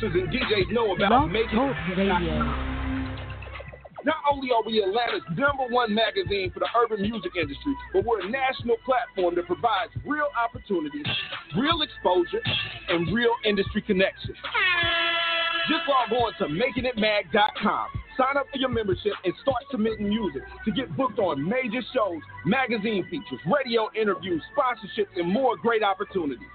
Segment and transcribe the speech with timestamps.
[0.00, 1.58] producers and DJs know about Blog making
[1.96, 2.44] Radio.
[4.04, 8.20] Not only are we Atlanta's number one magazine for the urban music industry, but we're
[8.20, 11.04] a national platform that provides real opportunities,
[11.56, 12.40] real exposure,
[12.88, 14.36] and real industry connections.
[15.68, 17.86] Just log on to makingitmag.com.
[18.16, 22.22] Sign up for your membership and start submitting music to get booked on major shows,
[22.46, 26.48] magazine features, radio interviews, sponsorships, and more great opportunities.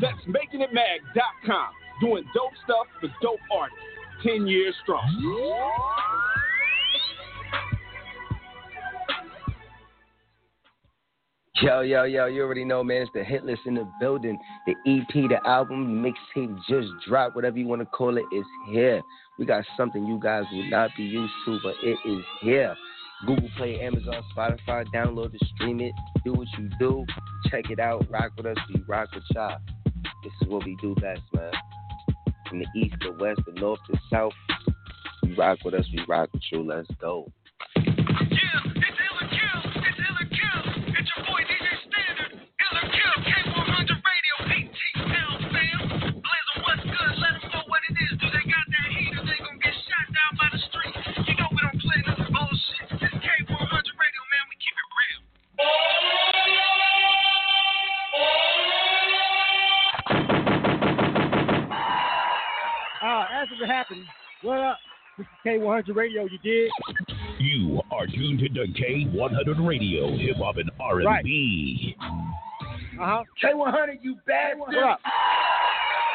[0.00, 1.79] That's makingitmag.com.
[2.00, 3.78] Doing dope stuff for dope artists.
[4.24, 5.06] 10 years strong.
[11.62, 13.02] Yo, yo, yo, you already know, man.
[13.02, 14.38] It's the hit list in the building.
[14.66, 19.02] The EP, the album, mixtape just dropped, whatever you want to call it, is here.
[19.38, 22.74] We got something you guys will not be used to, but it is here.
[23.26, 25.92] Google Play, Amazon, Spotify, download it, stream it,
[26.24, 27.04] do what you do.
[27.50, 29.58] Check it out, rock with us, we rock with y'all.
[30.24, 31.52] This is what we do best, man.
[32.50, 34.32] From the east to west, the north to south.
[35.22, 36.64] You rock with us, we rock with you.
[36.64, 37.30] Let's go.
[37.76, 37.82] Uh,
[64.42, 64.78] what up?
[65.18, 66.24] This is K100 Radio.
[66.24, 66.70] You did.
[67.38, 71.96] You are tuned into K100 Radio, Hip Hop and R&B.
[72.00, 72.04] Uh
[72.98, 73.22] huh.
[73.42, 75.00] K100, you bad What up?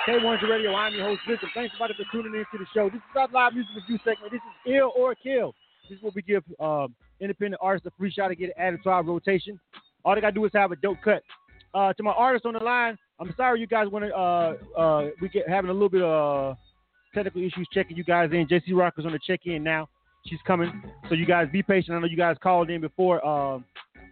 [0.08, 0.74] K100 Radio.
[0.74, 1.48] I'm your host, Victor.
[1.54, 2.90] Thanks everybody for tuning in to the show.
[2.90, 4.32] This is our live music review segment.
[4.32, 5.54] This is Ill or Kill.
[5.90, 8.90] This is what we give um, independent artists a free shot to get added to
[8.90, 9.60] our rotation.
[10.04, 11.22] All they gotta do is have a dope cut.
[11.74, 14.16] Uh, to my artists on the line, I'm sorry you guys want to.
[14.16, 16.56] Uh, uh, we get having a little bit of uh,
[17.16, 18.48] technical issues checking you guys in.
[18.48, 19.90] JC Rock is on the check in now.
[20.28, 21.96] She's coming, so you guys be patient.
[21.96, 23.64] I know you guys called in before um,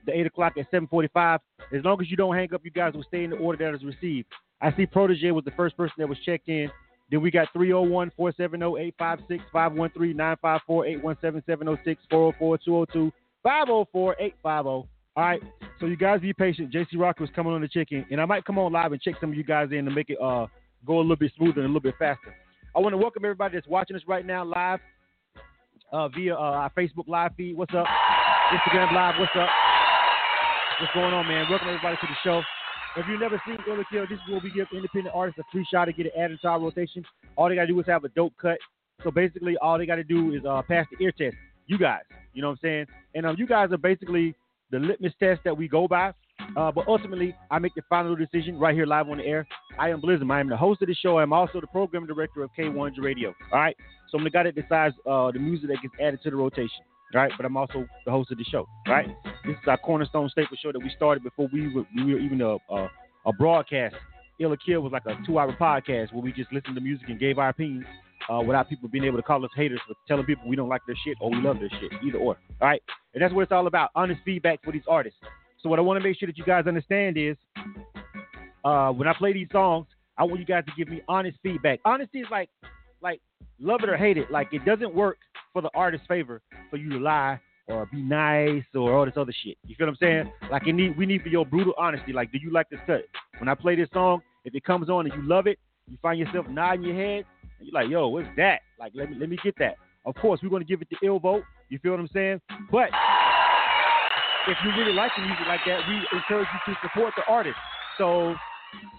[0.05, 1.39] the eight o'clock at 7:45.
[1.75, 3.75] As long as you don't hang up, you guys will stay in the order that
[3.75, 4.27] is received.
[4.61, 6.69] I see Protege was the first person that was checked in.
[7.11, 13.11] Then we got 301 470 856 513 954 817 706 404 202
[13.43, 14.43] 504 850.
[14.45, 15.41] All right.
[15.79, 16.71] So you guys be patient.
[16.71, 19.15] JC Rock was coming on the chicken, and I might come on live and check
[19.19, 20.47] some of you guys in to make it uh,
[20.85, 22.33] go a little bit smoother and a little bit faster.
[22.75, 24.79] I want to welcome everybody that's watching us right now live
[25.91, 27.55] uh, via uh, our Facebook live feed.
[27.55, 27.85] What's up?
[28.51, 29.13] Instagram live.
[29.19, 29.47] What's up?
[30.81, 31.45] What's going on, man?
[31.51, 32.41] Welcome everybody to the show.
[32.97, 35.43] If you've never seen Ill or Kill, this is where we give independent artists a
[35.51, 37.05] free shot to get it added to our rotation.
[37.35, 38.57] All they gotta do is have a dope cut.
[39.03, 41.35] So basically, all they gotta do is uh, pass the ear test.
[41.67, 42.01] You guys,
[42.33, 42.85] you know what I'm saying?
[43.13, 44.33] And um, you guys are basically
[44.71, 46.11] the litmus test that we go by.
[46.55, 49.47] Uh, but ultimately, I make the final decision right here live on the air.
[49.79, 50.31] I am Blizm.
[50.31, 51.19] I am the host of the show.
[51.19, 53.33] I'm also the program director of K100 Radio.
[53.51, 53.75] All right.
[54.09, 56.83] So I'm the guy that decides uh, the music that gets added to the rotation.
[57.13, 57.31] All right.
[57.35, 58.67] But I'm also the host of the show.
[58.87, 59.07] Right.
[59.45, 62.41] This is our cornerstone staple show that we started before we were, we were even
[62.41, 62.89] a, a,
[63.25, 63.95] a broadcast.
[64.39, 67.07] Ill or Kill was like a two hour podcast where we just listened to music
[67.09, 67.85] and gave our opinions
[68.29, 70.81] uh, without people being able to call us haters for telling people we don't like
[70.87, 72.37] their shit or we love their shit, either or.
[72.61, 72.81] All right.
[73.13, 75.19] And that's what it's all about honest feedback for these artists.
[75.63, 77.37] So what I want to make sure that you guys understand is,
[78.65, 79.87] uh, when I play these songs,
[80.17, 81.79] I want you guys to give me honest feedback.
[81.85, 82.49] Honesty is like,
[83.01, 83.21] like
[83.59, 84.29] love it or hate it.
[84.29, 85.17] Like it doesn't work
[85.53, 89.33] for the artist's favor for you to lie or be nice or all this other
[89.43, 89.57] shit.
[89.65, 90.31] You feel what I'm saying?
[90.51, 92.11] Like it need, we need for your brutal honesty.
[92.11, 93.05] Like, do you like this cut?
[93.39, 95.59] When I play this song, if it comes on and you love it,
[95.89, 97.25] you find yourself nodding your head,
[97.59, 98.61] and you're like, yo, what's that?
[98.79, 99.75] Like, let me let me get that.
[100.05, 101.43] Of course, we're gonna give it the ill vote.
[101.69, 102.41] You feel what I'm saying?
[102.71, 102.89] But
[104.47, 107.55] if you really like the music like that, we encourage you to support the artist.
[107.97, 108.35] So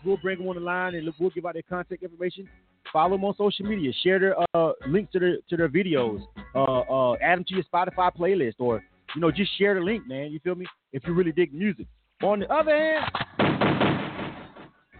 [0.04, 2.48] we'll bring them on the line and we'll give out their contact information.
[2.92, 3.92] Follow them on social media.
[4.02, 6.22] Share their uh, links to their to their videos.
[6.54, 8.82] Uh, uh, add them to your Spotify playlist, or
[9.14, 10.30] you know, just share the link, man.
[10.30, 10.66] You feel me?
[10.92, 11.86] If you really dig music.
[12.22, 13.04] On the other hand,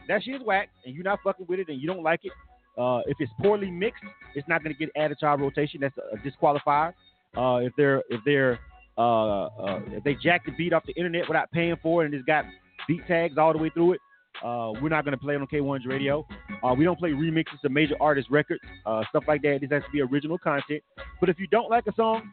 [0.08, 2.32] that shit is whack, and you're not fucking with it, and you don't like it.
[2.76, 4.02] Uh, if it's poorly mixed,
[4.34, 5.80] it's not going to get added to our rotation.
[5.80, 6.92] That's a disqualifier.
[7.36, 8.58] Uh, if they're if they're
[8.96, 12.24] uh, uh, they jack the beat off the internet without paying for it and it's
[12.24, 12.44] got
[12.86, 14.00] beat tags all the way through it,
[14.42, 16.26] uh, we're not going to play it on K1's radio.
[16.62, 19.58] Uh, we don't play remixes of major artist records, uh, stuff like that.
[19.60, 20.82] This has to be original content.
[21.20, 22.32] But if you don't like a song,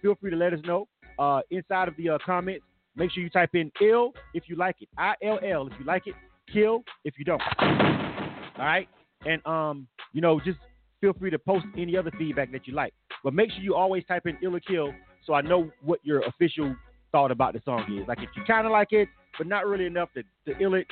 [0.00, 0.88] feel free to let us know
[1.18, 2.64] uh, inside of the uh, comments.
[2.96, 4.88] Make sure you type in ill if you like it.
[4.96, 6.14] I L L if you like it.
[6.52, 7.42] Kill if you don't.
[7.60, 8.88] All right.
[9.24, 10.58] And um, you know, just
[11.00, 12.94] feel free to post any other feedback that you like.
[13.22, 14.92] But make sure you always type in ill or kill
[15.28, 16.74] so I know what your official
[17.12, 18.08] thought about the song is.
[18.08, 20.86] Like if you kind of like it, but not really enough to, to ill it,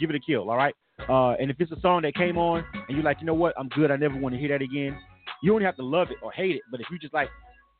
[0.00, 0.48] give it a kill.
[0.48, 0.74] All right.
[1.08, 3.52] Uh, and if it's a song that came on and you're like, you know what,
[3.58, 3.90] I'm good.
[3.90, 4.96] I never want to hear that again.
[5.42, 6.62] You don't have to love it or hate it.
[6.70, 7.28] But if you just like,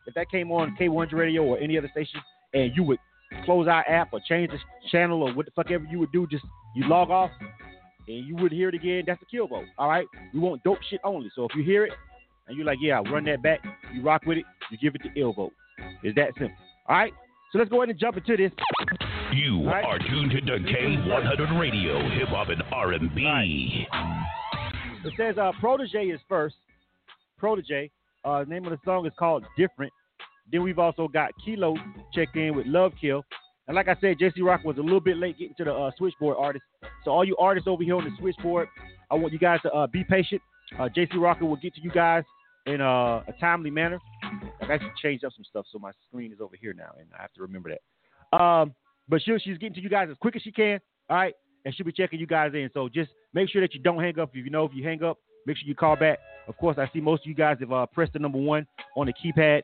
[0.06, 2.20] if that came on K100 Radio or any other station,
[2.52, 2.98] and you would
[3.44, 4.58] close our app or change the
[4.90, 6.44] channel or what the fuck ever you would do, just
[6.74, 7.30] you log off
[8.08, 9.04] and you would hear it again.
[9.06, 9.66] That's the kill vote.
[9.78, 10.06] All right.
[10.34, 11.30] We want dope shit only.
[11.36, 11.92] So if you hear it
[12.46, 13.60] and you're like, yeah, I'll run that back,
[13.94, 15.52] you rock with it, you give it the ill vote.
[16.02, 16.56] It's that simple.
[16.88, 17.12] All right.
[17.52, 18.52] So let's go ahead and jump into this.
[19.34, 19.84] You right.
[19.84, 23.24] are tuned to K100 Radio, Hip Hop and R&B.
[23.24, 24.22] Right.
[25.04, 26.54] It says uh, Protege is first.
[27.38, 27.90] Protege.
[28.24, 29.92] Uh, the name of the song is called Different.
[30.50, 31.76] Then we've also got Kilo
[32.14, 33.24] checked in with Love Kill.
[33.68, 35.90] And like I said, JC Rock was a little bit late getting to the uh,
[35.96, 36.66] switchboard artists.
[37.04, 38.68] So all you artists over here on the switchboard,
[39.10, 40.42] I want you guys to uh, be patient.
[40.78, 42.24] Uh, JC Rocker will get to you guys
[42.66, 43.98] in uh, a timely manner.
[44.60, 47.22] I've actually changed up some stuff, so my screen is over here now, and I
[47.22, 48.36] have to remember that.
[48.36, 48.74] Um,
[49.08, 50.80] but she, she's getting to you guys as quick as she can,
[51.10, 51.34] all right?
[51.64, 52.70] And she'll be checking you guys in.
[52.72, 54.30] So just make sure that you don't hang up.
[54.34, 56.18] If you know if you hang up, make sure you call back.
[56.48, 58.66] Of course, I see most of you guys have uh, pressed the number one
[58.96, 59.62] on the keypad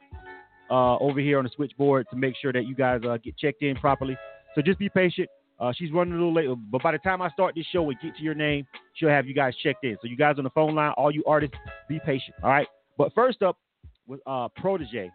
[0.70, 3.62] uh, over here on the switchboard to make sure that you guys uh, get checked
[3.62, 4.16] in properly.
[4.54, 5.28] So just be patient.
[5.60, 7.98] Uh, she's running a little late, but by the time I start this show and
[8.00, 8.64] get to your name,
[8.94, 9.96] she'll have you guys checked in.
[10.00, 11.56] So you guys on the phone line, all you artists,
[11.88, 12.36] be patient.
[12.42, 12.68] All right.
[12.96, 13.58] But first up
[14.06, 15.10] was uh, Protege,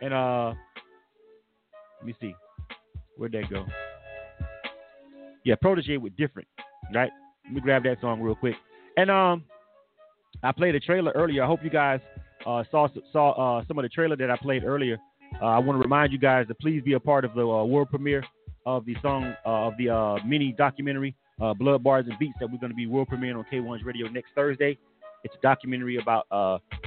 [0.00, 0.54] and uh,
[1.98, 2.34] let me see,
[3.16, 3.66] where'd that go?
[5.44, 6.48] Yeah, Protege with different,
[6.94, 7.10] right?
[7.44, 8.54] Let me grab that song real quick.
[8.96, 9.44] And um,
[10.42, 11.42] I played a trailer earlier.
[11.44, 12.00] I hope you guys
[12.46, 14.98] uh, saw saw uh, some of the trailer that I played earlier.
[15.42, 17.64] Uh, I want to remind you guys to please be a part of the uh,
[17.64, 18.24] world premiere
[18.66, 21.14] of the song uh, of the uh, mini documentary
[21.58, 24.30] Blood Bars and Beats that we're going to be world premiering on K1's Radio next
[24.34, 24.78] Thursday.
[25.24, 26.26] It's a documentary about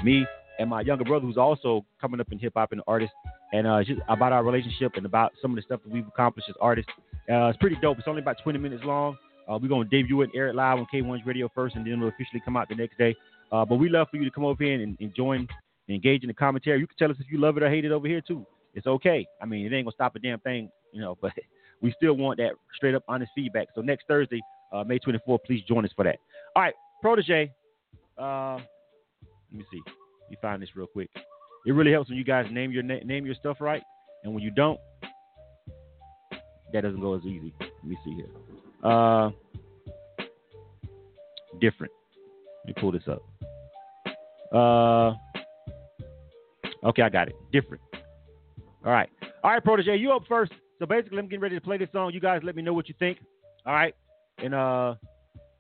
[0.04, 0.26] me
[0.60, 3.12] and my younger brother, who's also coming up in hip hop and artist,
[3.54, 6.56] and just about our relationship and about some of the stuff that we've accomplished as
[6.62, 6.92] artists.
[7.28, 8.00] it's pretty dope.
[8.00, 9.18] It's only about 20 minutes long.
[9.48, 11.94] we're going to debut it and air it live on K1's Radio first, and then
[11.94, 13.16] it'll officially come out the next day.
[13.52, 15.40] Uh, but we love for you to come over here and, and join
[15.88, 16.80] and engage in the commentary.
[16.80, 18.46] You can tell us if you love it or hate it over here too.
[18.74, 19.26] It's okay.
[19.42, 21.18] I mean, it ain't gonna stop a damn thing, you know.
[21.22, 21.34] But
[21.82, 23.68] we still want that straight up honest feedback.
[23.76, 24.40] So next Thursday,
[24.74, 26.18] uh, May 24th, please join us for that.
[26.56, 27.52] All right, protege.
[28.18, 29.82] Uh, let me see.
[29.86, 31.10] Let me find this real quick.
[31.66, 33.84] It really helps when you guys name your na- name your stuff right,
[34.24, 34.80] and when you don't,
[36.74, 37.54] that doesn't go as easy.
[37.60, 38.28] Let me see here.
[38.84, 39.32] Uh,
[41.62, 41.92] different.
[42.66, 43.22] Let me pull this up.
[44.54, 45.14] Uh,
[46.88, 47.36] okay, I got it.
[47.52, 47.82] Different.
[48.86, 49.10] All right.
[49.44, 50.52] All right, Protege, you up first.
[50.80, 52.12] So basically, I'm getting ready to play this song.
[52.14, 53.18] You guys let me know what you think.
[53.66, 53.96] All right.
[54.38, 54.96] And uh,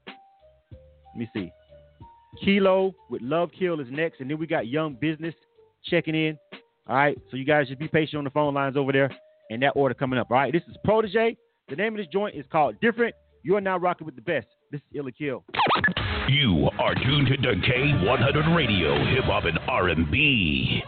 [0.07, 1.51] let me see.
[2.43, 4.21] Kilo with Love Kill is next.
[4.21, 5.33] And then we got Young Business
[5.83, 6.37] checking in.
[6.87, 7.17] All right.
[7.31, 9.11] So you guys just be patient on the phone lines over there.
[9.49, 10.29] And that order coming up.
[10.29, 10.53] All right.
[10.53, 11.35] This is Protege.
[11.69, 13.15] The name of this joint is called Different.
[13.43, 14.47] You are now rocking with the best.
[14.71, 15.43] This is Illa Kill.
[16.29, 20.83] You are tuned to K100 Radio, Hip Hop and R&B.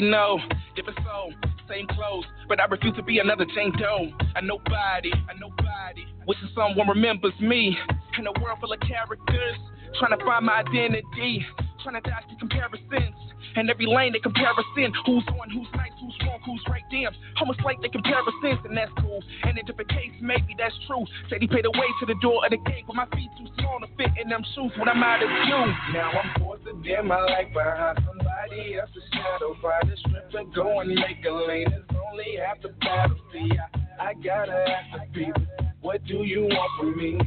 [0.00, 0.40] They know.
[0.76, 1.32] Different soul,
[1.68, 4.10] same clothes, but I refuse to be another Jane Doe.
[4.36, 6.06] I nobody, I nobody.
[6.26, 7.76] Wishing someone remembers me
[8.18, 9.56] in a world full of characters,
[9.98, 11.44] trying to find my identity,
[11.82, 13.16] trying to dodge the comparisons.
[13.56, 14.92] And every lane they in.
[15.04, 17.12] Who's on, who's nice, who's wrong, who's right, damn.
[17.40, 19.20] Almost like they in, and that's cool.
[19.42, 21.04] And in different case, maybe that's true.
[21.28, 23.50] Said he paid the way to the door of the gate, but my feet too
[23.58, 25.60] small to fit in them shoes when I'm out of you.
[25.92, 29.56] Now I'm forced to dim my light behind somebody else's shadow.
[29.60, 31.66] Find the strength to go and make a lane.
[31.68, 33.16] It's only half the battle.
[33.32, 35.46] See, I, I gotta ask the people,
[35.80, 37.18] what do you want from me?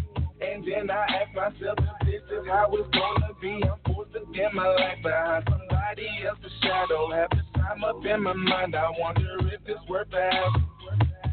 [0.41, 3.61] And then I ask myself if this is how it's gonna be.
[3.63, 7.11] I'm forced to dim my light behind somebody else's shadow.
[7.11, 10.61] Half the time up in my mind, I wonder if it's worth the hassle.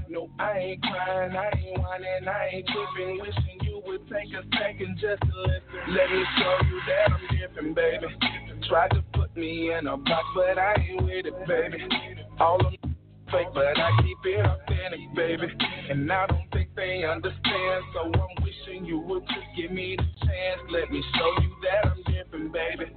[0.08, 3.20] No, I ain't crying, I ain't whining, I ain't tripping.
[3.20, 5.80] Wishing you would take a second just to listen.
[5.88, 8.06] Let me show you that I'm different, baby.
[8.68, 11.82] Tried to put me in a box, but I ain't with it, baby.
[12.38, 12.72] All of
[13.32, 15.48] fake, but I keep it authentic, baby.
[15.90, 20.26] And I don't think they understand, so I'm wishing you would just give me the
[20.26, 20.60] chance.
[20.70, 22.92] Let me show you that I'm different, baby.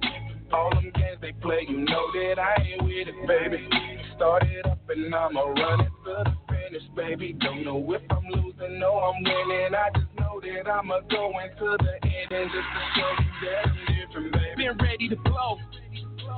[0.52, 3.68] All them games they play, you know that I ain't with it, baby.
[4.14, 7.36] Started up and I'ma run it to the finish, baby.
[7.40, 9.74] Don't know if I'm losing, no, I'm winning.
[9.74, 13.94] I just know that I'ma go the end and just to show you that I'm
[13.94, 14.68] different, baby.
[14.68, 15.58] Been ready to blow,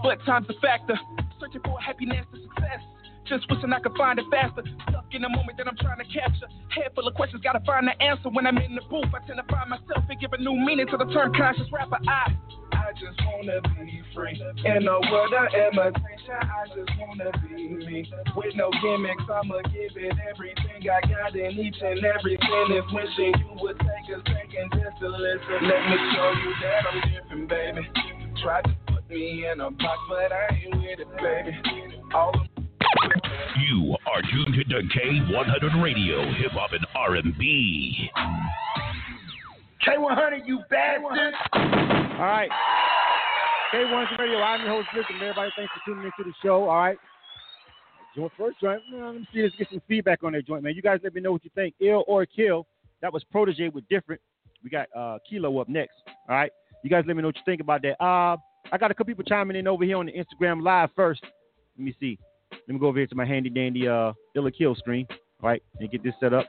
[0.03, 0.99] but time's a factor.
[1.41, 2.81] Searching for happiness and success.
[3.27, 4.63] Just wishing I could find it faster.
[4.89, 6.47] Stuck in the moment that I'm trying to capture.
[6.71, 8.29] Head full of questions, gotta find the answer.
[8.29, 10.87] When I'm in the booth, I tend to find myself and give a new meaning
[10.89, 11.99] to the term conscious rapper.
[12.07, 12.33] I
[12.99, 14.41] just wanna be free.
[14.65, 18.11] In a world of imitation, I just wanna be me.
[18.35, 22.87] With no gimmicks, I'ma give it everything I got in each and every sentence.
[22.93, 25.59] Wishing you would take a second just to listen.
[25.63, 27.89] Let me show you that I'm different, baby.
[28.43, 31.53] Try to put me in a box, but I ain't with it, baby.
[32.15, 32.33] All
[33.59, 38.11] you are tuned to K100 Radio, Hip Hop and R&B.
[39.87, 41.35] K100, you bastard!
[41.53, 42.49] All right.
[43.77, 46.67] K100 Radio, I'm your host, Blizm, everybody, thanks for tuning into the show.
[46.67, 46.97] All right.
[48.17, 48.81] Joint first joint.
[48.91, 49.43] let me see.
[49.43, 50.75] Let's get some feedback on that joint, man.
[50.75, 51.75] You guys let me know what you think.
[51.81, 52.67] Ill or kill.
[53.03, 54.23] That was Protege with different.
[54.65, 55.93] We got uh, Kilo up next.
[56.27, 56.51] All right.
[56.85, 58.03] You guys let me know what you think about that.
[58.03, 58.39] Uh,
[58.73, 61.21] I got a couple people chiming in over here on the Instagram live first.
[61.77, 62.19] Let me see.
[62.53, 65.07] Let me go over here to my handy dandy uh Illa Kill screen.
[65.43, 66.47] All right, and get this set up.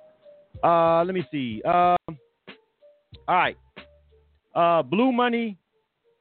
[0.63, 1.62] Uh, let me see.
[1.63, 1.98] Um,
[3.27, 3.57] all right.
[4.55, 5.57] Uh, Blue Money,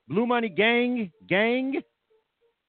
[0.09, 1.83] Blue Money Gang, Gang.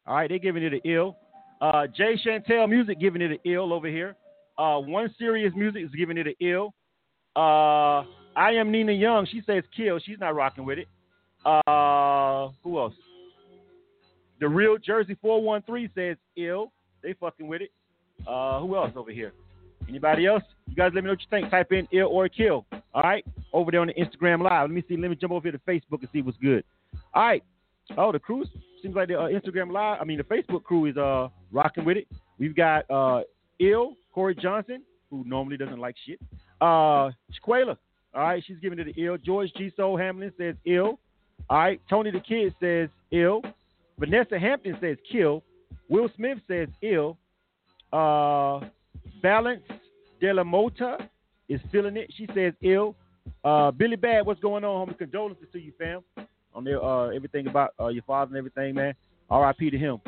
[0.06, 1.18] All right, they giving it an ill.
[1.62, 4.16] Uh, Jay Chantel Music giving it an ill over here.
[4.58, 6.74] Uh, One Serious Music is giving it an ill.
[7.36, 8.04] Uh,
[8.36, 9.28] I am Nina Young.
[9.28, 10.00] She says kill.
[10.00, 10.88] She's not rocking with it.
[11.46, 12.94] Uh, who else?
[14.40, 16.72] The Real Jersey 413 says ill.
[17.02, 17.72] They fucking with it.
[18.28, 19.34] Uh, who else over here?
[19.88, 20.44] Anybody else?
[20.68, 21.50] You guys let me know what you think.
[21.50, 22.66] Type in ill or kill.
[22.94, 23.24] All right.
[23.54, 24.70] Over there on the Instagram live.
[24.70, 24.98] Let me see.
[24.98, 26.64] Let me jump over here to Facebook and see what's good.
[27.14, 27.44] All right.
[27.98, 28.44] Oh, the crew
[28.82, 30.00] seems like the uh, Instagram live.
[30.02, 32.08] I mean, the Facebook crew is uh rocking with it.
[32.38, 33.22] We've got uh
[33.60, 36.20] ill Corey Johnson, who normally doesn't like shit.
[36.62, 37.12] Uh.
[38.14, 39.18] All right, she's giving it an ill.
[39.18, 39.72] George G.
[39.76, 41.00] Soul Hamlin says ill.
[41.50, 43.42] All right, Tony the Kid says ill.
[44.00, 45.44] Vanessa Hampton says kill.
[45.90, 47.18] Will Smith says ill.
[47.94, 48.62] Uh,
[49.22, 49.62] Blanca
[50.20, 50.98] De La Mota
[51.48, 52.12] is feeling it.
[52.18, 52.96] She says ill.
[53.44, 54.98] Uh, Billy Bad, what's going on, homie?
[54.98, 56.02] Condolences to you, fam.
[56.54, 58.94] On their uh, everything about uh, your father and everything, man.
[59.30, 59.70] R.I.P.
[59.70, 60.00] to him.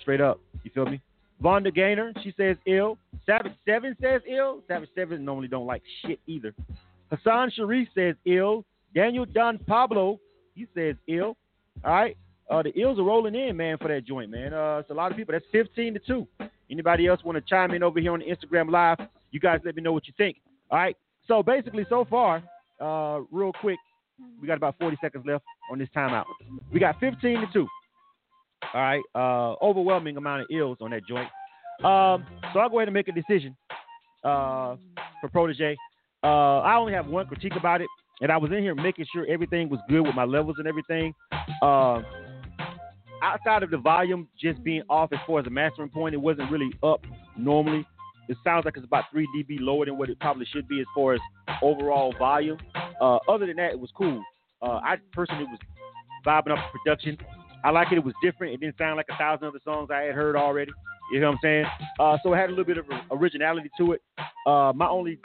[0.00, 0.40] Straight up.
[0.62, 1.00] You feel me?
[1.42, 2.98] Vonda Gaynor, she says ill.
[3.26, 4.62] Savage Seven says ill.
[4.66, 6.54] Savage Seven normally don't like shit either.
[7.10, 8.64] Hassan Sharif says ill.
[8.94, 10.18] Daniel Don Pablo,
[10.54, 11.36] he says ill.
[11.84, 12.16] All right.
[12.50, 14.54] Uh, the ills are rolling in, man, for that joint, man.
[14.54, 15.32] Uh, it's a lot of people.
[15.32, 16.28] That's 15 to 2.
[16.70, 19.06] Anybody else want to chime in over here on the Instagram Live?
[19.30, 20.38] You guys let me know what you think.
[20.70, 20.96] All right.
[21.26, 22.42] So basically, so far,
[22.80, 23.78] uh, real quick,
[24.40, 26.24] we got about 40 seconds left on this timeout.
[26.72, 27.66] We got 15 to 2.
[28.74, 29.02] All right.
[29.14, 31.28] Uh, overwhelming amount of ills on that joint.
[31.84, 33.56] Um, so I'll go ahead and make a decision
[34.24, 34.76] uh,
[35.20, 35.76] for Protege.
[36.22, 37.88] Uh, I only have one critique about it,
[38.20, 41.14] and I was in here making sure everything was good with my levels and everything.
[41.62, 42.02] Uh,
[43.22, 46.50] outside of the volume just being off as far as the mastering point, it wasn't
[46.50, 47.00] really up
[47.36, 47.86] normally.
[48.28, 50.86] It sounds like it's about 3 dB lower than what it probably should be as
[50.94, 51.20] far as
[51.62, 52.58] overall volume.
[53.00, 54.22] Uh, other than that, it was cool.
[54.62, 55.58] Uh, I personally was
[56.26, 57.16] vibing up the production.
[57.64, 57.98] I like it.
[57.98, 58.54] It was different.
[58.54, 60.72] It didn't sound like a thousand other songs I had heard already.
[61.12, 61.64] You know what I'm saying?
[61.98, 64.02] Uh, so it had a little bit of originality to it.
[64.46, 65.18] Uh, my only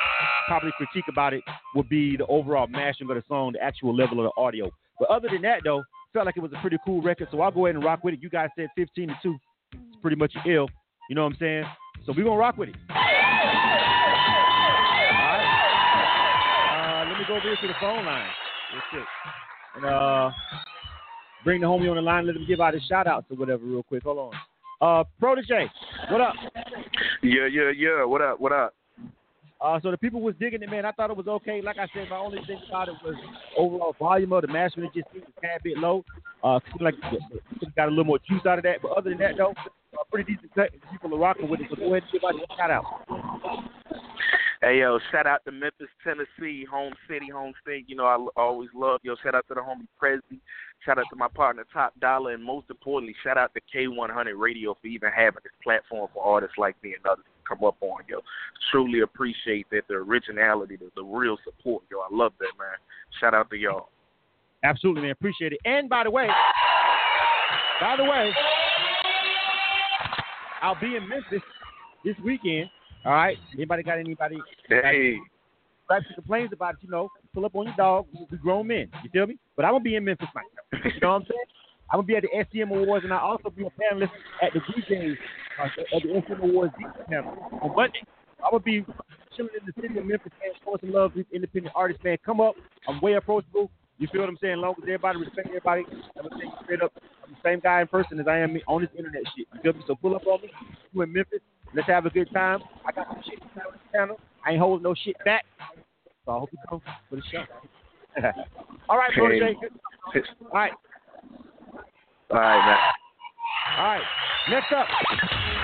[0.48, 1.44] probably critique about it
[1.75, 4.72] would be the overall mashing of the song, the actual level of the audio.
[5.00, 7.51] But other than that, though, felt like it was a pretty cool record, so I'll
[7.51, 8.22] go ahead and rock with it.
[8.22, 9.36] You guys said 15 to 2.
[9.74, 10.70] It's pretty much ill.
[11.10, 11.63] You know what I'm saying?
[12.06, 12.75] So we're going to rock with it.
[17.30, 17.44] All right.
[17.44, 18.30] Let me go over here to the phone line
[18.74, 19.08] real quick.
[19.75, 20.32] And uh,
[21.44, 22.25] bring the homie on the line.
[22.27, 24.03] Let him give out his shout outs or whatever real quick.
[24.03, 24.34] Hold on.
[24.82, 25.70] Uh, Protege,
[26.12, 26.34] what up?
[27.22, 28.03] Yeah, yeah, yeah.
[28.03, 28.39] What up?
[28.39, 28.74] What up?
[29.62, 30.86] Uh, so the people was digging it, man.
[30.86, 31.62] I thought it was okay.
[31.62, 33.15] Like I said, my only thing about it was
[33.58, 36.03] overall volume of the mastering just seemed a tad bit low.
[36.44, 36.96] Uh, like
[37.77, 38.82] got a little more juice out of that.
[38.82, 39.53] But other than that, though,
[39.98, 40.72] uh, pretty decent cut.
[40.92, 41.68] People are rocking with it.
[41.70, 42.84] So go ahead and give out a shout out.
[44.63, 47.84] Hey yo, shout out to Memphis, Tennessee, home city, home state.
[47.89, 49.13] You know I always love yo.
[49.22, 50.39] Shout out to the homie Prezi.
[50.86, 54.74] Shout out to my partner Top Dollar, and most importantly, shout out to K100 Radio
[54.79, 58.03] for even having this platform for artists like me and others to come up on,
[58.08, 58.20] yo.
[58.72, 62.00] Truly appreciate that the originality, the, the real support, yo.
[62.00, 62.77] I love that, man.
[63.20, 63.89] Shout out to y'all.
[64.63, 65.12] Absolutely, man.
[65.12, 65.60] Appreciate it.
[65.65, 66.29] And by the way,
[67.82, 68.32] by the way,
[70.62, 71.41] I'll be in Memphis
[72.05, 72.70] this weekend.
[73.05, 73.38] All right.
[73.53, 74.38] Anybody got anybody?
[74.69, 75.17] Hey.
[75.89, 78.07] And complains about it, you know, pull up on your dog.
[78.31, 78.89] We grown men.
[79.03, 79.38] You feel me?
[79.55, 80.43] But I'm gonna be in Memphis, man.
[80.86, 81.45] You know what I'm saying?
[81.91, 84.10] I'm gonna be at the SCM Awards, and I also be a panelist
[84.41, 85.17] at the DJs
[85.62, 88.01] uh, at the SCM Awards DJ panel on Monday.
[88.43, 88.86] I'm gonna be
[89.36, 92.17] chilling in the city of Memphis, man, showing some love to independent artists, man.
[92.25, 92.55] Come up.
[92.88, 93.69] I'm way approachable.
[94.00, 94.53] You feel what I'm saying?
[94.53, 95.83] As long as everybody respect everybody,
[96.17, 96.93] I'm gonna take you straight up.
[97.24, 99.48] I'm the same guy in person as I am on this internet shit.
[99.53, 99.84] You feel me?
[99.88, 100.50] So pull up on me.
[100.92, 101.39] You in Memphis.
[101.75, 102.60] Let's have a good time.
[102.86, 104.20] I got some shit to on the channel.
[104.46, 105.46] I ain't holding no shit back.
[106.25, 107.44] So I hope you come for the show.
[108.89, 109.56] All right, Brother Jay.
[109.56, 110.72] All right.
[112.30, 112.77] All right, man.
[113.77, 114.01] All right.
[114.50, 114.88] Next up.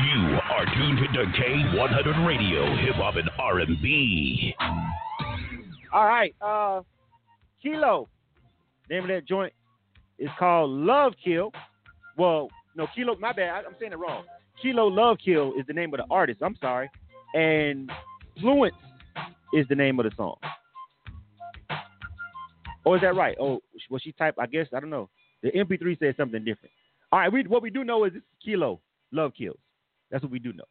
[0.04, 4.56] You are tuned to K100 Radio, Hip Hop and R&B.
[5.94, 6.34] All right.
[6.42, 6.82] Uh,
[7.62, 8.08] Kilo.
[8.90, 9.54] Name of that joint
[10.20, 11.52] is called Love Kill.
[12.18, 13.16] Well, no, Kilo.
[13.18, 13.66] My bad.
[13.66, 14.24] I'm saying it wrong.
[14.62, 16.42] Kilo Love Kill is the name of the artist.
[16.42, 16.90] I'm sorry.
[17.34, 17.92] And
[18.42, 18.72] Fluence
[19.54, 20.36] is the name of the song.
[22.86, 23.38] Or is that right?
[23.40, 25.10] Oh, was she typed, I guess I don't know.
[25.44, 26.74] The MP3 said something different.
[27.12, 28.80] All right, we, what we do know is it's Kilo
[29.12, 29.58] Love Kills.
[30.12, 30.64] That's what we do know.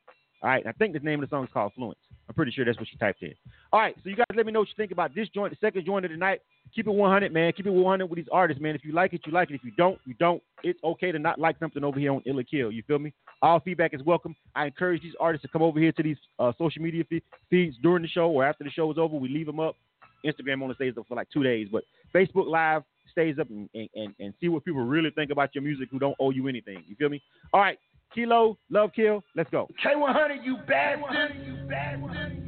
[0.42, 1.94] All right, I think the name of the song is called Fluence.
[2.28, 3.34] I'm pretty sure that's what she typed in.
[3.72, 5.66] All right, so you guys let me know what you think about this joint, the
[5.66, 6.40] second joint of the night.
[6.74, 7.52] Keep it 100, man.
[7.52, 8.74] Keep it 100 with these artists, man.
[8.74, 9.54] If you like it, you like it.
[9.54, 10.42] If you don't, you don't.
[10.62, 12.70] It's okay to not like something over here on Illa Kill.
[12.70, 13.12] You feel me?
[13.42, 14.34] All feedback is welcome.
[14.54, 17.04] I encourage these artists to come over here to these uh, social media
[17.50, 19.16] feeds during the show or after the show is over.
[19.16, 19.76] We leave them up.
[20.24, 21.84] Instagram only stays up for like two days, but
[22.14, 22.82] Facebook Live
[23.12, 26.16] stays up and, and, and see what people really think about your music who don't
[26.20, 26.84] owe you anything.
[26.88, 27.22] You feel me?
[27.52, 27.78] All right,
[28.14, 29.68] Kilo, Love Kill, let's go.
[29.84, 31.36] K100, you bastard.
[31.46, 32.42] You bastard.
[32.44, 32.47] You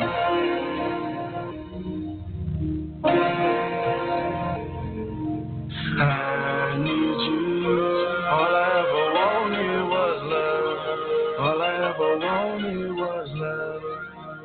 [0.00, 0.08] All
[8.56, 10.80] I ever long you was love.
[11.40, 13.84] All I ever long you was love.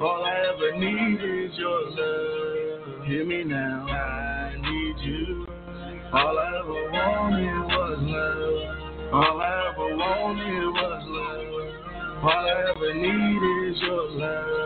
[0.02, 3.08] All I ever need is your love.
[3.08, 3.86] Give me now.
[3.88, 5.48] I need you.
[6.12, 9.14] All I ever wanted was love.
[9.14, 11.45] All I ever wanted was love.
[12.26, 14.66] All I ever need is your love.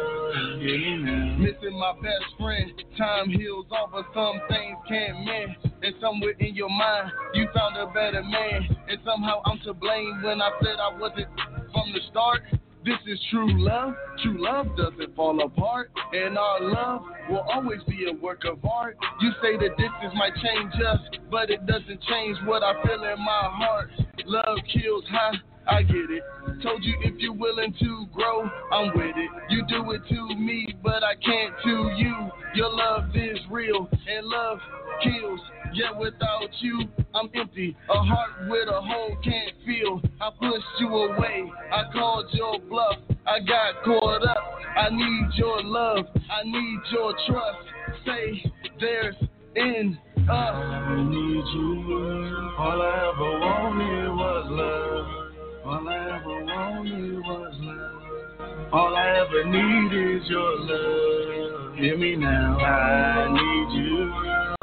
[0.61, 1.35] Now.
[1.39, 2.71] Missing my best friend.
[2.97, 5.73] Time heals all, but some things can't mend.
[5.83, 8.77] And somewhere in your mind, you found a better man.
[8.87, 11.27] And somehow I'm to blame when I said I wasn't
[11.73, 12.43] from the start.
[12.85, 13.93] This is true love.
[14.23, 15.91] True love doesn't fall apart.
[16.13, 18.97] And our love will always be a work of art.
[19.19, 23.19] You say the distance might change us, but it doesn't change what I feel in
[23.19, 23.91] my heart.
[24.25, 25.33] Love kills, huh?
[25.69, 26.23] I get it.
[26.63, 29.29] Told you if you're willing to grow, I'm with it.
[29.49, 32.29] You do it to me, but I can't to you.
[32.55, 34.57] Your love is real, and love
[35.03, 35.39] kills.
[35.73, 37.77] Yet without you, I'm empty.
[37.89, 40.01] A heart with a hole can't feel.
[40.19, 41.51] I pushed you away.
[41.71, 42.97] I called your bluff.
[43.27, 44.59] I got caught up.
[44.75, 46.05] I need your love.
[46.15, 47.57] I need your trust.
[48.05, 49.15] Say there's
[49.55, 50.29] in us.
[50.29, 52.53] I need you.
[52.57, 55.28] All I ever wanted was love.
[55.69, 58.73] All I ever wanted was love.
[58.73, 61.75] All I ever need is your love.
[61.75, 62.57] Hear me now.
[62.57, 64.11] I need you.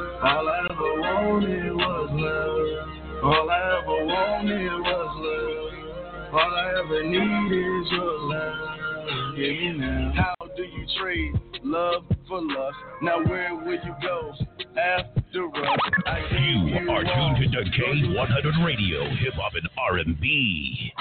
[0.03, 3.23] All I ever wanted was love.
[3.23, 6.33] All I ever wanted was love.
[6.33, 8.86] All I ever need is your love.
[9.07, 10.11] Hear me now.
[10.15, 12.75] How do you trade love for lust?
[13.01, 14.33] Now where will you go
[14.77, 15.79] after us?
[16.05, 20.91] I gave You are tuned to K100 Radio, Hip Hop and R&B.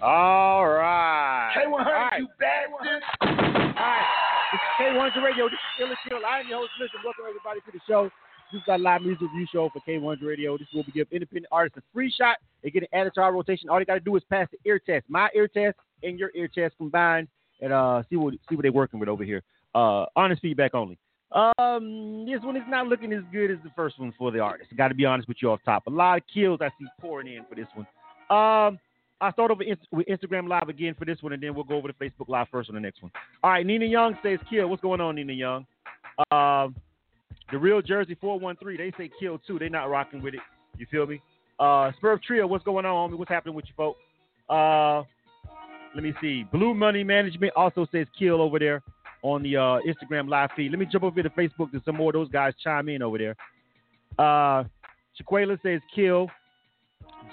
[0.00, 1.54] All right.
[1.56, 2.20] K100, All right.
[2.20, 3.02] you bastard.
[3.22, 4.04] All right.
[4.52, 5.48] This is K100 Radio.
[5.48, 6.18] This is Illa Kill.
[6.24, 6.70] I am your host.
[6.80, 8.10] Blizm, welcome everybody to the show.
[8.52, 10.56] This is our live music review show for K100 Radio.
[10.56, 12.36] This is where we give independent artists a free shot.
[12.62, 13.68] They get added to our rotation.
[13.68, 15.06] All they got to do is pass the ear test.
[15.08, 17.28] My ear test and your ear test combined
[17.60, 19.42] and uh, see what see what they're working with over here.
[19.74, 20.98] Uh, honest feedback only.
[21.32, 24.70] Um, this one is not looking as good as the first one for the artist.
[24.76, 25.86] Got to be honest with you off top.
[25.86, 27.86] A lot of kills I see pouring in for this one.
[28.30, 28.78] Um,
[29.20, 31.88] I'll start over with Instagram Live again for this one, and then we'll go over
[31.88, 33.10] to Facebook Live first on the next one.
[33.42, 34.68] All right, Nina Young says kill.
[34.68, 35.66] What's going on, Nina Young?
[36.30, 36.76] Um,
[37.50, 39.58] the real Jersey 413, they say kill too.
[39.58, 40.40] They're not rocking with it.
[40.78, 41.20] You feel me?
[41.58, 43.18] Uh, Spurf Trio, what's going on, homie?
[43.18, 44.00] What's happening with you, folks?
[44.48, 45.02] Uh,
[45.94, 46.44] let me see.
[46.44, 48.82] Blue Money Management also says kill over there
[49.22, 50.70] on the uh, Instagram live feed.
[50.70, 53.18] Let me jump over to Facebook to some more of those guys chime in over
[53.18, 53.36] there.
[54.18, 54.64] Uh,
[55.18, 56.28] Shaquela says kill.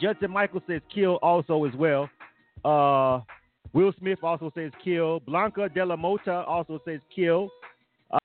[0.02, 2.10] Judson Michael says kill also as well.
[2.63, 3.21] Uh,
[3.74, 5.19] Will Smith also says kill.
[5.21, 7.50] Blanca De La Mota also says kill.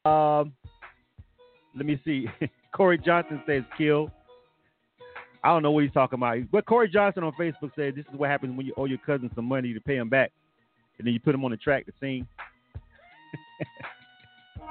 [0.04, 0.52] Um,
[1.74, 2.26] let me see.
[2.74, 4.10] Corey Johnson says kill.
[5.46, 6.38] I don't know what he's talking about.
[6.50, 9.30] But Corey Johnson on Facebook said this is what happens when you owe your cousin
[9.36, 10.32] some money to pay him back,
[10.98, 12.26] and then you put him on the track to sing.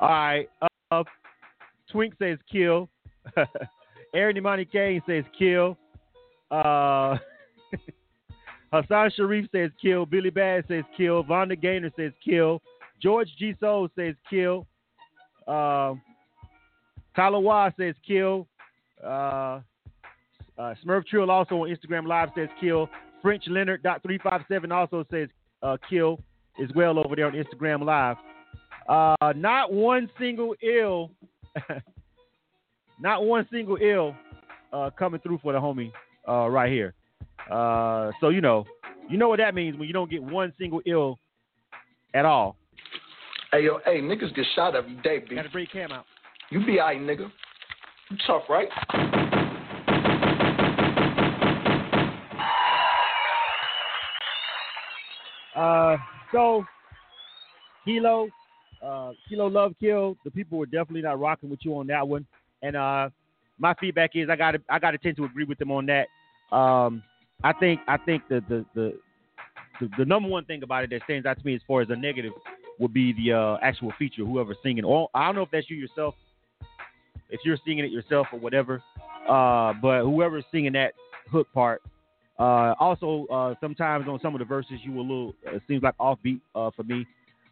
[0.00, 0.48] All right.
[0.92, 1.02] Uh,
[1.90, 2.88] Twink says kill.
[4.14, 5.76] Aaron Imani Kane says kill.
[6.48, 7.16] Uh,
[8.72, 10.06] Hassan Sharif says kill.
[10.06, 11.24] Billy Bad says kill.
[11.24, 12.62] Vonda Gaynor says kill.
[13.02, 13.56] George G.
[13.58, 14.64] Soul says kill.
[15.48, 15.94] Uh,
[17.16, 18.46] Waugh says kill.
[19.04, 19.58] Uh,
[20.58, 22.88] Uh, Smurf Trill also on Instagram Live says kill.
[23.22, 25.28] French Leonard dot three five seven also says
[25.62, 26.20] uh, kill
[26.62, 28.16] as well over there on Instagram Live.
[28.88, 31.10] Uh, not one single ill,
[33.00, 34.14] not one single ill
[34.72, 35.92] uh, coming through for the homie
[36.28, 36.94] uh, right here.
[37.50, 38.64] Uh, so you know,
[39.08, 41.18] you know what that means when you don't get one single ill
[42.14, 42.56] at all.
[43.52, 45.34] Hey yo, hey niggas get shot every day, B.
[45.34, 46.04] Gotta bring Cam out.
[46.50, 47.30] You be alright, nigga.
[48.10, 48.68] You tough, right?
[56.32, 56.64] So
[57.84, 58.28] Kilo,
[58.82, 60.16] uh, Kilo Love Kill.
[60.24, 62.26] The people were definitely not rocking with you on that one,
[62.62, 63.10] and uh,
[63.58, 65.86] my feedback is I got to I got to tend to agree with them on
[65.86, 66.06] that.
[66.54, 67.02] Um,
[67.42, 68.98] I think I think the the, the
[69.80, 71.88] the the number one thing about it that stands out to me as far as
[71.90, 72.32] a negative
[72.78, 74.84] would be the uh, actual feature, whoever's singing.
[74.84, 76.14] Or I don't know if that's you yourself,
[77.30, 78.82] if you're singing it yourself or whatever.
[79.28, 80.92] Uh, but whoever's singing that
[81.30, 81.82] hook part.
[82.38, 85.82] Uh, also, uh, sometimes on some of the verses, you were a little, it seems
[85.82, 87.06] like offbeat uh, for me.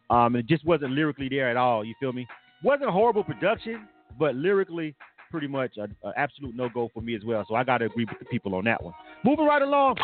[0.09, 1.83] Um, it just wasn't lyrically there at all.
[1.83, 2.25] You feel me?
[2.63, 4.95] Wasn't horrible production, but lyrically,
[5.29, 7.45] pretty much an absolute no go for me as well.
[7.47, 8.93] So I got to agree with the people on that one.
[9.25, 9.97] Moving right along.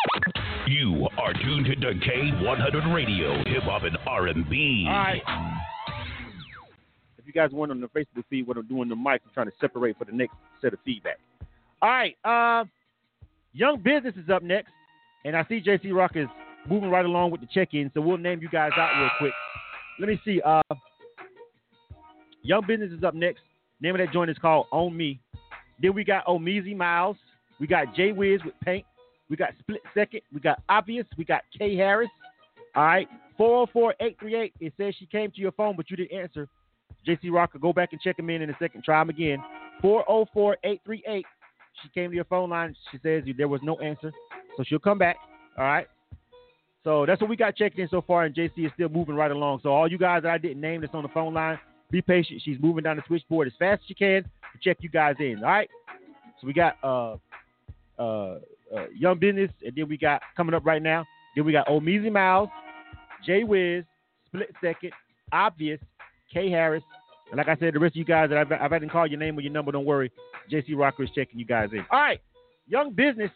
[0.68, 4.86] You are tuned to K100 Radio, Hip Hop and R&B.
[4.88, 5.22] All right.
[7.18, 9.48] If you guys want on the Facebook feed what I'm doing the mic, I'm trying
[9.48, 11.20] to separate for the next set of feedback.
[11.82, 12.18] All right.
[12.24, 12.66] Uh,
[13.54, 14.72] Young Business is up next,
[15.26, 16.28] and I see JC Rock is
[16.68, 19.34] moving right along with the check-in, so we'll name you guys out real quick.
[20.00, 20.42] Let me see.
[20.42, 20.62] Uh,
[22.42, 23.42] Young Business is up next.
[23.80, 25.20] Name of that joint is called On Me.
[25.82, 27.18] Then we got Omeezy Miles.
[27.60, 28.86] We got Jay Wiz with Paint.
[29.30, 30.22] We got Split Second.
[30.34, 31.06] We got Obvious.
[31.18, 32.10] We got K Harris.
[32.76, 33.08] All right.
[33.40, 34.52] 404-838.
[34.60, 36.48] It says she came to your phone, but you didn't answer.
[37.08, 38.84] JC Rocker, go back and check him in in a second.
[38.84, 39.40] Try him again.
[39.84, 41.24] 404-838.
[41.82, 42.76] She came to your phone line.
[42.92, 44.12] She says there was no answer.
[44.56, 45.18] So she'll come back.
[45.58, 45.88] All right.
[46.84, 49.32] So that's what we got checked in so far, and JC is still moving right
[49.32, 49.62] along.
[49.64, 51.58] So all you guys that I didn't name that's on the phone line,
[51.92, 52.42] be patient.
[52.44, 55.38] She's moving down the switchboard as fast as she can to check you guys in.
[55.40, 55.70] All right.
[56.42, 57.16] So we got uh
[57.98, 58.40] uh,
[58.76, 61.06] uh Young Business, and then we got coming up right now.
[61.36, 62.50] Then we got Omeezy Miles,
[63.26, 63.86] Jay Wiz,
[64.28, 64.92] Split Second,
[65.32, 65.80] Obvious,
[66.34, 66.84] K Harris,
[67.32, 69.08] and like I said, the rest of you guys that I've, I've had to call
[69.08, 70.12] your name or your number, don't worry.
[70.52, 71.86] JC Rocker is checking you guys in.
[71.92, 72.22] All right,
[72.68, 73.32] Young Business.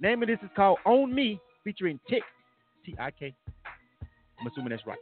[0.00, 2.22] Name of this is called Own Me, featuring Tick,
[2.84, 3.34] T I K.
[4.40, 4.98] I'm assuming that's right.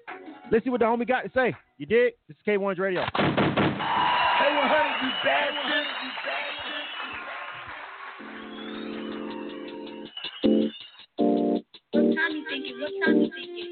[0.52, 1.54] Let's see what the homie got to say.
[1.78, 2.12] You dig?
[2.28, 3.02] This is K1's Radio.
[3.14, 5.86] K100, you bastard.
[11.92, 12.76] What time you thinking?
[12.80, 13.66] What time you thinking?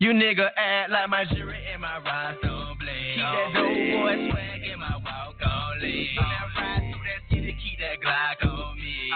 [0.00, 2.58] You nigga act like my jury and my ride don't.
[2.78, 6.08] Keep that dope boy swag in my walk on lean.
[6.16, 9.10] When I ride through that city, keep that Glock on me.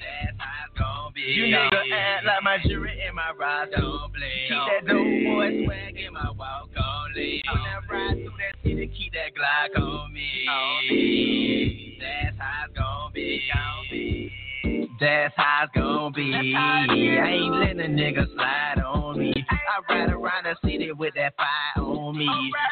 [0.00, 1.20] That's how it's gon' be.
[1.20, 4.48] You nigga act like my jury and my ride don't blame.
[4.48, 7.42] Keep that dope boy swag in my walk on lean.
[7.46, 11.98] When I ride through that city, keep that Glock on me.
[12.00, 14.32] That's how it's gon' be.
[15.02, 16.54] That's how it's gonna be.
[16.56, 19.34] I ain't letting a nigga slide on me.
[19.50, 22.28] I ride around the city with that fire on me.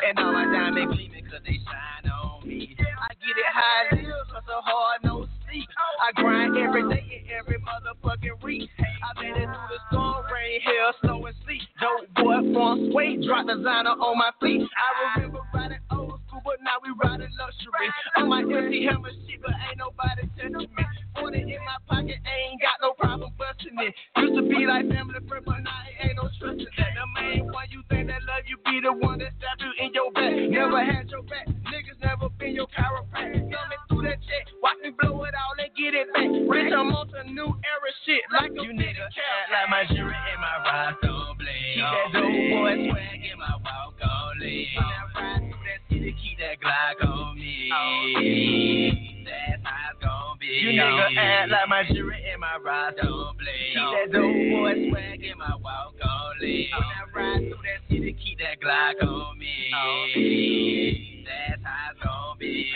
[0.07, 2.77] And all my diamonds gleaming cause they shine on me.
[2.79, 3.97] I get it high
[4.31, 5.69] cause so hard no sleep.
[6.07, 8.71] I grind every day and every motherfucking week.
[8.79, 11.63] I made it through the storm, rain, hail, snow, and sleet.
[11.81, 14.63] Dope boy from Sway, drop designer on my feet.
[14.63, 16.20] I remember riding old school,
[16.51, 17.87] but now we riding luxury.
[18.19, 20.85] On my empty hammer shit, but ain't nobody touching me.
[21.15, 23.95] Put it in my pocket, ain't got no problem busting it.
[24.19, 26.91] Used to be like family friend, but now it ain't no trust in that.
[26.99, 29.95] The main one you think that love you be the one that stab you in
[29.95, 30.35] your back.
[30.35, 33.47] Never had your back, niggas never been your chiropractor.
[33.47, 36.27] Coming through that check, watch me blow it all and get it back.
[36.27, 39.55] Bitch, I'm on some new era shit like a you nigga cat.
[39.55, 41.79] Like my jury and my ride don't blame.
[41.79, 44.67] Keep that dope boy swag in my walk on lean.
[44.75, 49.20] When I ride through that keep that Glock on me.
[49.31, 50.47] That's how it's gon' be.
[50.47, 53.75] You nigga act like my jury and my ride don't blame.
[53.75, 56.69] Keep that dope boy swag in my walk on lean.
[56.75, 61.25] When I ride through that city, keep that Glock on me.
[61.27, 62.75] That's how it's gon' be.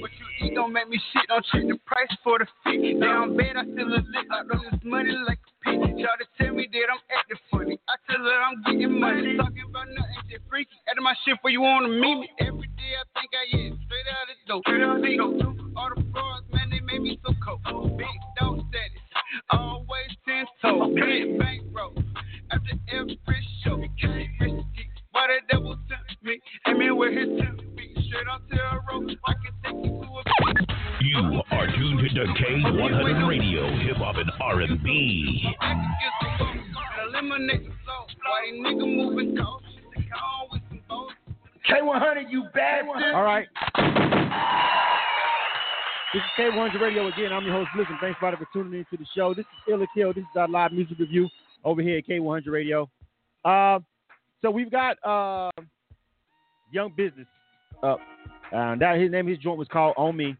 [0.00, 3.00] What you eat don't make me shit, don't check the price for the fit.
[3.00, 5.80] Down bad, I still a lick, I know this money like a pit.
[5.80, 7.78] Try to tell me that I'm acting funny.
[7.88, 9.36] I tell her I'm getting money.
[9.36, 10.76] Talking about nothing, shit freaky.
[10.90, 12.28] Out of my shit for you wanna meet me.
[12.40, 14.62] Every day I think I am straight out of the dope.
[14.66, 15.71] Straight out of the dope.
[15.76, 17.96] All the frauds, man, they made me so cold.
[17.96, 18.06] Big
[18.38, 19.00] dog steady,
[19.50, 20.94] always ten toes.
[20.94, 21.94] Big bankroll
[22.50, 23.18] after every
[23.64, 23.76] show.
[23.76, 26.40] Risky, why the devil sent me?
[26.66, 28.80] And me where he sent me, straight on terror.
[29.26, 30.22] I can take you to a.
[31.02, 35.56] You are tuned to K100 Radio, Hip Hop and R&B.
[41.68, 43.02] K100, you bad one.
[43.14, 43.48] All right.
[46.12, 47.32] This is K100 Radio again.
[47.32, 47.98] I'm your host, Blizm.
[47.98, 49.32] Thanks, everybody, for tuning in to the show.
[49.32, 50.12] This is Illa Kill.
[50.12, 51.26] This is our live music review
[51.64, 52.86] over here at K100 Radio.
[53.46, 53.78] Uh,
[54.42, 55.50] so we've got uh,
[56.70, 57.26] Young Business
[57.82, 57.98] up.
[58.54, 60.36] Uh, that his name, his joint was called On Me.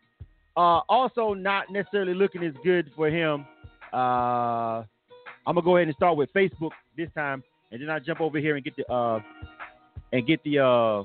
[0.59, 3.47] Uh, also, not necessarily looking as good for him.
[3.95, 4.85] Uh,
[5.47, 8.39] I'm gonna go ahead and start with Facebook this time, and then I jump over
[8.39, 9.21] here and get the uh,
[10.13, 10.51] and get the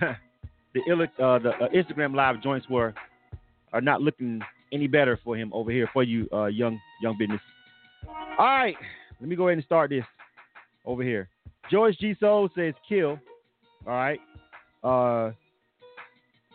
[0.00, 2.92] the, Illa, uh, the Instagram live joints were
[3.72, 4.40] are not looking
[4.72, 7.40] any better for him over here for you, uh, young young business.
[8.38, 8.76] All right,
[9.20, 10.04] let me go ahead and start this
[10.84, 11.28] over here.
[11.70, 13.18] George G Soul says kill.
[13.86, 14.20] All right.
[14.82, 15.32] Uh,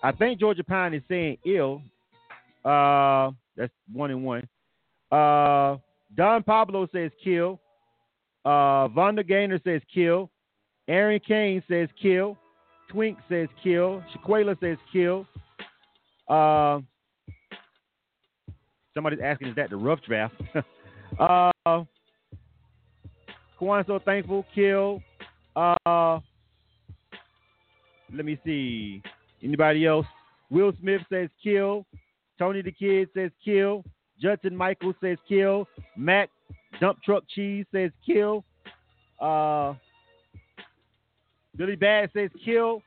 [0.04, 1.82] I think Georgia Pine is saying ill.
[2.64, 4.48] Uh, that's one and one.
[5.12, 5.78] Uh,
[6.16, 7.60] Don Pablo says kill.
[8.44, 10.30] Uh, Vonda Gaynor says kill.
[10.88, 12.38] Aaron Kane says kill.
[12.90, 14.04] Twink says kill.
[14.14, 15.26] Shaquela says kill.
[16.28, 16.80] Uh,
[18.96, 20.34] somebody's asking, is that the rough draft?
[21.20, 21.84] uh,
[23.58, 24.46] Kwan so thankful.
[24.56, 25.02] Kill.
[25.56, 26.20] Uh,
[28.14, 29.04] let me see.
[29.44, 30.06] Anybody else?
[30.50, 31.86] Will Smith says kill.
[32.40, 33.84] Tony the Kid says kill.
[34.20, 35.68] Judson Michael says kill.
[35.96, 36.30] Mac
[36.80, 38.44] Dump Truck Cheese says kill.
[39.20, 39.74] Uh,
[41.56, 42.82] Billy Bad says kill.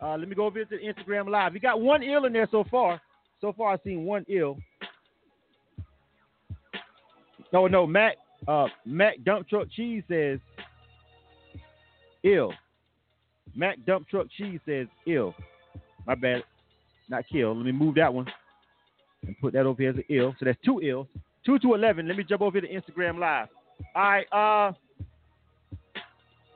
[0.00, 1.52] Uh, let me go to Instagram Live.
[1.52, 3.00] We got one ill in there so far.
[3.40, 4.58] So far, I've seen one ill.
[7.52, 8.16] No, no, Mac
[8.48, 10.38] uh, Mac Dump Truck Cheese says
[12.22, 12.52] ill.
[13.54, 15.34] Mac Dump Truck Cheese says ill.
[16.06, 16.42] My bad.
[17.08, 17.54] Not kill.
[17.56, 18.26] Let me move that one
[19.26, 20.34] and put that over here as an ill.
[20.38, 21.08] So that's two ill.
[21.44, 22.06] Two to eleven.
[22.06, 23.48] Let me jump over to Instagram Live.
[23.94, 24.26] All right.
[24.32, 24.72] Uh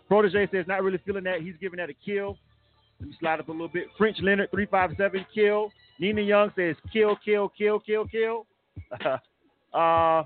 [0.07, 1.41] Protege says not really feeling that.
[1.41, 2.39] He's giving that a kill.
[3.01, 3.89] Let me slide up a little bit.
[3.99, 5.73] French Leonard, 357, kill.
[5.99, 8.47] Nina Young says kill, kill, kill, kill, kill.
[9.75, 10.23] uh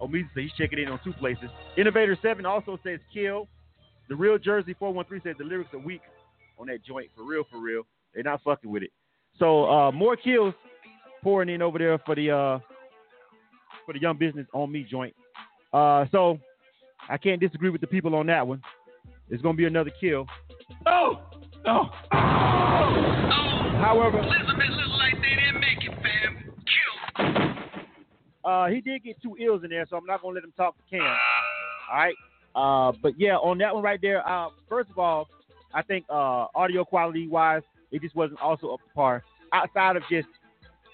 [0.00, 1.48] Oh, says he's checking in on two places.
[1.76, 3.48] Innovator 7 also says kill.
[4.08, 6.02] The real Jersey 413 says the lyrics are weak
[6.58, 7.08] on that joint.
[7.16, 7.82] For real, for real.
[8.12, 8.90] They're not fucking with it.
[9.38, 10.54] So uh, more kills
[11.22, 12.58] pouring in over there for the uh,
[13.86, 15.14] for the young business on me joint.
[15.72, 16.38] Uh, so
[17.08, 18.62] I can't disagree with the people on that one.
[19.30, 20.26] It's gonna be another kill.
[20.86, 21.22] Oh,
[21.66, 24.83] oh, Oh, However, look like
[28.44, 30.76] uh, he did get two ills in there, so I'm not gonna let him talk
[30.76, 31.00] to Cam.
[31.02, 32.14] All right.
[32.54, 35.28] Uh, but yeah, on that one right there, uh, first of all,
[35.72, 39.24] I think uh, audio quality wise, it just wasn't also up to par.
[39.52, 40.28] Outside of just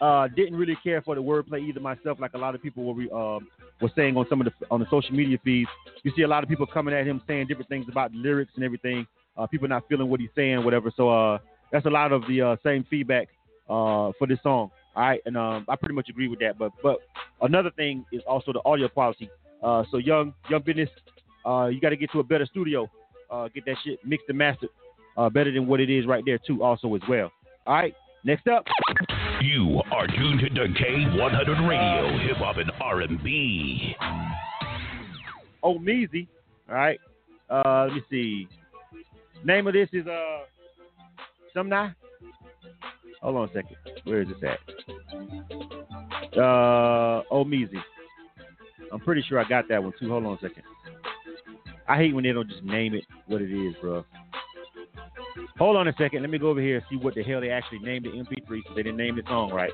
[0.01, 2.95] uh, didn't really care for the wordplay either myself, like a lot of people were
[2.95, 3.49] re- um
[3.81, 5.69] were saying on some of the on the social media feeds.
[6.03, 8.53] You see a lot of people coming at him saying different things about the lyrics
[8.55, 9.07] and everything.
[9.37, 10.93] Uh, people not feeling what he's saying, whatever.
[10.97, 11.39] So uh,
[11.73, 13.29] that's a lot of the uh, same feedback
[13.69, 14.71] uh, for this song.
[14.96, 16.59] All right, and um, I pretty much agree with that.
[16.59, 16.98] But but
[17.42, 19.31] another thing is also the audio quality.
[19.62, 20.88] Uh, so young young business,
[21.46, 22.90] uh, you got to get to a better studio,
[23.31, 24.70] uh, get that shit mixed and mastered
[25.16, 27.31] uh, better than what it is right there too, also as well.
[27.66, 28.64] All right, next up.
[29.42, 33.96] You are tuned to the K100 Radio, Hip Hop and R&B.
[35.62, 36.26] Oh Meezy.
[36.68, 36.98] All right.
[37.48, 38.48] Uh, let me see.
[39.44, 40.40] Name of this is uh
[41.57, 41.94] Sumna.
[43.22, 43.76] Hold on a second.
[44.04, 44.59] Where is this at?
[46.38, 47.83] Uh Meezy.
[48.92, 50.09] I'm pretty sure I got that one too.
[50.09, 50.62] Hold on a second.
[51.87, 54.04] I hate when they don't just name it what it is, bro.
[55.59, 56.22] Hold on a second.
[56.22, 58.62] Let me go over here and see what the hell they actually named the MP3
[58.66, 59.72] so they didn't name the song right.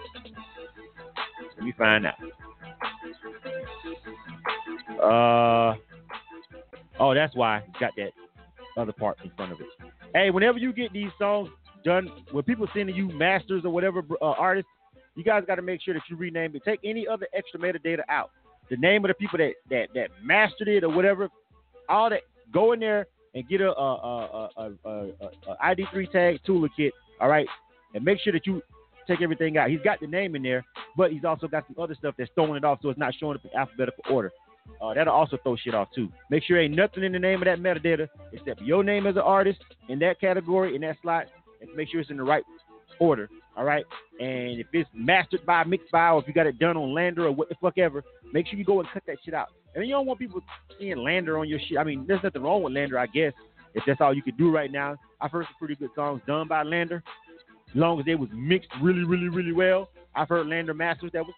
[1.57, 2.15] Let me find out.
[5.01, 5.77] Uh
[6.99, 8.11] oh, that's why it's got that
[8.77, 9.67] other part in front of it.
[10.15, 11.49] Hey, whenever you get these songs
[11.87, 14.69] done, when people sending you masters or whatever uh, artists,
[15.15, 16.63] you guys got to make sure that you rename it.
[16.65, 18.31] Take any other extra metadata out.
[18.69, 21.29] The name of the people that that that mastered it or whatever,
[21.89, 22.21] all that.
[22.53, 25.11] Go in there and get a, a, a, a, a,
[25.49, 26.91] a ID3 tag toolkit.
[27.21, 27.47] All right,
[27.95, 28.61] and make sure that you
[29.07, 29.71] take everything out.
[29.71, 30.65] He's got the name in there,
[30.97, 33.37] but he's also got some other stuff that's throwing it off, so it's not showing
[33.37, 34.33] up in alphabetical order.
[34.83, 36.09] Uh, that'll also throw shit off too.
[36.31, 39.23] Make sure ain't nothing in the name of that metadata except your name as an
[39.23, 41.27] artist in that category in that slot,
[41.61, 42.45] and make sure it's in the right
[42.99, 43.29] order.
[43.57, 43.85] All right,
[44.21, 47.21] and if it's mastered by, mixed by, or if you got it done on LANDR
[47.21, 49.49] or what the fuck ever, make sure you go and cut that shit out.
[49.75, 50.43] And you don't want people
[50.79, 51.79] seeing LANDR on your shit.
[51.79, 53.33] I mean, there's nothing wrong with LANDR, I guess,
[53.75, 54.97] if that's all you could do right now.
[55.21, 58.69] I've heard some pretty good songs done by LANDR, as long as they was mixed
[58.83, 59.89] really, really, really well.
[60.15, 61.35] I've heard LANDR masters that was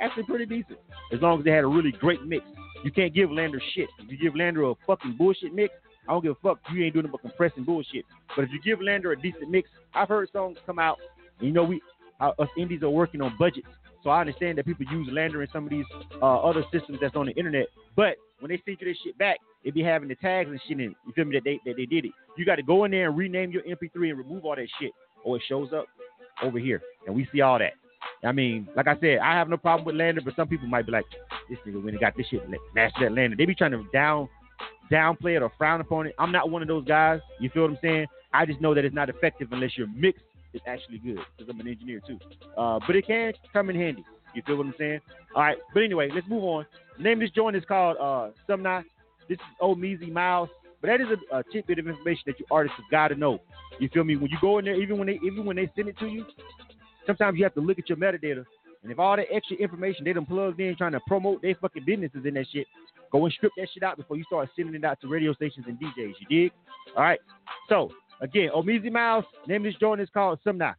[0.00, 0.78] actually pretty decent,
[1.12, 2.44] as long as they had a really great mix.
[2.84, 3.88] You can't give LANDR shit.
[4.00, 5.72] If you give LANDR a fucking bullshit mix,
[6.08, 6.58] I don't give a fuck.
[6.72, 8.04] You ain't doing but compressing bullshit.
[8.36, 10.98] But if you give LANDR a decent mix, I've heard songs come out.
[11.40, 11.80] You know, we
[12.20, 13.66] uh, us indies are working on budgets,
[14.02, 15.86] so I understand that people use LANDR in some of these
[16.22, 17.66] uh, other systems that's on the internet.
[17.96, 20.78] But when they send you this shit back, they be having the tags and shit
[20.78, 20.96] in it.
[21.06, 21.36] You feel me?
[21.36, 22.12] That they that they did it.
[22.36, 24.92] You got to go in there and rename your MP3 and remove all that shit,
[25.24, 25.86] or it shows up
[26.42, 27.72] over here, and we see all that.
[28.22, 30.86] I mean, like I said, I have no problem with LANDR, but some people might
[30.86, 31.04] be like,
[31.48, 32.42] this nigga when he got this shit
[32.74, 33.36] master that LANDR.
[33.36, 34.28] They be trying to down
[34.90, 36.14] downplay it or frown upon it.
[36.18, 37.20] I'm not one of those guys.
[37.40, 38.06] You feel what I'm saying?
[38.32, 40.20] I just know that it's not effective unless your mix
[40.52, 42.18] is actually good because I'm an engineer too.
[42.56, 44.04] Uh, but it can come in handy.
[44.34, 45.00] You feel what I'm saying?
[45.34, 45.56] All right.
[45.72, 46.66] But anyway, let's move on.
[46.96, 48.84] The name of this joint is called uh, Sumna.
[49.28, 50.48] This is Omeezy Miles.
[50.80, 53.38] But that is a, a tidbit of information that you artists have got to know.
[53.78, 54.16] You feel me?
[54.16, 56.26] When you go in there, even when they even when they send it to you,
[57.06, 58.44] sometimes you have to look at your metadata.
[58.84, 61.84] And if all that extra information they done plugged in trying to promote their fucking
[61.86, 62.66] businesses in that shit,
[63.10, 65.64] go and strip that shit out before you start sending it out to radio stations
[65.66, 66.12] and DJs.
[66.20, 66.52] You dig?
[66.94, 67.18] All right.
[67.70, 70.74] So again, Omeezy Miles, name of this joint is called Sumna.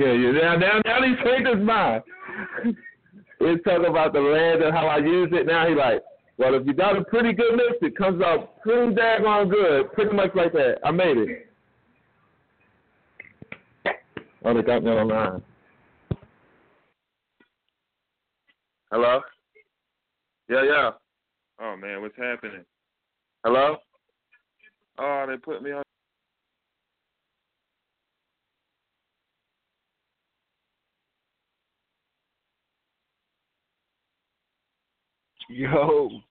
[0.00, 0.32] Yeah, yeah.
[0.32, 2.02] Now, now, now he changed his mind.
[3.38, 5.46] He's talking about the land and how I use it.
[5.46, 6.02] Now he like,
[6.38, 9.92] well, if you got a pretty good mix, it comes out pretty daggone good.
[9.92, 10.76] Pretty much like that.
[10.84, 11.46] I made it.
[14.42, 15.42] Oh, they got me on line.
[18.90, 19.20] Hello?
[20.48, 20.90] Yeah, yeah.
[21.60, 22.64] Oh man, what's happening?
[23.44, 23.76] Hello?
[24.98, 25.82] Oh, they put me on.
[35.52, 36.22] Yo.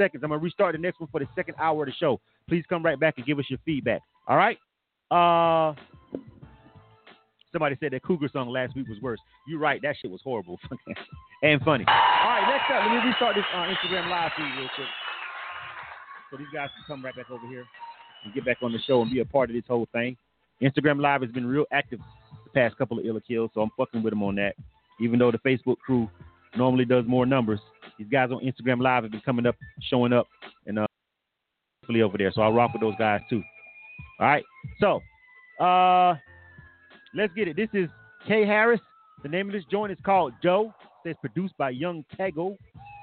[0.00, 0.22] seconds.
[0.22, 2.20] I'm gonna restart the next one for the second hour of the show.
[2.48, 4.00] Please come right back and give us your feedback.
[4.26, 4.56] All right.
[5.10, 5.74] Uh,
[7.52, 9.20] somebody said that Cougar song last week was worse.
[9.46, 9.80] You're right.
[9.82, 10.58] That shit was horrible
[11.42, 11.84] and funny.
[11.86, 12.46] All right.
[12.48, 14.86] Next up, let me restart this uh, Instagram live feed real quick,
[16.30, 17.64] so these guys can come right back over here
[18.24, 20.16] and get back on the show and be a part of this whole thing.
[20.62, 22.00] Instagram live has been real active
[22.44, 24.54] the past couple of illa kills, so I'm fucking with them on that.
[25.00, 26.08] Even though the Facebook crew
[26.56, 27.60] normally does more numbers,
[27.98, 29.56] these guys on Instagram Live have been coming up,
[29.90, 30.26] showing up,
[30.66, 30.86] and uh,
[32.02, 32.30] over there.
[32.32, 33.42] So I'll rock with those guys too.
[34.20, 34.44] All right.
[34.80, 35.00] So,
[35.64, 36.14] uh,
[37.14, 37.56] let's get it.
[37.56, 37.88] This is
[38.26, 38.80] K Harris.
[39.22, 40.72] The name of this joint is called Joe.
[41.04, 42.56] It's produced by Young Tago.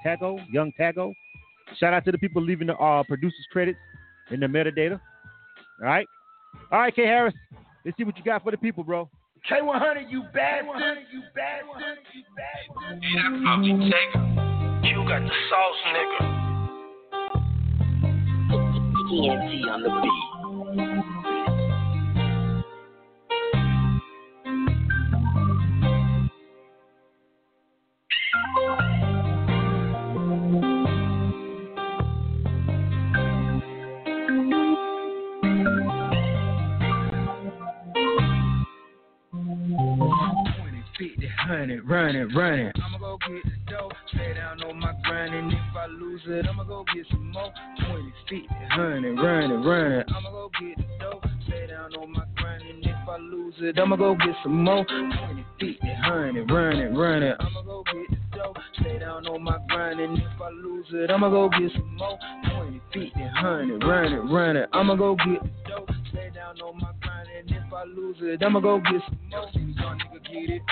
[0.04, 1.12] Tago, Young Tago.
[1.78, 3.78] Shout out to the people leaving the uh, producers credits
[4.30, 5.00] in the metadata.
[5.80, 6.06] All right.
[6.70, 7.34] All right, K Harris.
[7.84, 9.08] Let's see what you got for the people, bro.
[9.50, 10.98] K100, you bastard.
[11.12, 11.98] You bastard.
[12.14, 13.02] You bastard.
[13.02, 14.36] Yeah, Bobby Tago.
[14.84, 16.36] You got the sauce, nigga.
[19.06, 21.15] TNT on the beat.
[41.96, 42.72] Hundred, running.
[42.84, 46.46] I'ma go get the dough, stay down on my grind, and if I lose it,
[46.46, 47.50] I'ma go get some more.
[47.88, 50.04] 20, 50, 100, running, running.
[50.14, 53.78] I'ma go get the dough, stay down on my grind, and if I lose it,
[53.78, 54.84] I'ma go get some more.
[54.84, 57.32] 20, 50, 100, running, running.
[57.40, 61.10] I'ma go get the dough, stay down on my grind, and if I lose it,
[61.10, 62.18] I'ma go get some more.
[62.58, 64.66] 20, 50, 100, running, running.
[64.74, 68.42] I'ma go get the dough, stay down on my grind, and if I lose it,
[68.42, 69.48] I'ma go get some more.
[69.54, 70.62] Young nigga get it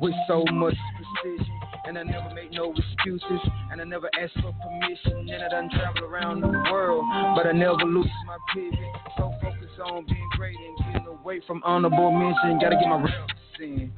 [0.00, 1.60] with so much precision.
[1.84, 3.40] And I never make no excuses,
[3.70, 5.28] and I never ask for permission.
[5.28, 7.04] And I done travel around the world,
[7.36, 8.78] but I never lose my pivot.
[9.16, 12.58] So focused on being great and getting away from honorable mention.
[12.60, 13.92] Gotta get my reps in.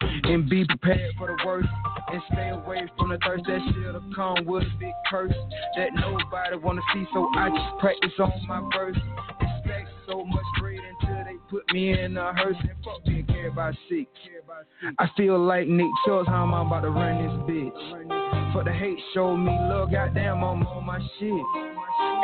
[0.00, 1.68] And be prepared for the worst
[2.12, 5.34] And stay away from the thirst that shit'll come with a big curse
[5.76, 8.96] That nobody wanna see So I just practice on my verse
[9.40, 10.37] Expect so much
[11.50, 14.10] put me in a hearse And fuck being cared by six
[14.98, 18.52] I feel like Nick Schultz, how I'm about to run this bitch.
[18.52, 21.30] For the hate, show me love, goddamn, I'm on my shit.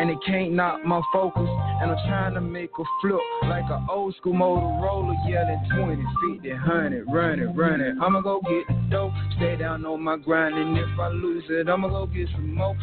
[0.01, 1.49] and it can't knock my focus.
[1.49, 6.05] And I'm trying to make a flip like an old school Motorola, yelling 20,
[6.39, 7.99] 50, 100, running, running.
[8.03, 11.69] I'ma go get the dough, stay down on my grind, and if I lose it,
[11.69, 12.77] I'ma go get some more.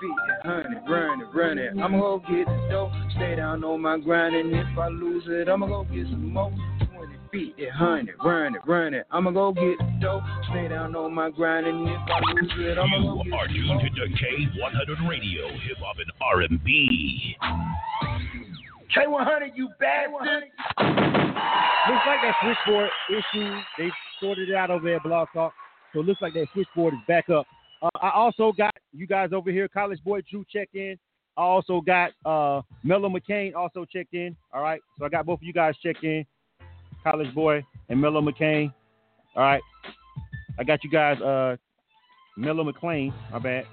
[0.00, 1.80] 20, 50, 100, running.
[1.82, 5.48] I'ma go get the dough, stay down on my grind, and if I lose it,
[5.48, 6.50] I'ma go get some more.
[6.50, 9.02] 20, 50, 100, running, running.
[9.10, 13.00] I'ma go get the stay down on my grind, and if I lose it, I'ma
[13.02, 17.36] go You get are tuned to K100 Radio, Hip Hop and R&B.
[18.96, 20.44] K100, you bastard.
[21.88, 23.90] Looks like that switchboard issue, they
[24.20, 25.52] sorted it out over there at Blog Talk.
[25.92, 27.46] So it looks like that switchboard is back up.
[27.82, 30.98] Uh, I also got you guys over here, College Boy Drew check in.
[31.36, 34.36] I also got uh, McCain also checked in.
[34.52, 34.80] All right.
[34.98, 36.26] So I got both of you guys check in,
[37.02, 38.72] College Boy and Mello McCain.
[39.36, 39.62] All right.
[40.58, 41.56] I got you guys, uh,
[42.36, 43.64] Mello McClain, my bad,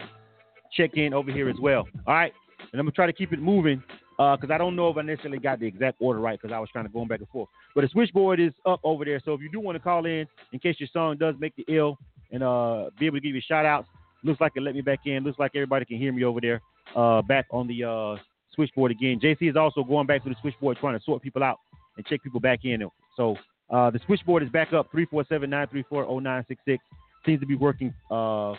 [0.72, 1.88] check in over here as well.
[2.05, 2.32] All right.
[2.60, 3.84] And I'm going to try to keep it moving
[4.18, 6.70] because I don't know if I necessarily got the exact order right because I was
[6.72, 7.49] trying to go back and forth.
[7.76, 9.22] But the switchboard is up over there.
[9.26, 11.66] So if you do want to call in, in case your song does make the
[11.68, 11.97] ill
[12.32, 13.89] and uh, be able to give you shout outs,
[14.24, 15.24] looks like it let me back in.
[15.24, 16.61] Looks like everybody can hear me over there
[16.95, 18.22] uh, back on the uh,
[18.53, 19.20] switchboard again.
[19.20, 21.59] JC is also going back to the switchboard trying to sort people out
[21.97, 22.84] and check people back in.
[23.15, 23.36] So
[23.70, 26.84] uh, the switchboard is back up 347 934 0966.
[27.26, 28.53] Seems to be working uh,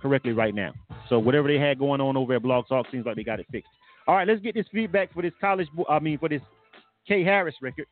[0.00, 0.72] correctly right now.
[1.08, 3.46] So whatever they had going on over at Blog Talk seems like they got it
[3.50, 3.70] fixed.
[4.06, 5.68] All right, let's get this feedback for this college.
[5.74, 6.40] Bo- I mean, for this
[7.06, 7.86] K Harris record.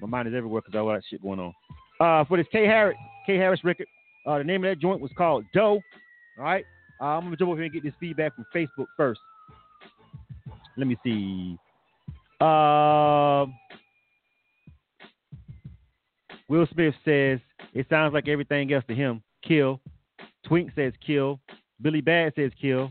[0.00, 1.52] My mind is everywhere because I got shit going on.
[2.00, 2.96] Uh, for this K Harris
[3.26, 3.86] K Harris record,
[4.28, 5.80] uh, the name of that joint was called Doe.
[6.38, 6.64] All right,
[7.00, 9.20] uh, I'm gonna jump over here and get this feedback from Facebook first.
[10.76, 11.56] Let me see.
[12.40, 13.54] Um,
[16.48, 17.40] Will Smith says
[17.72, 19.22] it sounds like everything else to him.
[19.42, 19.80] Kill.
[20.46, 21.40] Twink says kill.
[21.80, 22.90] Billy Bad says kill.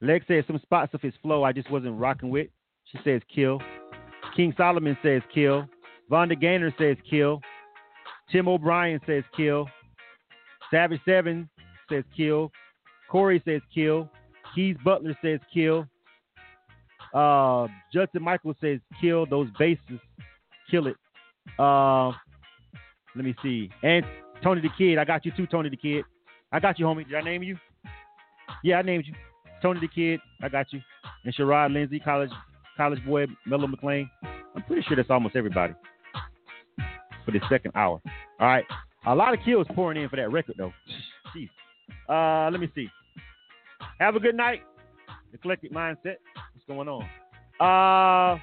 [0.00, 2.48] Lex says some spots of his flow I just wasn't rocking with.
[2.84, 3.60] She says kill.
[4.34, 5.66] King Solomon says kill.
[6.10, 7.40] Vonda Gaynor says kill.
[8.30, 9.68] Tim O'Brien says kill.
[10.70, 11.48] Savage Seven
[11.88, 12.50] says kill.
[13.10, 14.10] Corey says kill.
[14.54, 15.86] Keys Butler says kill.
[17.14, 20.00] Uh, Justin Michael says kill those bases.
[20.70, 20.96] Kill it.
[21.58, 22.08] Uh,
[23.14, 23.70] let me see.
[23.82, 24.04] And
[24.42, 24.98] Tony the Kid.
[24.98, 26.04] I got you too, Tony the Kid.
[26.52, 27.06] I got you, homie.
[27.06, 27.56] Did I name you?
[28.62, 29.14] Yeah, I named you.
[29.62, 30.20] Tony the Kid.
[30.42, 30.80] I got you.
[31.24, 32.30] And Sherrod Lindsay, college
[32.76, 34.10] college boy, Mello McLean.
[34.54, 35.74] I'm pretty sure that's almost everybody
[37.24, 38.00] for the second hour.
[38.40, 38.64] All right.
[39.06, 40.72] A lot of kills pouring in for that record, though.
[41.34, 41.48] Jeez.
[42.08, 42.88] Uh, let me see.
[44.00, 44.62] Have a good night.
[45.32, 46.16] Eclectic mindset.
[46.52, 47.04] What's going on?
[47.60, 48.38] Uh,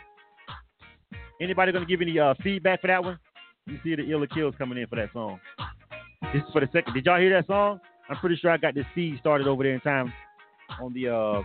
[1.42, 3.20] anybody gonna give any uh, feedback for that one?
[3.66, 5.40] You see the Illa Kills coming in for that song.
[6.34, 6.94] This is for the second.
[6.94, 7.80] Did y'all hear that song?
[8.10, 10.12] I'm pretty sure I got this feed started over there in time
[10.82, 11.42] on the uh,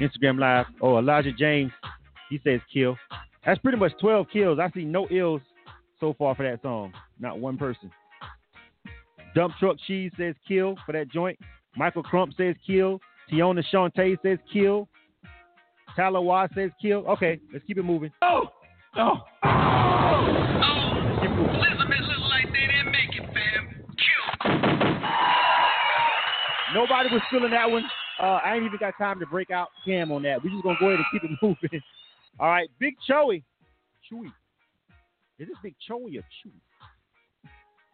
[0.00, 0.66] Instagram live.
[0.80, 1.72] Oh, Elijah James,
[2.30, 2.96] he says kill.
[3.44, 4.58] That's pretty much 12 kills.
[4.58, 5.42] I see no ills
[6.00, 6.92] so far for that song.
[7.18, 7.90] Not one person.
[9.34, 11.38] Dump Truck Cheese says kill for that joint.
[11.76, 13.00] Michael Crump says kill.
[13.30, 14.88] Tiona Shantae says kill.
[15.98, 17.06] Talawa says kill.
[17.08, 18.10] Okay, let's keep it moving.
[18.22, 18.48] Oh,
[18.96, 19.16] oh.
[21.24, 23.84] Elizabeth look like they didn't make it, fam.
[26.74, 27.84] Nobody was feeling that one.
[28.20, 30.42] Uh, I ain't even got time to break out Cam on that.
[30.42, 31.82] We're just gonna go ahead and keep it moving.
[32.38, 33.42] All right, Big Choey.
[34.10, 34.26] Chewy.
[35.38, 36.60] Is this Big Choey or Chewy?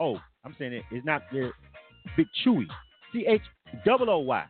[0.01, 0.85] Oh, I'm saying it.
[0.91, 1.51] It's not the
[2.17, 2.65] Big Chewy.
[3.13, 3.43] C H
[3.87, 4.43] O.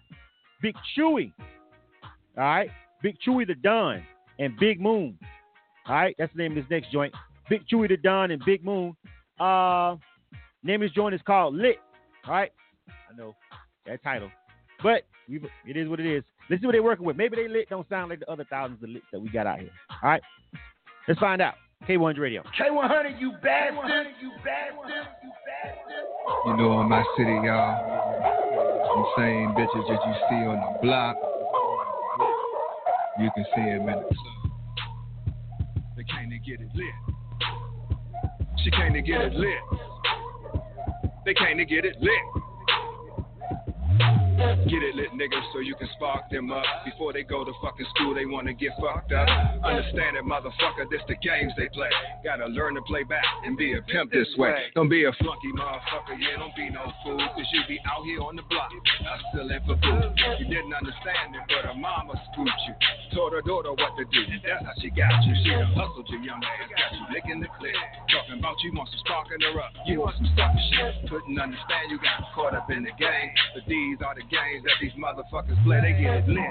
[0.63, 1.33] Big Chewy.
[2.37, 2.71] All right.
[3.03, 4.03] Big Chewy the Don
[4.39, 5.19] and Big Moon.
[5.87, 6.15] All right.
[6.19, 7.13] That's the name of this next joint.
[7.49, 8.95] Big Chewy the Don and Big Moon.
[9.41, 9.97] Uh,
[10.63, 11.77] name of this joint is called Lit.
[12.27, 12.53] All right.
[12.89, 13.35] I know
[13.87, 14.31] that title,
[14.83, 16.23] but it is what it is.
[16.49, 17.17] Let's see what they're working with.
[17.17, 19.59] Maybe they lit don't sound like the other thousands of lits that we got out
[19.61, 19.71] here.
[20.03, 20.23] All right.
[21.09, 21.55] Let's find out.
[21.89, 22.43] K100 Radio.
[22.59, 24.07] K100, you bastard.
[24.21, 25.07] You bastard.
[25.23, 26.05] You bastard.
[26.47, 27.75] You know, in my city, y'all,
[28.95, 31.17] some same bitches that you see on the block,
[33.19, 34.41] you can see them in the club.
[35.97, 36.95] They came to get it lit.
[38.63, 39.59] She came to get it lit.
[41.25, 42.43] They came to get it lit.
[44.41, 46.65] Get it lit, niggas, so you can spark them up.
[46.85, 49.29] Before they go to fucking school, they wanna get fucked up.
[49.63, 51.91] Understand it, motherfucker, this the games they play.
[52.25, 54.73] Gotta learn to play back and be a pimp this way.
[54.75, 57.21] Don't be a flunky motherfucker, yeah, don't be no fool.
[57.21, 58.71] Cause you be out here on the block,
[59.05, 60.09] hustling for food.
[60.41, 62.75] You didn't understand it, but her mama scooped you.
[63.13, 64.23] Told her daughter what to do.
[64.41, 65.35] That's how she got you.
[65.45, 66.71] She done hustled you, young ass.
[66.71, 67.75] Got you licking the clip.
[68.09, 69.75] Talking about you want some sparking her up.
[69.85, 71.11] You want some stuff shit.
[71.11, 73.31] Couldn't understand you got caught up in the game.
[73.53, 75.83] But these are the games that these motherfuckers play.
[75.83, 76.47] They get it lit.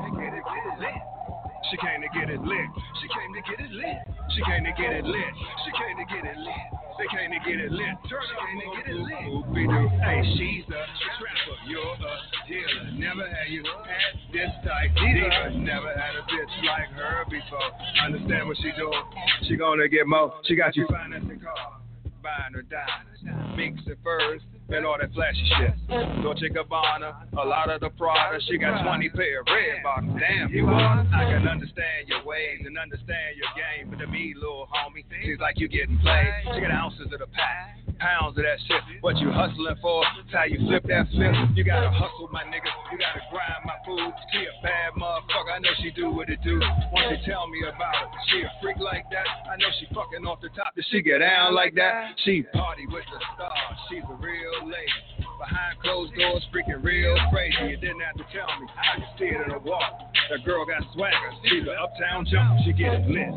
[1.71, 2.67] She came to get it lit.
[3.01, 3.95] She came to get it lit.
[4.35, 5.33] She came to get it lit.
[5.63, 6.67] She came to get it lit.
[6.99, 7.95] They came to get it lit.
[8.11, 9.23] Turn she came to get it lit.
[9.55, 9.87] We do.
[10.03, 10.83] Hey, she's a
[11.15, 11.55] trapper.
[11.67, 12.13] You're a
[12.43, 12.91] dealer.
[12.99, 15.55] Never had you had this type diva.
[15.55, 17.71] Never had a bitch like her before.
[18.03, 19.03] Understand what she doing?
[19.47, 20.33] She gonna get more.
[20.43, 21.79] She got you financing car.
[22.21, 25.73] Buying her diamonds, minks and furs, and all that flashy shit.
[26.21, 28.39] Dolce Gabbana, a lot of the Prada.
[28.47, 30.19] She got 20 pair of red bottoms.
[30.19, 31.05] Damn, you are.
[31.13, 35.39] I can understand your ways and understand your game, but to me, little homie, seems
[35.39, 36.33] like you're getting played.
[36.53, 38.81] She got ounces of the pack, pounds of that shit.
[39.01, 40.03] What you hustling for?
[40.23, 41.35] It's how you flip that flip.
[41.55, 42.71] You gotta hustle, my nigga.
[42.91, 44.11] You gotta grind my food.
[44.31, 45.51] She a bad motherfucker.
[45.53, 46.59] I know she do what it do.
[46.91, 49.27] Once you tell me about it, she a freak like that.
[49.51, 50.75] I know she fucking off the top.
[50.75, 52.15] Does she get down like that?
[52.23, 53.77] She party with the stars.
[53.89, 55.27] She's a real lady.
[55.39, 57.71] Behind closed doors, freaking real crazy.
[57.71, 58.67] You didn't have to tell me.
[58.75, 60.11] I can see it in her walk.
[60.29, 61.31] That girl got swagger.
[61.47, 62.59] She's an uptown jump.
[62.65, 63.31] She get lit.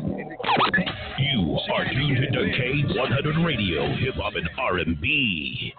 [1.17, 5.73] You are tuned to K100 Radio, Hip Hop and R&B.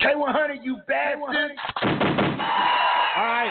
[0.00, 1.52] K100, you bastard.
[1.82, 3.50] All right.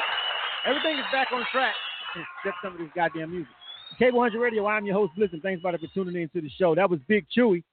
[0.65, 1.73] Everything is back on track
[2.15, 3.49] except some of this goddamn music.
[3.99, 5.41] K100 Radio, I'm your host, Blizm.
[5.41, 6.75] Thanks everybody for tuning in to the show.
[6.75, 7.63] That was Big Chewy.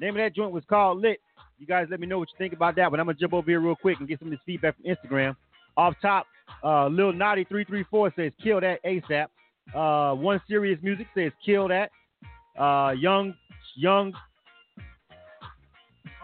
[0.00, 1.20] Name of that joint was called Lit.
[1.58, 3.34] You guys let me know what you think about that, but I'm going to jump
[3.34, 5.34] over here real quick and get some of this feedback from Instagram.
[5.76, 6.26] Off top,
[6.64, 9.26] uh, Lil Naughty334 says, kill that ASAP.
[9.74, 11.90] Uh, One Serious Music says, kill that.
[12.58, 13.34] Uh, Young,
[13.76, 14.12] Young,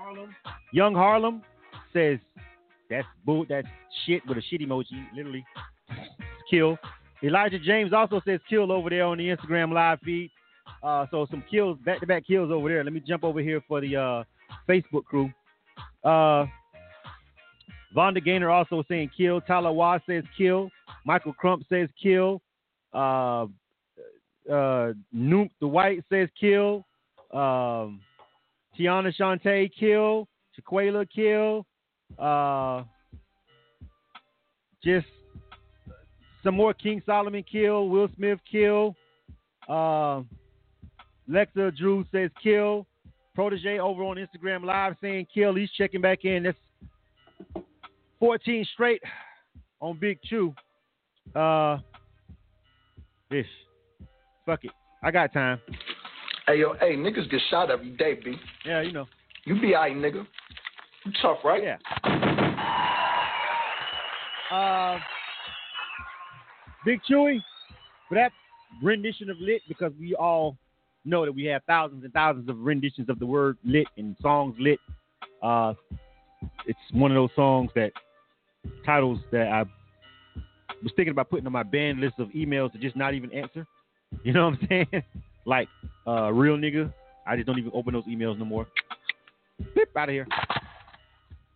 [0.05, 0.35] Harlem.
[0.73, 1.43] Young Harlem
[1.93, 2.19] says,
[2.91, 3.67] that's bull, that's
[4.05, 5.45] shit with a shit emoji, literally.
[6.51, 6.77] Kill.
[7.23, 10.31] Elijah James also says kill over there on the Instagram live feed.
[10.83, 12.85] Uh, so some kills, back to back kills over there.
[12.85, 14.25] Let me jump over here for the uh,
[14.69, 15.33] Facebook crew.
[16.05, 16.45] Uh,
[17.97, 19.41] Vonda Gaynor also saying kill.
[19.41, 20.69] Tyler Watt says kill.
[21.07, 22.43] Michael Crump says kill.
[22.93, 23.47] Uh,
[24.51, 26.85] uh, Nuke the White says kill.
[27.33, 28.01] Um,
[28.79, 30.29] Tiana Shante kill.
[30.59, 31.67] Chiquela kill.
[32.19, 32.85] Uh,
[34.83, 35.07] just
[36.43, 37.89] some more King Solomon kill.
[37.89, 38.95] Will Smith kill.
[39.69, 40.23] Uh,
[41.29, 42.87] Lexa Drew says kill.
[43.35, 45.55] Protege over on Instagram Live saying kill.
[45.55, 46.45] He's checking back in.
[46.45, 46.59] That's
[48.21, 49.03] 14 straight
[49.81, 50.55] on Big Chew.
[51.35, 51.79] Uh,
[53.31, 53.47] ish.
[54.47, 54.71] Fuck it.
[55.03, 55.61] I got time.
[56.47, 58.37] Hey yo, hey, niggas get shot every day, B.
[58.67, 59.07] Yeah, you know.
[59.47, 60.27] You be alright, nigga.
[61.05, 61.63] You tough, right?
[61.63, 61.77] Yeah.
[64.53, 64.99] Uh,
[66.85, 67.41] Big Chewy,
[68.09, 68.31] for that
[68.83, 70.57] rendition of lit, because we all
[71.05, 74.55] know that we have thousands and thousands of renditions of the word lit and songs
[74.61, 74.79] lit.
[75.43, 75.73] Uh,
[76.67, 77.91] it's one of those songs that
[78.87, 79.65] titles that I
[80.83, 83.67] was thinking about putting on my banned list of emails to just not even answer.
[84.23, 85.03] You know what I'm saying?
[85.45, 85.69] like
[86.07, 86.93] uh, real nigga,
[87.27, 88.67] I just don't even open those emails no more.
[89.75, 90.27] Beep, out of here.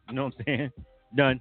[0.08, 0.72] You know what I'm saying?
[1.16, 1.40] Done.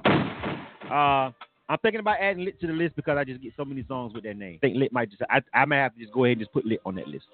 [0.90, 1.32] Uh,
[1.70, 4.14] I'm thinking about adding lit to the list because I just get so many songs
[4.14, 4.56] with that name.
[4.56, 6.54] I think lit might just I, I might have to just go ahead and just
[6.54, 7.26] put lit on that list.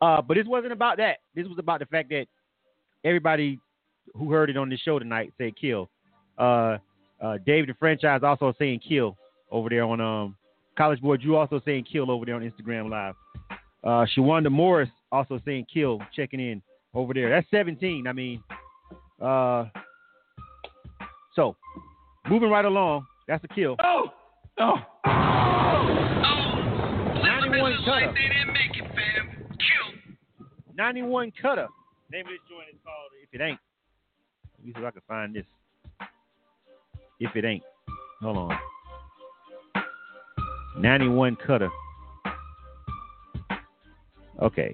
[0.00, 1.18] Uh, but this wasn't about that.
[1.34, 2.26] This was about the fact that
[3.04, 3.58] everybody
[4.14, 5.88] who heard it on this show tonight said kill.
[6.38, 6.76] Uh,
[7.20, 9.16] uh, David the franchise also saying kill
[9.50, 10.36] over there on um
[10.76, 11.22] College Board.
[11.22, 13.14] You also saying kill over there on Instagram Live.
[13.84, 16.62] Uh, Shawanda Morris also saying kill, checking in
[16.94, 17.30] over there.
[17.30, 18.06] That's 17.
[18.06, 18.42] I mean,
[19.20, 19.66] uh,
[21.34, 21.56] so
[22.28, 23.06] moving right along.
[23.28, 23.76] That's a kill.
[23.82, 24.04] Oh,
[24.58, 24.74] oh,
[25.04, 25.96] oh.
[27.22, 28.14] 91 cutter.
[30.76, 31.66] 91 cutter.
[32.12, 33.58] Name of this joint is called If It Ain't.
[34.58, 35.44] Let me see if I can find this.
[37.18, 37.62] If It Ain't.
[38.22, 38.58] Hold on.
[40.78, 41.70] 91 cutter.
[44.42, 44.72] Okay.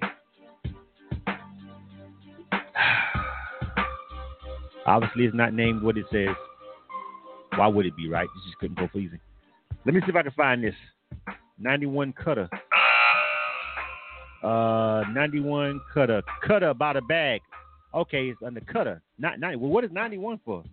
[4.85, 6.35] Obviously, it's not named what it says.
[7.55, 8.27] Why would it be, right?
[8.35, 9.19] This just couldn't go pleasing.
[9.85, 10.75] Let me see if I can find this.
[11.59, 12.49] 91 cutter.
[14.43, 16.21] Uh, 91 cutter.
[16.45, 17.41] Cutter about a bag.
[17.93, 19.01] Okay, it's under cutter.
[19.17, 19.57] Not 90.
[19.57, 20.63] Well, what is 91 for?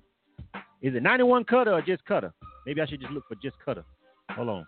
[0.82, 2.32] Is it 91 cutter or just cutter?
[2.66, 3.84] Maybe I should just look for just cutter.
[4.30, 4.66] Hold on.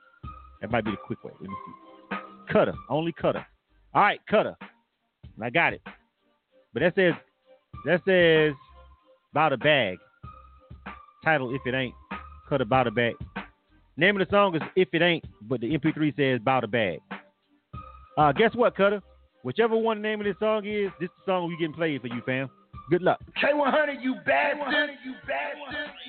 [0.61, 1.33] That might be the quick way.
[1.41, 2.17] Let me see.
[2.53, 2.75] Cutter.
[2.89, 3.45] Only cutter.
[3.95, 4.57] All right, cutter.
[5.43, 5.83] I got it.
[6.73, 7.13] But that says
[7.85, 8.55] that says
[9.33, 9.99] about a bag.
[11.25, 11.95] Title if it ain't
[12.49, 13.15] cut about a bag.
[13.97, 17.01] Name of the song is If It Ain't, but the MP3 says About a Bag.
[18.17, 19.03] Uh, guess what, Cutter?
[19.43, 22.01] Whichever one the name of this song is, this is the song we getting played
[22.01, 22.49] for you, fam.
[22.91, 23.21] Good luck.
[23.43, 24.91] K100, you bastard.
[25.05, 25.77] You bastard.
[25.85, 26.03] If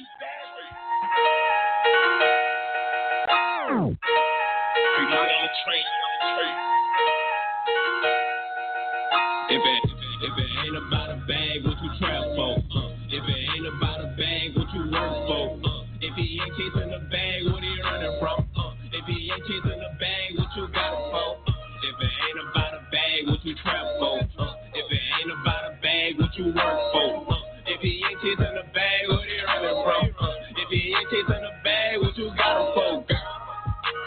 [16.58, 18.45] chasing the bag, what he running from?
[18.54, 21.30] Uh, if he ain't chasing the bag, what you got it for?
[21.49, 24.22] Uh, if it ain't about a bag, what you trap for?
[24.38, 27.10] Uh, if it ain't about a bag, what you work for?
[27.26, 30.04] Uh, if he ain't chasing the bag, what he running from?
[30.14, 32.91] Uh, if he ain't chasing the bag, what you got it for?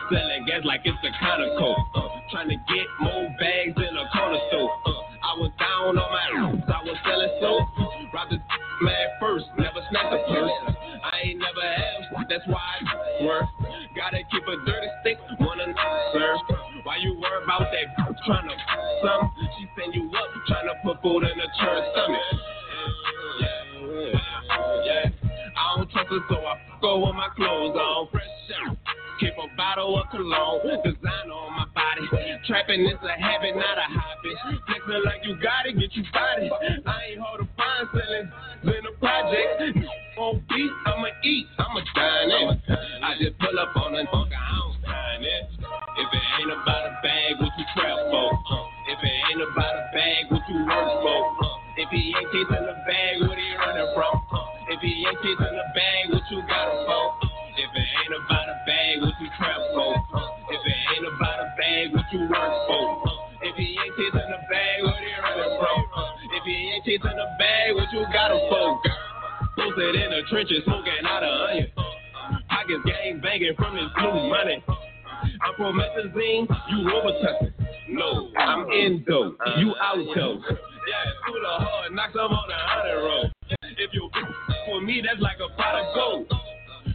[0.06, 1.10] Selling gas like it's a
[1.58, 1.78] coke.
[1.98, 4.70] Uh, trying to get more bags in a corner store.
[4.86, 7.66] Uh, I was down on my ass, I was selling soap.
[8.14, 8.38] Robbed the
[8.86, 10.75] man first, never snatched a purse.
[11.26, 13.50] Ain't never have, that's why I work.
[13.96, 15.74] Gotta keep a dirty stick, wanna.
[16.84, 18.54] Why you worry about that trying to
[19.02, 19.32] some?
[19.58, 22.22] She send you up, trying to put food in the church stomach.
[23.40, 23.50] Yeah,
[24.86, 25.10] yeah.
[25.58, 28.08] I don't trust her, so I go with my clothes on.
[28.12, 28.22] Fresh
[28.62, 28.76] out.
[29.18, 32.06] Keep a bottle of cologne, designer on my body.
[32.46, 34.60] Trapping is a habit, not a hobby.
[34.68, 36.50] Flexing like you got it, get you body.
[36.86, 38.30] I ain't hard to find selling
[38.78, 40.05] in a project.
[40.16, 42.48] I'ma eat, I'ma dine in.
[43.04, 45.44] I just pull up on a bunker, I don't sign it.
[45.60, 48.32] If it ain't about a bag, what you trap for?
[48.32, 51.20] Uh, if it ain't about a bag, what you work for?
[51.44, 54.16] Uh, if he ain't chasing the bag, what he running from?
[54.32, 57.04] Uh, if he ain't chasing the bag, what you got him for?
[57.60, 59.92] If it ain't about a bag, what you trap for?
[60.16, 62.84] Uh, if it ain't about a bag, what you work for?
[63.04, 65.80] Uh, if he ain't chasing the bag, what he running from?
[65.92, 68.80] Uh, if he ain't chasing the bag, what you got him for?
[68.80, 69.15] Girl,
[69.56, 71.72] posted in the trenches, smoking out a onion.
[72.48, 74.62] Pockets gang banging from his blue money.
[74.66, 77.52] I'm promethazine, you Robitussin.
[77.88, 80.38] No, I'm endo, you out though.
[80.86, 83.30] Yeah, through the hard, knocks I'm on the honor roll.
[83.78, 84.10] If you
[84.66, 86.32] for me, that's like a pot of gold.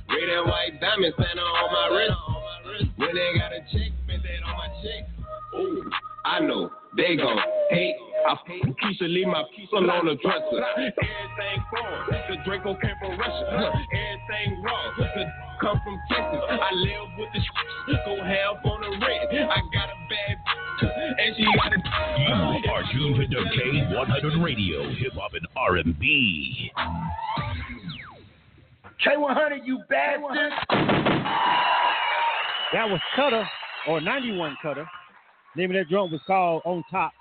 [0.09, 2.91] Red and white diamond Santa on my wrist.
[2.97, 5.07] When they got a check, spend that on my check.
[5.55, 5.89] Ooh,
[6.26, 7.38] I know they gon'
[7.70, 7.95] hate.
[8.28, 8.36] I
[8.82, 10.63] Keisha leave my son on the dresser.
[10.78, 13.45] Everything foreign, the Draco came from Russia.
[13.49, 15.26] Everything raw, the
[15.59, 16.41] come from Texas.
[16.49, 19.30] I live with the sh- go half on the rent.
[19.32, 20.38] I got a bad
[20.82, 21.80] and she got a.
[22.19, 26.72] You are tuned to K100 Radio, Hip Hop and R&B.
[29.05, 30.51] K100, you bastard.
[32.74, 33.47] That was Cutter
[33.88, 34.88] or 91 Cutter.
[35.55, 37.11] Name of that drum was called On Top.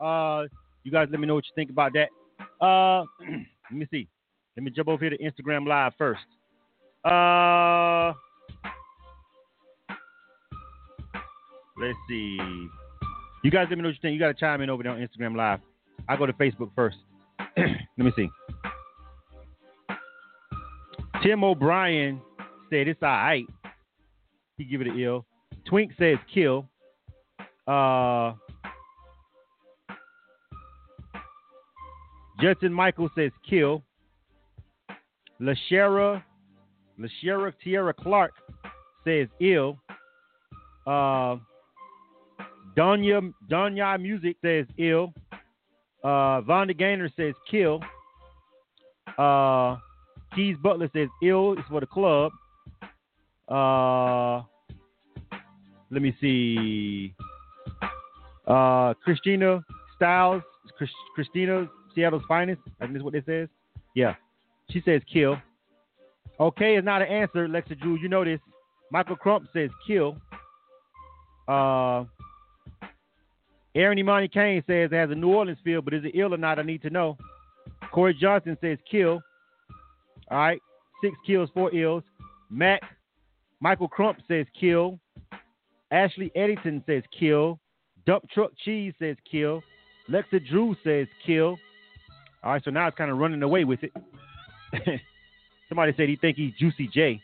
[0.00, 0.44] Uh,
[0.84, 2.08] you guys let me know what you think about that.
[2.64, 3.04] Uh,
[3.70, 4.08] let me see.
[4.56, 6.20] Let me jump over here to Instagram Live first.
[7.04, 8.12] Uh,
[11.78, 12.38] let's see.
[13.44, 14.14] You guys let me know what you think.
[14.14, 15.60] You got to chime in over there on Instagram Live.
[16.08, 16.96] I go to Facebook first.
[17.56, 17.66] let
[17.98, 18.28] me see.
[21.22, 22.20] Tim O'Brien
[22.70, 23.46] said it's all right.
[24.56, 25.26] He give it an ill.
[25.66, 26.68] Twink says kill.
[27.66, 28.34] Uh,
[32.40, 33.82] Justin Michael says kill.
[35.40, 36.22] Lashera,
[36.98, 38.32] Lashera Tierra Clark
[39.04, 39.78] says ill.
[40.86, 41.36] Uh,
[42.76, 45.12] Donya Donya Music says ill.
[46.04, 47.80] Uh, Vonda Gaynor says kill.
[49.18, 49.76] Uh,
[50.34, 52.32] Keys Butler says ill is for the club.
[53.48, 54.42] Uh,
[55.90, 57.14] let me see.
[58.46, 59.64] Uh, Christina
[59.96, 60.42] Styles,
[60.76, 62.60] Chris, Christina Seattle's finest.
[62.80, 63.48] I think that's what it says.
[63.94, 64.14] Yeah,
[64.70, 65.36] she says kill.
[66.38, 67.98] Okay is not an answer, Lexa Drew.
[67.98, 68.40] You know this.
[68.92, 70.16] Michael Crump says kill.
[71.48, 72.04] Uh,
[73.74, 76.38] Aaron Imani Kane says it has a New Orleans feel, but is it ill or
[76.38, 76.58] not?
[76.58, 77.16] I need to know.
[77.92, 79.20] Corey Johnson says kill.
[80.30, 80.60] All right,
[81.02, 82.02] six kills, four ills.
[82.50, 82.82] Matt
[83.60, 84.98] Michael Crump says kill.
[85.90, 87.58] Ashley Eddington says kill.
[88.06, 89.62] Dump Truck Cheese says kill.
[90.10, 91.56] Lexa Drew says kill.
[92.46, 93.92] All right, so now it's kind of running away with it.
[95.68, 97.20] Somebody said he think he's Juicy J.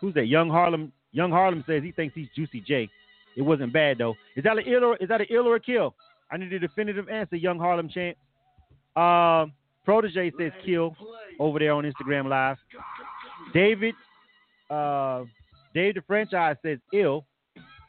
[0.00, 0.28] Who's that?
[0.28, 0.92] Young Harlem.
[1.12, 2.88] Young Harlem says he thinks he's Juicy J.
[3.36, 4.14] It wasn't bad though.
[4.34, 5.94] Is that an ill or is that an ill or a kill?
[6.30, 7.36] I need a definitive answer.
[7.36, 8.16] Young Harlem chant.
[8.96, 9.52] Um,
[9.84, 10.96] Protege says kill
[11.38, 12.56] over there on Instagram Live.
[13.52, 13.94] David,
[14.70, 15.24] uh,
[15.74, 17.26] Dave the franchise says ill.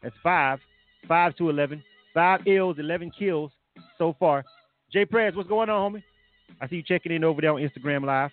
[0.03, 0.59] That's five,
[1.07, 1.81] five to eleven.
[2.13, 3.53] Five ills, eleven kills
[3.97, 4.43] so far.
[4.91, 6.03] Jay Prez, what's going on, homie?
[6.61, 8.31] I see you checking in over there on Instagram Live.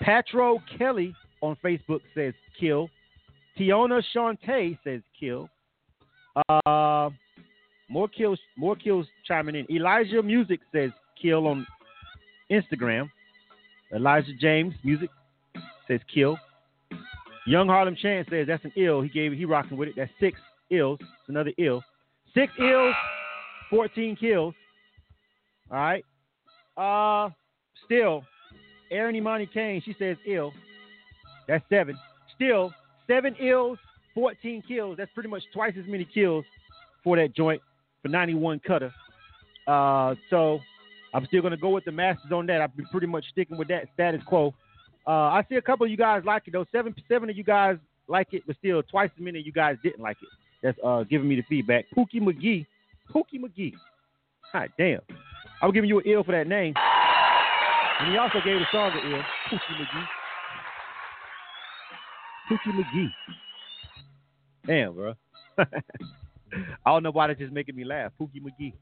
[0.00, 2.88] Patro Kelly on Facebook says kill.
[3.58, 5.48] Tiona Shantae says kill.
[6.48, 7.10] Uh,
[7.88, 9.66] more kills, more kills chiming in.
[9.70, 10.90] Elijah Music says
[11.20, 11.66] kill on
[12.50, 13.10] Instagram.
[13.94, 15.10] Elijah James, music
[15.86, 16.36] says kill.
[17.46, 19.00] Young Harlem Chance says that's an ill.
[19.00, 19.94] He gave he rocking with it.
[19.96, 20.38] That's six
[20.70, 20.98] ills.
[21.00, 21.82] It's another ill.
[22.34, 22.94] Six ills,
[23.70, 24.54] 14 kills.
[25.70, 26.04] All right.
[26.76, 27.30] Uh
[27.84, 28.24] still,
[28.90, 30.52] Aaron Imani Kane, she says ill.
[31.48, 31.96] That's seven.
[32.34, 32.72] Still,
[33.06, 33.78] seven ills,
[34.14, 34.96] 14 kills.
[34.96, 36.44] That's pretty much twice as many kills
[37.04, 37.62] for that joint
[38.02, 38.92] for 91 cutter.
[39.66, 40.60] Uh, so
[41.14, 42.60] I'm still gonna go with the masters on that.
[42.60, 44.54] I've been pretty much sticking with that status quo.
[45.06, 46.66] Uh, I see a couple of you guys like it though.
[46.72, 47.76] Seven seven of you guys
[48.08, 50.28] like it, but still twice as many of you guys didn't like it.
[50.62, 51.84] That's uh, giving me the feedback.
[51.96, 52.66] Pookie McGee,
[53.12, 53.72] Pookie McGee.
[54.52, 55.00] God damn,
[55.62, 56.74] I was giving you an ill for that name.
[58.00, 59.22] And he also gave the song an ill.
[59.50, 60.06] Pookie McGee.
[62.50, 63.12] Pookie McGee.
[64.66, 65.14] Damn, bro.
[65.58, 68.12] I don't know why that's just making me laugh.
[68.20, 68.74] Pookie McGee.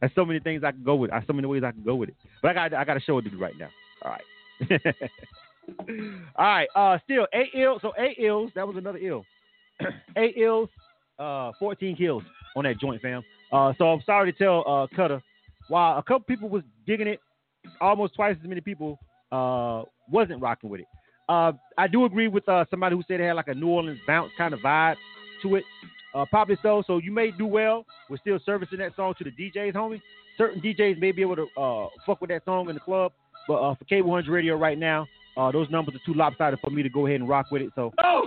[0.00, 1.10] There's so many things I can go with.
[1.10, 2.16] There's so many ways I can go with it.
[2.40, 3.68] But I got I got a show it to do right now.
[4.02, 4.80] All right.
[6.36, 6.68] All right.
[6.74, 7.82] Uh, still eight ills.
[7.82, 8.50] So eight ills.
[8.54, 9.24] That was another ill.
[10.16, 10.70] eight ills.
[11.18, 12.22] Uh, 14 kills
[12.56, 13.22] on that joint, fam.
[13.52, 15.22] Uh, so I'm sorry to tell uh Cutter.
[15.70, 17.20] While a couple people was digging it,
[17.80, 18.98] almost twice as many people
[19.30, 20.86] uh wasn't rocking with it.
[21.28, 24.00] Uh, I do agree with uh somebody who said it had like a New Orleans
[24.04, 24.96] bounce kind of vibe
[25.42, 25.64] to it.
[26.12, 26.82] Uh, probably so.
[26.88, 30.00] So you may do well with still servicing that song to the DJs, homie.
[30.36, 33.12] Certain DJs may be able to uh, fuck with that song in the club,
[33.46, 35.06] but uh, for K100 Radio right now,
[35.36, 37.70] uh, those numbers are too lopsided for me to go ahead and rock with it.
[37.76, 37.92] So.
[38.02, 38.24] Oh,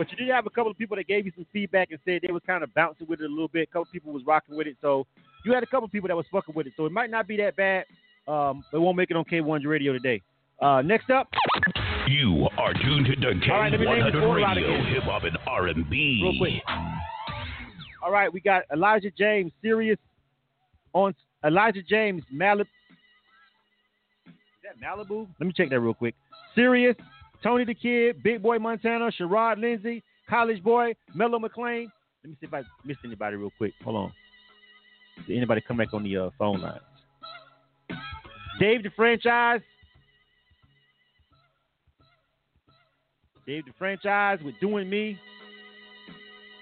[0.00, 2.22] But you did have a couple of people that gave you some feedback and said
[2.22, 3.64] they was kind of bouncing with it a little bit.
[3.64, 5.06] A couple of people was rocking with it, so
[5.44, 6.72] you had a couple of people that was fucking with it.
[6.74, 7.84] So it might not be that bad.
[8.26, 10.22] Um, it won't make it on K100 Radio today.
[10.58, 11.28] Uh, next up,
[12.08, 15.24] You are tuned to All right, let me name this K100 order Radio, hip hop
[15.24, 16.20] and R&B.
[16.22, 16.62] real quick.
[18.02, 19.98] All right, we got Elijah James, Sirius
[20.94, 22.60] on Elijah James, Malibu.
[24.26, 24.32] Is
[24.64, 25.28] that Malibu?
[25.38, 26.14] Let me check that real quick.
[26.54, 26.96] Sirius,
[27.42, 31.90] Tony the Kid, Big Boy Montana, Sherrod Lindsay, College Boy, Mello McLean.
[32.22, 33.72] Let me see if I missed anybody real quick.
[33.82, 34.12] Hold on.
[35.26, 36.80] Did anybody come back on the uh, phone lines?
[38.58, 39.60] Dave the Franchise.
[43.46, 45.18] Dave the Franchise with Doing Me.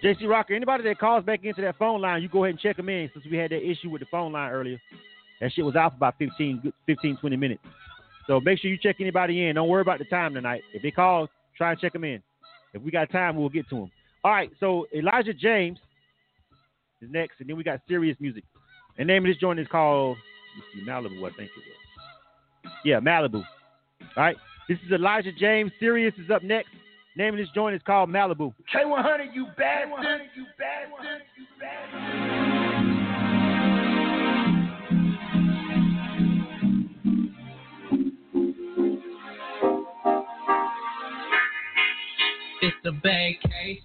[0.03, 2.76] JC Rocker, anybody that calls back into that phone line, you go ahead and check
[2.76, 4.81] them in since we had that issue with the phone line earlier.
[5.41, 7.62] That shit was out for about 15, 15 20 minutes.
[8.29, 9.57] So make sure you check anybody in.
[9.57, 10.62] Don't worry about the time tonight.
[10.72, 12.22] If they call, try and check them in.
[12.74, 13.91] If we got time, we'll get to them.
[14.22, 15.79] All right, so Elijah James
[17.01, 18.45] is next, and then we got serious music.
[18.99, 20.18] The name of this joint is called
[20.57, 21.62] let's see, Malibu, I think it
[22.64, 22.72] was.
[22.85, 23.43] Yeah, Malibu.
[24.16, 24.37] All right,
[24.68, 25.72] this is Elijah James.
[25.81, 26.68] Serious is up next.
[27.16, 28.53] Name of this joint is called Malibu.
[28.72, 30.20] K100, you bastard.
[30.37, 31.22] You bastard.
[31.37, 32.47] You bastard.
[42.68, 43.80] It's a vacation.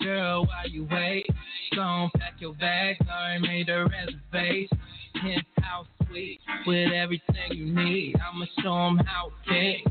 [0.00, 1.26] Girl, why you wait?
[1.74, 4.78] Gon' pack your bags, I made a reservation.
[5.14, 8.14] Penthouse suite with everything you need.
[8.20, 9.82] I'ma show 'em how king.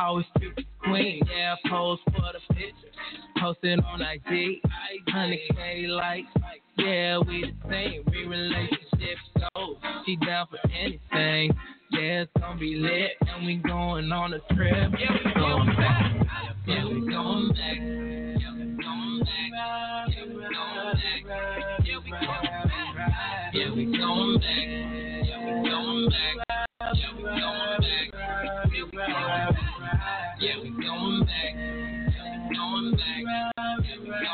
[0.00, 1.22] Always treat the queen.
[1.30, 2.90] Yeah, pose for the picture.
[3.38, 4.60] Post it on IG.
[5.06, 6.26] 100k likes.
[6.76, 8.02] Yeah, we the same.
[8.10, 9.18] We relationship
[9.54, 9.78] goals.
[10.06, 11.56] She down for anything.
[11.92, 13.12] Yeah, it's gonna be lit.
[13.28, 14.92] And we going on a trip.
[14.98, 16.51] Yeah, we going back.
[16.64, 17.76] Yeah, we going back.
[17.76, 19.50] Yeah, we going back.
[20.08, 21.22] Yeah, we going back.
[21.84, 22.38] Yeah, we going
[22.92, 23.16] back.
[23.54, 24.66] Yeah, we going back.
[25.24, 26.36] Yeah, we going back.
[26.92, 28.06] Yeah, we going back.
[28.70, 29.30] Yeah, we going
[30.16, 30.34] back.
[30.40, 31.50] Yeah, we going back.
[31.50, 31.88] Yeah, we
[32.54, 32.92] going back.
[32.92, 33.22] Going back.
[33.72, 34.30] Yeah, we going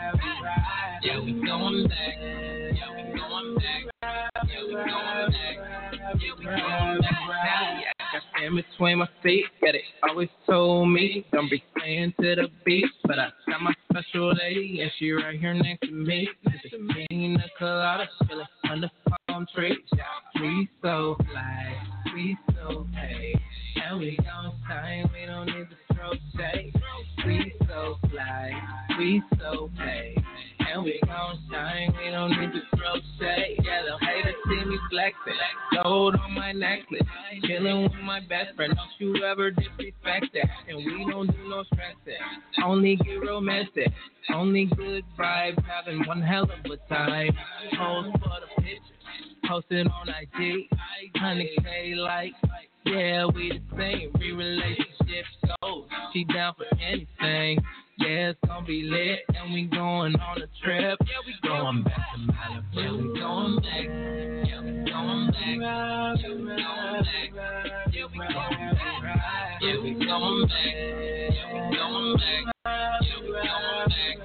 [0.00, 0.96] back.
[1.02, 2.16] Yeah, we going back.
[2.72, 3.84] Yeah, we going back.
[4.48, 5.56] Yeah, we going back.
[6.20, 6.89] Yeah, we going back.
[8.42, 12.90] In between my feet, got it always told me don't be staying to the beach,
[13.04, 16.26] but I got my special lady and she right here next to me.
[16.44, 18.90] It's a pina colada, chillin' under
[19.30, 19.78] palm trees.
[19.94, 20.02] Yeah,
[20.40, 21.74] we so fly,
[22.14, 23.34] we so hey,
[23.88, 25.10] and we gon' shine.
[25.12, 26.74] We don't need to throw shade.
[27.24, 28.52] We so fly,
[28.98, 30.16] we so hey,
[30.58, 31.92] and we gon' shine.
[31.98, 33.60] We don't need to throw shade.
[33.62, 37.06] Yeah, the haters see me flexing, gold on my necklace,
[37.44, 38.74] chillin' with my best friend.
[38.74, 42.20] Don't you ever disrespect that, and we don't do no stressing.
[42.64, 43.92] Only get romantic,
[44.34, 47.36] only good vibes, having one hell of a time.
[47.76, 48.99] Pose for the picture,
[49.46, 50.68] posted on IG,
[51.16, 52.36] 100k likes.
[52.84, 55.26] Yeah, we the same, we relationship
[55.60, 55.88] goals.
[56.12, 57.60] She down for anything.
[57.98, 60.98] Yeah, it's gonna be lit, and we going on a trip.
[61.00, 62.64] Yeah, we going back to Malibu.
[62.72, 63.86] Yeah, we going back.
[64.48, 65.48] Yeah, we going back.
[66.18, 67.30] Yeah, we going back.
[67.92, 68.54] Yeah, we going back.
[69.60, 70.74] Yeah, we going back.
[71.30, 72.30] Yeah, we going back.
[73.02, 74.16] Yeah, we going back.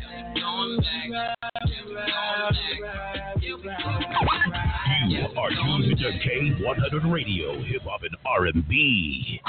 [5.08, 9.40] You are tuned to K100 Radio, Hip Hop and R&B.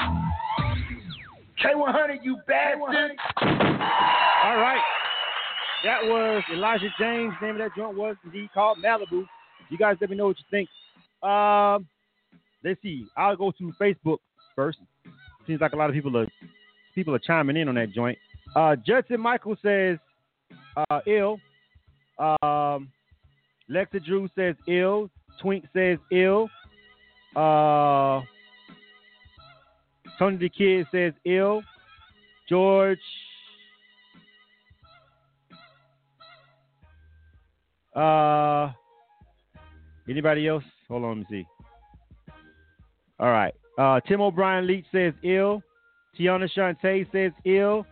[1.62, 3.12] K100, you bastard.
[3.42, 4.80] All right.
[5.84, 7.32] That was Elijah James.
[7.42, 9.24] Name of that joint was indeed called Malibu.
[9.70, 10.68] You guys let me know what you think.
[11.22, 11.86] Um,
[12.64, 13.06] let's see.
[13.16, 14.18] I'll go to Facebook
[14.56, 14.78] first.
[15.46, 16.26] Seems like a lot of people are
[16.94, 18.18] people are chiming in on that joint.
[18.54, 19.98] Uh, Judson Michael says
[20.76, 21.38] uh, ill.
[22.18, 22.90] Um,
[23.70, 25.10] Lexa Drew says ill.
[25.40, 26.48] Twink says ill.
[27.36, 28.20] Uh,
[30.18, 31.62] Tony the Kid says ill.
[32.48, 32.98] George.
[37.94, 38.72] Uh,
[40.08, 40.64] anybody else?
[40.88, 41.46] Hold on, let me see.
[43.18, 43.54] All right.
[43.78, 45.62] Uh, Tim O'Brien Leach says ill.
[46.18, 47.86] Tiana Shantae says ill.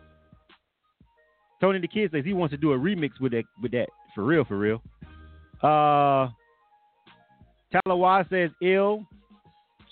[1.61, 4.25] Tony the Kid says he wants to do a remix with that with that for
[4.25, 4.83] real, for real.
[5.63, 6.29] Uh
[7.75, 9.05] Talawa says ill.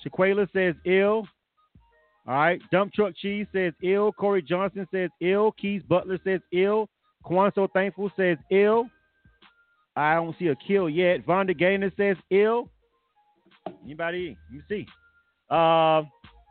[0.05, 1.27] Shaquela says ill.
[2.27, 2.61] All right.
[2.73, 4.13] Dump Truck Cheese says ill.
[4.13, 5.53] Corey Johnson says ill.
[5.53, 6.89] Keys Butler says ill.
[7.25, 8.89] Kwanso Thankful says ill.
[9.97, 11.27] I don't see a kill yet.
[11.27, 12.69] Vonda Gaynor says ill.
[13.85, 14.37] Anybody?
[14.51, 14.87] Let me see.
[15.51, 16.03] Uh,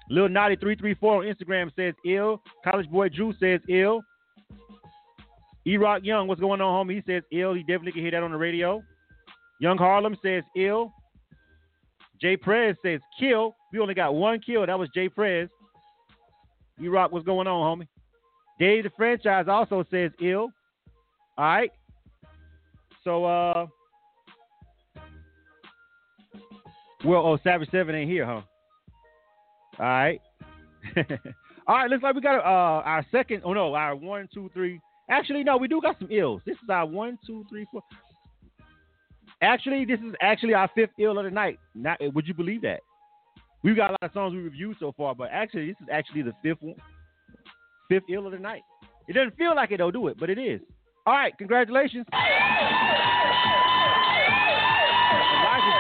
[0.10, 2.42] Lil Naughty 334 on Instagram says ill.
[2.64, 4.02] College Boy Drew says ill.
[5.68, 6.96] E Rock Young, what's going on, homie?
[6.96, 7.54] He says ill.
[7.54, 8.84] He definitely can hear that on the radio.
[9.60, 10.94] Young Harlem says ill.
[12.22, 13.56] Jay Prez says kill.
[13.74, 14.66] We only got one kill.
[14.66, 15.50] That was Jay Prez.
[16.82, 17.88] E Rock, what's going on, homie?
[18.60, 20.50] Dave the franchise also says ill.
[21.38, 21.72] All right.
[23.04, 23.68] So uh
[27.04, 28.42] well oh Savage Seven ain't here, huh?
[29.80, 30.22] All right.
[31.68, 34.80] All right, looks like we got uh our second oh no, our one, two, three.
[35.10, 36.42] Actually, no, we do got some ills.
[36.46, 37.82] This is our one, two, three, four.
[39.42, 41.60] Actually, this is actually our fifth ill of the night.
[41.76, 42.80] Not would you believe that?
[43.64, 46.22] We've got a lot of songs we reviewed so far, but actually, this is actually
[46.22, 46.76] the fifth one,
[47.90, 48.62] fifth ill of the night.
[49.08, 50.18] It doesn't feel like it, though, do it?
[50.20, 50.62] But it is.
[51.06, 52.26] All right, congratulations, Elijah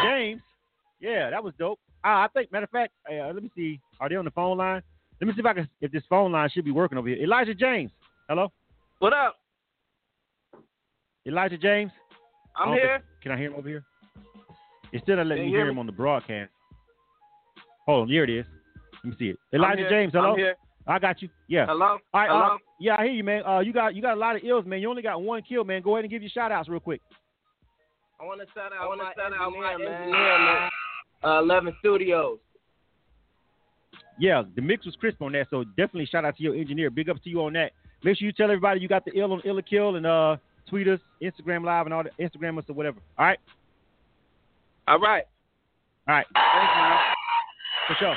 [0.03, 0.41] James.
[0.99, 1.79] Yeah, that was dope.
[2.03, 3.79] Uh, I think, matter of fact, uh, let me see.
[3.99, 4.83] Are they on the phone line?
[5.19, 5.67] Let me see if I can.
[5.81, 7.23] If this phone line should be working over here.
[7.23, 7.91] Elijah James.
[8.29, 8.51] Hello.
[8.99, 9.35] What up?
[11.27, 11.91] Elijah James.
[12.55, 12.99] I'm here.
[12.99, 13.83] think- can I hear him over here?
[14.93, 16.51] Instead of letting Can me you hear hear him on the broadcast.
[17.85, 18.45] Hold on, here it is.
[19.03, 19.37] Let me see it.
[19.53, 19.89] Elijah.
[19.89, 20.31] James, hello.
[20.31, 20.55] I'm here.
[20.87, 21.29] I got you.
[21.47, 21.65] Yeah.
[21.65, 21.85] Hello?
[21.85, 22.29] All right.
[22.29, 22.55] Hello?
[22.55, 23.43] Uh, yeah, I hear you, man.
[23.45, 24.79] Uh, you got you got a lot of ills, man.
[24.79, 25.81] You only got one kill, man.
[25.81, 27.01] Go ahead and give your shout outs real quick.
[28.19, 30.01] I want to shout out I wanna my shout out my engineer, man.
[30.03, 30.69] engineer, man.
[31.23, 32.37] Uh, Eleven Studios.
[34.19, 36.89] Yeah, the mix was crisp on that, so definitely shout out to your engineer.
[36.89, 37.71] Big up to you on that.
[38.03, 40.37] Make sure you tell everybody you got the ill on Illa Kill and uh
[40.69, 42.99] tweet us, Instagram live and all the Instagram us or whatever.
[43.17, 43.39] All right.
[44.87, 45.23] All right.
[46.07, 46.25] All right.
[46.33, 46.97] Thanks, man.
[47.87, 48.15] For sure.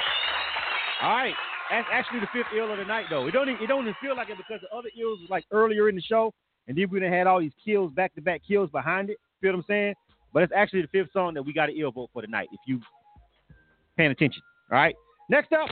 [1.02, 1.34] All right.
[1.70, 3.26] That's actually the fifth ill of the night, though.
[3.26, 5.44] It don't even, it don't even feel like it because the other ills was like
[5.50, 6.32] earlier in the show,
[6.66, 9.18] and then we done had all these kills back to back kills behind it.
[9.40, 9.94] Feel what I'm saying?
[10.32, 12.48] But it's actually the fifth song that we got to ill vote for tonight.
[12.52, 12.80] If you
[13.96, 14.42] paying attention.
[14.70, 14.94] All right.
[15.28, 15.68] Next up.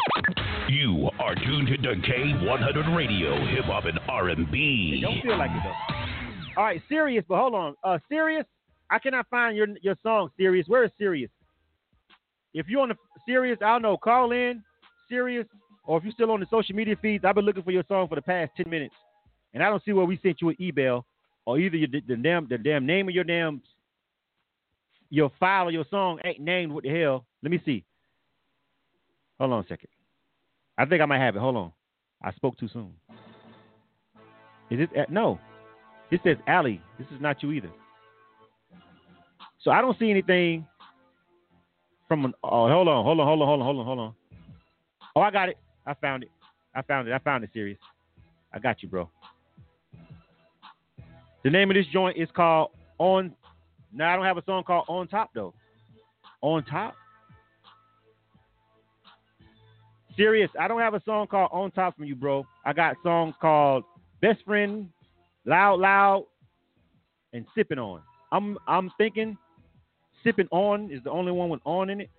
[0.68, 5.00] You are tuned to K100 Radio, Hip Hop and R&B.
[5.00, 6.60] don't feel like it though.
[6.60, 7.74] All right, serious, but hold on.
[7.84, 8.44] Uh, serious.
[8.90, 10.30] I cannot find your your song.
[10.36, 10.66] Serious.
[10.66, 11.30] Where is serious?
[12.54, 12.96] If you're on the
[13.28, 13.96] serious, I don't know.
[13.96, 14.62] Call in
[15.08, 15.46] serious,
[15.84, 18.08] or if you're still on the social media feeds, I've been looking for your song
[18.08, 18.94] for the past ten minutes,
[19.54, 21.04] and I don't see where we sent you an email
[21.44, 23.62] or either your, the damn the damn name of your damn
[25.10, 26.72] your file or your song ain't named.
[26.72, 27.24] What the hell?
[27.42, 27.84] Let me see.
[29.38, 29.88] Hold on a second.
[30.78, 31.40] I think I might have it.
[31.40, 31.72] Hold on.
[32.22, 32.92] I spoke too soon.
[34.70, 34.90] Is it?
[34.96, 35.38] uh, No.
[36.10, 36.80] It says Allie.
[36.98, 37.70] This is not you either.
[39.62, 40.66] So I don't see anything
[42.06, 42.34] from an.
[42.44, 44.14] Oh, hold on, hold on, hold on, hold on, hold on, hold on.
[45.16, 45.58] Oh, I got it.
[45.86, 46.30] I found it.
[46.74, 47.12] I found it.
[47.14, 47.50] I found it.
[47.52, 47.78] Serious.
[48.52, 49.10] I got you, bro.
[51.42, 53.34] The name of this joint is called On.
[53.92, 55.54] Now I don't have a song called On Top though.
[56.42, 56.94] On Top.
[60.16, 60.50] Serious.
[60.58, 62.46] I don't have a song called On Top from you, bro.
[62.64, 63.84] I got songs called
[64.22, 64.88] Best Friend,
[65.44, 66.24] Loud Loud,
[67.32, 68.00] and Sipping On.
[68.32, 69.36] I'm I'm thinking
[70.24, 72.10] Sipping On is the only one with on in it.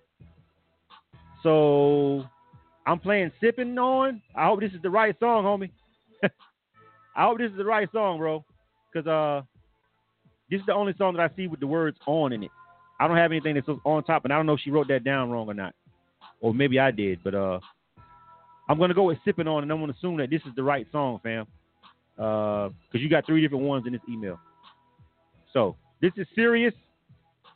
[1.42, 2.24] So
[2.86, 4.22] I'm playing Sipping On.
[4.34, 5.70] I hope this is the right song, homie.
[7.16, 8.44] I hope this is the right song, bro.
[8.92, 9.42] Because uh,
[10.50, 12.50] this is the only song that I see with the words on in it.
[13.00, 14.88] I don't have anything that says on top, and I don't know if she wrote
[14.88, 15.74] that down wrong or not.
[16.40, 17.60] Or maybe I did, but uh,
[18.68, 20.86] I'm gonna go with sipping on, and I'm gonna assume that this is the right
[20.92, 21.46] song, fam.
[22.18, 24.38] Uh, because you got three different ones in this email.
[25.52, 26.74] So this is serious,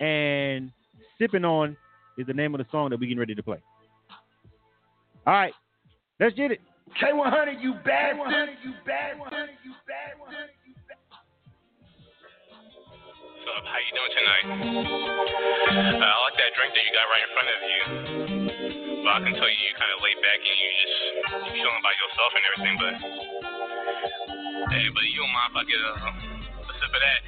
[0.00, 0.70] and
[1.18, 1.76] sipping on
[2.16, 3.58] is the name of the song that we getting ready to play.
[5.26, 5.52] All right,
[6.18, 6.60] let's get it.
[7.00, 8.30] K100, you bad one.
[8.64, 9.30] You bad one.
[9.64, 10.32] You bad one.
[13.24, 13.64] What's up?
[13.64, 14.44] How you doing tonight?
[15.72, 18.41] Uh, I like that drink that you got right in front of you.
[19.02, 20.94] But I can tell you, you kind of laid back and you just
[21.50, 22.76] you chilling by yourself and everything.
[22.78, 22.94] But
[24.70, 27.20] hey, but you don't mind if I get a, uh, a sip of that?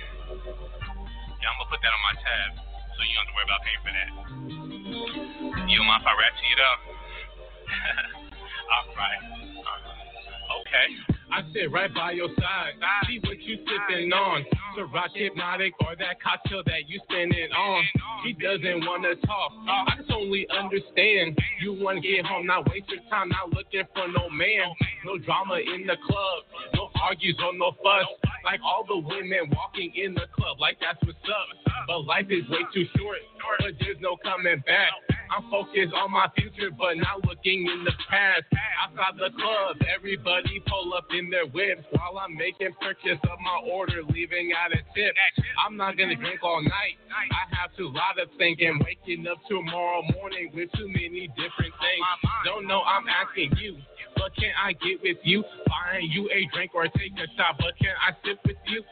[1.42, 2.50] Yeah, I'm gonna put that on my tab,
[2.94, 4.10] so you don't have to worry about paying for that.
[5.66, 6.78] You don't mind if I rap to you though?
[8.70, 9.22] All right.
[10.62, 11.13] Okay.
[11.34, 12.78] I sit right by your side.
[13.08, 14.46] See what you sipping on.
[14.78, 17.82] Ciroc Hpnotiq or that cocktail that you spinning on.
[18.22, 19.50] He doesn't want to talk.
[19.66, 21.36] I totally understand.
[21.60, 24.70] You want to get home, not waste your time, not looking for no man.
[25.04, 26.38] No drama in the club.
[26.74, 28.06] No argues or no fuss.
[28.44, 31.48] Like all the women walking in the club, like that's what's up.
[31.88, 33.18] But life is way too short,
[33.58, 34.94] but there's no coming back.
[35.30, 38.44] I'm focused on my future, but not looking in the past.
[38.82, 43.58] Outside the club, everybody pull up in their whips while I'm making purchase of my
[43.70, 45.14] order, leaving out a tip.
[45.64, 46.96] I'm not gonna drink all night.
[47.10, 52.06] I have too lot of thinking, waking up tomorrow morning with too many different things.
[52.44, 53.78] Don't know I'm asking you.
[54.16, 55.42] But can I get with you?
[55.66, 58.82] Buying you a drink or take a shot, but can I sip with you?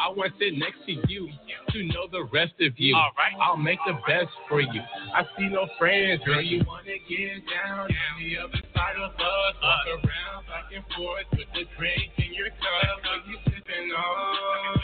[0.00, 2.96] I want to sit next to you to know the rest of you.
[2.96, 3.36] All right.
[3.36, 4.80] I'll make the best for you.
[5.12, 6.40] I see no friends, girl.
[6.40, 9.54] You wanna get down on the other side of us?
[9.60, 12.96] Walk around back and forth with the drink in your cup.
[13.04, 14.80] What you sipping on?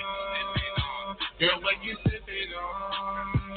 [1.40, 3.56] Girl, what you sipping on?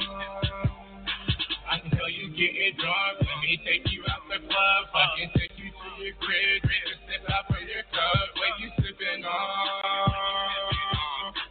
[1.68, 3.20] I can tell you getting drunk.
[3.20, 4.82] Let me take you out the club.
[4.96, 6.64] I can take you to your crib.
[6.64, 8.32] Drink a sip out from your cup.
[8.40, 10.89] What you sipping on?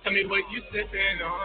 [0.09, 1.39] Tell me what you sipping on.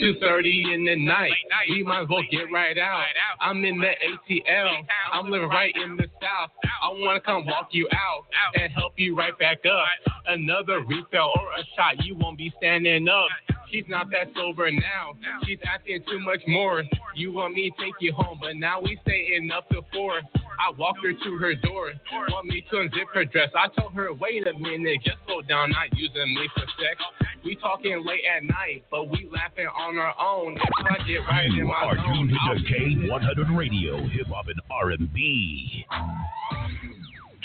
[0.00, 1.32] Two thirty in the night,
[1.68, 3.02] we might as well get right out.
[3.40, 4.70] I'm in the ATL,
[5.12, 6.50] I'm living right in the south.
[6.80, 10.12] I wanna come walk you out and help you right back up.
[10.28, 13.26] Another refill or a shot, you won't be standing up.
[13.72, 15.14] She's not that sober now.
[15.44, 16.84] She's asking too much more.
[17.16, 20.20] You want me to take you home, but now we staying up to four.
[20.58, 21.92] I walked her to her door.
[22.30, 23.50] Want me to unzip her dress.
[23.54, 27.00] I told her, wait a minute, just slow down, not using me for sex.
[27.44, 30.56] We talking late at night, but we laughing on our own.
[30.56, 34.26] If I get right in You my are zone, tuned I'll to K100 Radio, Hip
[34.28, 35.86] Hop and R&B.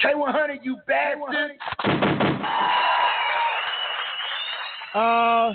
[0.04, 1.52] K100, you bad one.
[4.96, 5.54] Uh,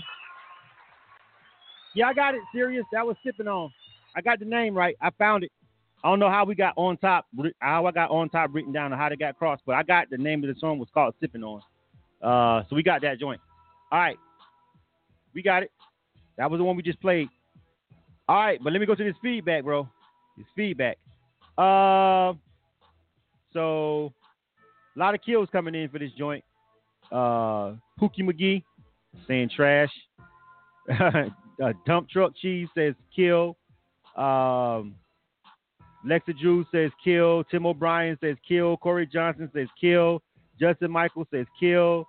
[1.95, 2.41] yeah, I got it.
[2.53, 2.85] Serious.
[2.93, 3.71] That was sipping on.
[4.15, 4.97] I got the name right.
[5.01, 5.51] I found it.
[6.05, 7.27] I don't know how we got on top,
[7.61, 10.11] how I got on top written down, or how they got crossed, but I got
[10.11, 11.63] the name of the song was called "Sipping On."
[12.23, 13.41] Uh, so we got that joint.
[13.91, 14.19] All right,
[15.35, 15.73] we got it.
[16.37, 17.31] That was the one we just played.
[18.29, 19.89] All right, but let me go to this feedback, bro.
[20.37, 20.99] This feedback.
[21.57, 22.35] Uh,
[23.55, 24.13] so
[24.95, 26.45] a lot of kills coming in for this joint.
[27.11, 28.63] Uh, Pookie McGee
[29.27, 29.91] saying trash.
[31.01, 33.57] uh, dump truck cheese says kill.
[34.17, 34.97] Um,
[36.07, 37.45] Lexa Drew says kill.
[37.45, 38.77] Tim O'Brien says kill.
[38.77, 40.23] Corey Johnson says kill.
[40.61, 42.07] Justin Michael says kill.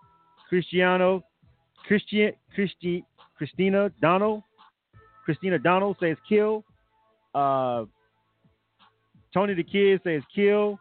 [0.49, 1.23] Cristiano,
[1.87, 3.03] Christian, Christi,
[3.37, 4.43] Christina Donald,
[5.23, 6.63] Christina Donald says kill.
[7.33, 7.85] Uh,
[9.33, 10.79] Tony the Kid says kill.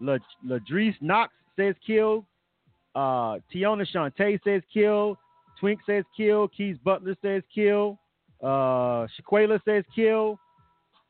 [0.00, 2.26] La, Ladrice Knox says kill.
[2.94, 5.16] Uh, Tiona Shantae says kill.
[5.60, 6.48] Twink says kill.
[6.48, 7.98] Keys Butler says kill.
[8.42, 10.38] Uh, Shaquela says kill.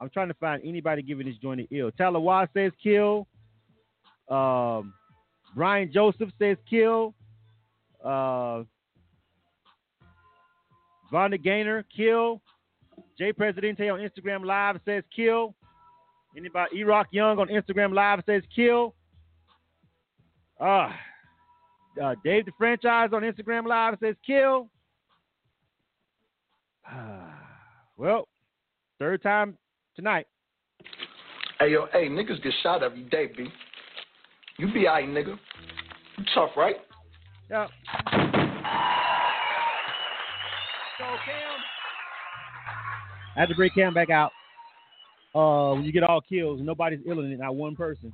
[0.00, 1.90] I'm trying to find anybody giving this joint an ill.
[1.92, 3.26] Talawa says kill.
[4.28, 4.92] Um,
[5.54, 7.14] Brian Joseph says kill.
[8.04, 8.64] Uh,
[11.12, 12.42] Vonda Gaynor, kill.
[13.18, 15.54] Jay Presidente on Instagram Live says kill.
[16.36, 16.76] Anybody?
[16.78, 18.94] E-Rock Young on Instagram Live says kill.
[20.60, 20.90] Uh,
[22.02, 24.68] uh, Dave the Franchise on Instagram Live says kill.
[27.96, 28.28] well,
[28.98, 29.56] third time
[29.96, 30.26] tonight.
[31.58, 33.48] Hey yo, hey, niggas get shot every day, B.
[34.58, 35.36] You be alright, nigga.
[36.18, 36.76] You tough, right?
[37.50, 37.68] Yep.
[40.98, 41.58] So Cam,
[43.36, 44.32] I had to bring Cam back out.
[45.34, 48.10] uh, when you get all kills, nobody's ill in it, not one person.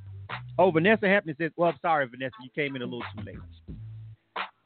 [0.59, 3.37] Oh, Vanessa Hampton says, well, I'm sorry, Vanessa, you came in a little too late.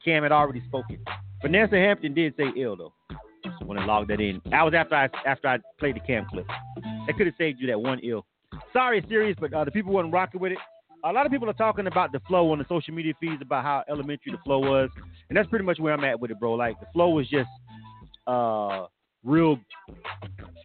[0.03, 0.97] Cam had already spoken.
[1.43, 2.93] Vanessa Hampton did say ill though.
[3.45, 4.41] Just want to log that in.
[4.49, 6.47] That was after I after I played the Cam clip.
[7.07, 8.25] That could have saved you that one ill.
[8.73, 10.57] Sorry, it's serious, but uh, the people wasn't rocking with it.
[11.03, 13.63] A lot of people are talking about the flow on the social media feeds about
[13.63, 14.89] how elementary the flow was,
[15.29, 16.53] and that's pretty much where I'm at with it, bro.
[16.53, 17.49] Like the flow was just
[18.25, 18.87] uh
[19.23, 19.57] real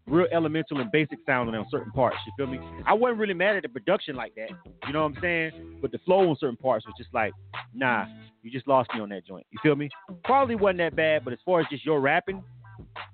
[0.06, 2.16] real elemental and basic sounding on certain parts.
[2.26, 2.58] You feel me?
[2.86, 4.48] I wasn't really mad at the production like that.
[4.86, 5.78] You know what I'm saying?
[5.80, 7.32] But the flow on certain parts was just like,
[7.74, 8.06] nah,
[8.42, 9.46] you just lost me on that joint.
[9.50, 9.90] You feel me?
[10.24, 12.42] Quality wasn't that bad, but as far as just your rapping,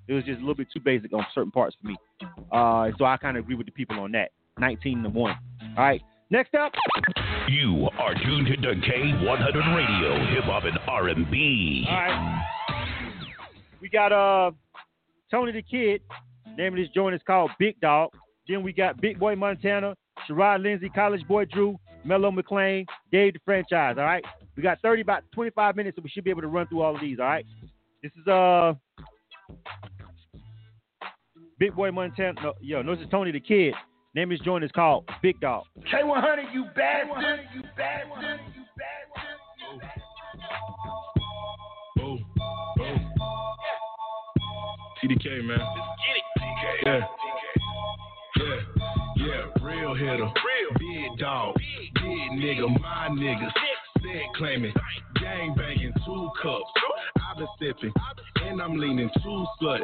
[0.07, 1.95] it was just a little bit too basic on certain parts for me.
[2.51, 4.31] Uh, so I kind of agree with the people on that.
[4.59, 5.31] 19 to 1.
[5.31, 5.37] All
[5.77, 6.01] right.
[6.29, 6.73] Next up.
[7.49, 11.85] You are tuned to K100 Radio, hip hop and R&B.
[11.89, 12.43] All right.
[13.81, 14.51] We got uh
[15.31, 16.01] Tony the Kid.
[16.57, 18.11] Name of this joint is called Big Dog.
[18.47, 19.95] Then we got Big Boy Montana,
[20.27, 23.95] Sherrod Lindsey, College Boy Drew, Mello McClain, Dave the Franchise.
[23.97, 24.23] All right.
[24.55, 26.93] We got 30, about 25 minutes, so we should be able to run through all
[26.95, 27.19] of these.
[27.19, 27.45] All right.
[28.03, 28.73] This is uh
[31.59, 32.33] Big Boy Montana.
[32.41, 33.73] No, yo, no, this is Tony the Kid.
[34.15, 35.65] Name of this joint is called Big Dog.
[35.93, 37.39] K100, you bad bastard.
[37.53, 38.07] You bastard.
[38.55, 39.79] You
[41.95, 42.25] Boom.
[42.77, 43.11] Boom.
[45.03, 45.59] TDK, man.
[45.59, 46.85] TDK.
[46.85, 46.99] Yeah.
[48.37, 48.55] Yeah.
[49.17, 49.65] Yeah.
[49.65, 50.17] Real hitter.
[50.17, 50.31] Real.
[50.79, 51.55] Big dog.
[51.55, 52.79] Big nigga.
[52.81, 53.51] My niggas.
[54.11, 54.73] Said claiming.
[55.19, 55.93] Gang banging.
[56.05, 56.63] Two cups.
[57.29, 57.93] I've been sipping.
[58.43, 59.81] And I'm leaning two sluts.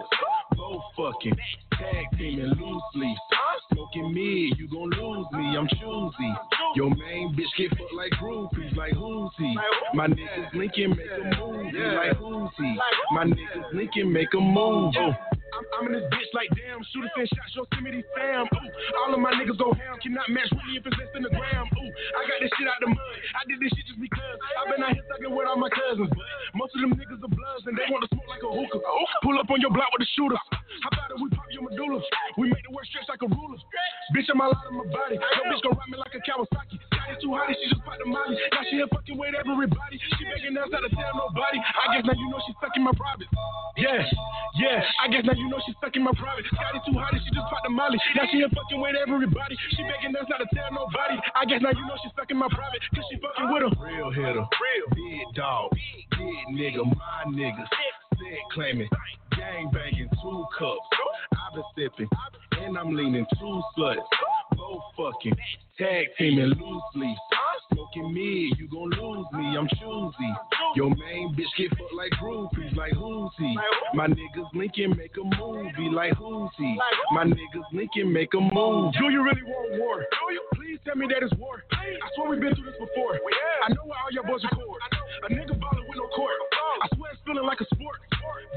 [0.55, 1.35] Both fucking.
[1.73, 3.15] Tag teaming loosely.
[3.71, 6.33] Smoking me, you gon' lose me, I'm choosy.
[6.75, 9.57] Your main bitch get fucked like groupies, like who's he?
[9.93, 12.77] My niggas Lincoln make a move, like who's he?
[13.11, 14.93] My niggas Lincoln make a move.
[15.55, 18.43] I'm, in this bitch like damn, shooters and shots, Yosemite Sam.
[18.45, 18.69] Ooh,
[19.03, 21.31] all of my niggas go ham, cannot match with me if it's less than a
[21.31, 21.65] gram.
[21.65, 23.17] Ooh, I got this shit out the mud.
[23.35, 26.11] I did this shit just because I've been out here sucking with all my cousins.
[26.57, 28.81] Most of them niggas are bloods and they want to smoke like a hookah.
[29.23, 30.35] Pull up on your block with a shooter.
[30.35, 31.17] How about it?
[31.21, 32.03] We pop your medulla.
[32.37, 33.59] We make the work stretch like a ruler.
[34.11, 35.15] Bitch, I'm all out of my body.
[35.15, 36.77] Yo, bitch gon' ride me like a Kawasaki.
[36.91, 38.35] Got it too hot, she just popped the molly.
[38.51, 39.95] Now she here fucking with everybody.
[40.19, 41.57] She making us out to tell nobody.
[41.57, 43.29] I guess now you know she's stuck in my private.
[43.77, 44.05] Yes,
[44.59, 44.83] yes.
[44.99, 46.45] I guess now you know she stuck in my private.
[46.51, 47.99] Got it too hot, and she just popped the molly.
[48.15, 49.55] Now she here fucking with everybody.
[49.75, 51.17] She begging us not to tell nobody.
[51.35, 52.81] I guess now you know she stuck in my private.
[52.93, 53.73] Cause she fucking with her.
[53.81, 54.45] Real hitter.
[54.45, 54.87] Real.
[54.93, 55.71] Big dog.
[56.17, 56.83] Big nigga.
[56.85, 57.67] My niggas.
[58.15, 58.89] Said claiming.
[59.35, 60.09] Gang banging.
[60.21, 60.87] Two cups.
[61.33, 62.09] I've been sipping.
[62.63, 64.05] And I'm leaning two sluts.
[64.65, 65.37] Both fucking.
[65.77, 67.15] Tag teaming loosely.
[67.71, 70.31] Smoking me, you gon' lose me, I'm choosy.
[70.75, 73.57] Your main bitch get fucked like groupies, like who's he?
[73.93, 76.77] My niggas Lincoln make a movie, like who's he?
[77.11, 78.93] My niggas Lincoln make a move.
[78.93, 79.97] Do you really want war?
[79.99, 80.41] Do you?
[80.55, 81.63] Please tell me that it's war.
[81.71, 83.19] I swear we've been through this before.
[83.63, 84.81] I know why all your boys record.
[85.25, 86.33] A nigga ballin' with no court.
[87.25, 87.99] Feeling like a sport.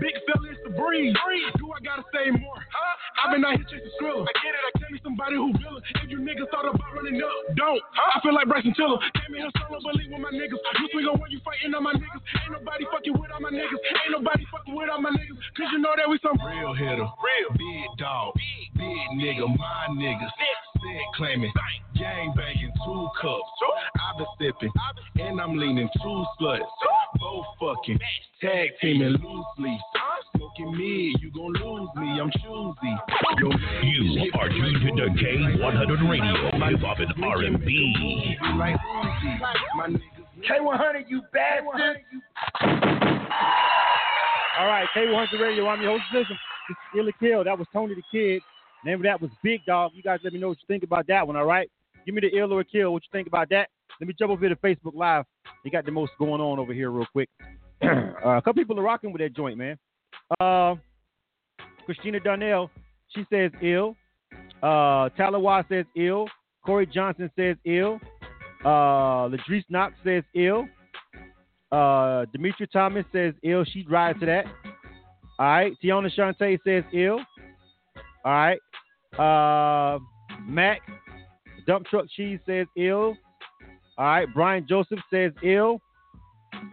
[0.01, 1.17] Big fella, it's the breeze.
[1.59, 2.57] Do I gotta say more?
[2.57, 2.95] Huh?
[3.19, 4.23] I've been out here chasing thriller.
[4.23, 4.63] I get it.
[4.63, 5.83] I tell me somebody who real.
[6.05, 7.83] If you niggas thought about running up, don't.
[7.99, 9.03] I feel like Bryson Tiller.
[9.19, 10.61] Came in here solo, believe with my niggas.
[10.61, 12.23] You swing on when you fighting on my niggas.
[12.47, 13.83] Ain't nobody fucking with all my niggas.
[14.07, 15.39] Ain't nobody fucking with all my niggas.
[15.59, 17.09] Cause you know that we some real hitter.
[17.09, 17.51] Real.
[17.59, 18.39] Big dog.
[18.79, 19.45] Big nigga.
[19.59, 20.31] My niggas.
[20.79, 21.53] Said claiming.
[21.99, 23.51] Gang banging two cups.
[23.99, 24.73] I've been sipping.
[25.19, 26.71] And I'm leaning two sluts.
[27.19, 27.99] Both fucking.
[28.41, 29.79] Tag teaming loosely.
[30.37, 32.93] Smoking mid, you gon' lose me, I'm choosy.
[33.39, 33.51] Yo,
[33.83, 38.37] You are tuned to K100 Radio, hip hop and R&B.
[40.49, 41.97] K100, you bastard.
[44.59, 45.69] All right, K100 Radio.
[45.69, 46.37] I'm your host, Blizm.
[46.69, 47.45] This is Ill or Kill.
[47.45, 48.43] That was Tony the Kid.
[48.85, 49.93] Name of that was Big Dog.
[49.95, 51.71] You guys let me know what you think about that one, all right?
[52.07, 52.93] Give me the ill or kill.
[52.93, 53.69] What you think about that?
[54.01, 55.25] Let me jump over here to Facebook Live.
[55.65, 57.29] They got the most going on over here real quick.
[57.83, 59.79] uh, a couple people are rocking with that joint, man.
[60.41, 60.75] Uh,
[61.87, 62.71] Christina Darnell,
[63.15, 63.97] she says ill.
[64.63, 66.27] Uh, Talawa says ill.
[66.65, 68.01] Corey Johnson says ill.
[68.65, 70.67] Uh, Ladrice Knox says ill.
[71.71, 73.65] Uh, Demetri Thomas says ill.
[73.65, 74.47] She'd ride to that.
[75.39, 75.73] All right.
[75.83, 77.21] Tiona Shante says ill.
[78.25, 78.59] All right.
[79.19, 79.99] Uh,
[80.47, 80.81] Mac
[81.67, 83.17] Dump Truck Cheese says ill.
[83.97, 84.27] All right.
[84.35, 85.81] Brian Joseph says ill.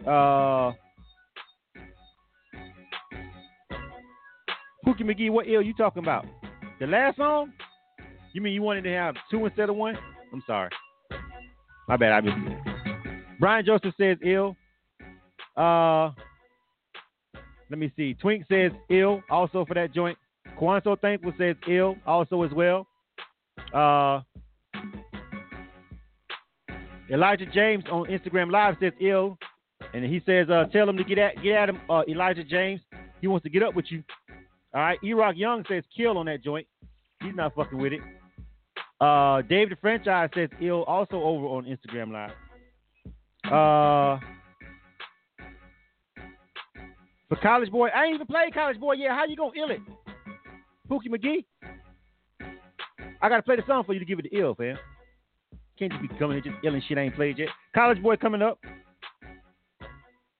[0.06, 0.72] Uh,
[4.86, 6.24] Pookie McGee, what ill you talking about?
[6.78, 7.52] The last song?
[8.32, 9.96] You mean you wanted to have two instead of one?
[10.32, 10.70] I'm sorry.
[11.88, 12.12] My bad.
[12.12, 12.76] I missed it.
[13.40, 14.56] Brian Joseph says ill.
[15.56, 16.10] Uh,
[17.70, 18.14] let me see.
[18.14, 20.16] Twink says ill also for that joint.
[20.58, 22.86] Quan So Thankful says ill also as well.
[23.74, 24.20] Uh,
[27.10, 29.38] Elijah James on Instagram Live says ill,
[29.94, 32.80] and he says, uh, "Tell him to get at get at him." Uh, Elijah James,
[33.20, 34.02] he wants to get up with you.
[34.74, 34.98] All right.
[35.02, 36.66] E-Rock Young says kill on that joint.
[37.22, 38.00] He's not fucking with it.
[39.00, 42.30] Uh, Dave the franchise says ill also over on Instagram Live.
[43.44, 44.18] Uh,
[47.28, 49.10] for College Boy, I ain't even played College Boy yet.
[49.10, 49.80] How you gonna ill it?
[50.90, 51.44] Pookie McGee.
[53.20, 54.78] I gotta play the song for you to give it the ill, fam.
[55.78, 57.48] Can't just be coming here just illing shit I ain't played yet.
[57.74, 58.58] College Boy coming up.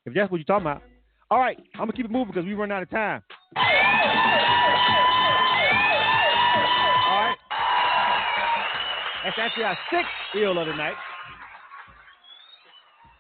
[0.07, 0.83] If that's what you're talking about.
[1.31, 3.23] All right, I'm gonna keep it moving because we run out of time.
[7.09, 7.37] All right.
[9.25, 10.95] That's actually our sixth ill of the night.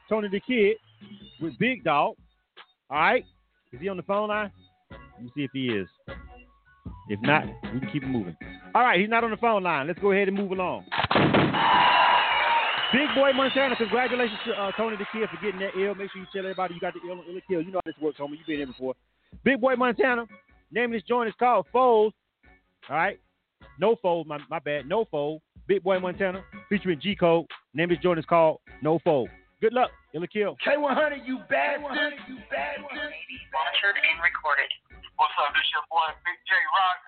[0.08, 0.76] Tony the Kid
[1.40, 2.14] with Big Dog.
[2.90, 3.24] All right.
[3.72, 4.52] Is he on the phone line?
[4.90, 5.88] Let me see if he is.
[7.08, 8.36] If not, we can keep it moving.
[8.74, 9.86] All right, he's not on the phone line.
[9.86, 10.84] Let's go ahead and move along.
[12.92, 15.94] Big Boy Montana, congratulations to uh, Tony the Kid for getting that ill.
[15.94, 17.62] Make sure you tell everybody you got the ill, ill kill.
[17.62, 18.38] You know how this works, homie.
[18.38, 18.94] You've been here before.
[19.44, 20.26] Big Boy Montana,
[20.70, 22.12] name of this joint is called Fold.
[22.88, 23.18] All right.
[23.78, 24.88] No Fold, my, my bad.
[24.88, 25.40] No Fold.
[25.66, 27.46] Big Boy Montana featuring G Code.
[27.74, 29.28] Name of this joint is called No Fold.
[29.60, 29.90] Good luck.
[30.14, 30.56] Ill or Kill.
[30.64, 32.12] K100, you bastard.
[32.28, 33.12] You bastard.
[33.50, 34.70] Monitored and recorded.
[35.16, 35.48] What's up?
[35.56, 37.00] This your boy Big J Rock.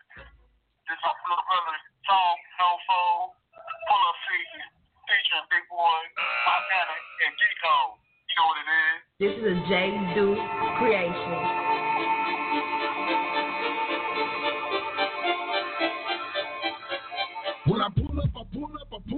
[0.89, 1.77] This my little brother
[2.09, 4.69] song, No Fold, Pull Up Feature,
[5.05, 6.01] featuring Big Boy,
[6.49, 6.97] Montana,
[7.29, 8.01] and G Code.
[8.01, 8.97] You know what it is?
[9.21, 10.41] This is a J Duke
[10.81, 11.68] creation.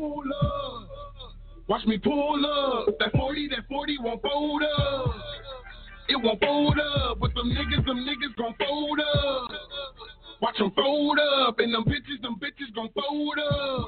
[0.00, 0.88] Pull up.
[1.68, 2.98] Watch me pull up.
[2.98, 5.14] That 40, that 40 won't fold up.
[6.08, 7.20] It won't fold up.
[7.20, 9.50] But them niggas, them niggas gon' fold up.
[10.40, 11.58] Watch them fold up.
[11.58, 13.86] And them bitches, them bitches gon' fold up.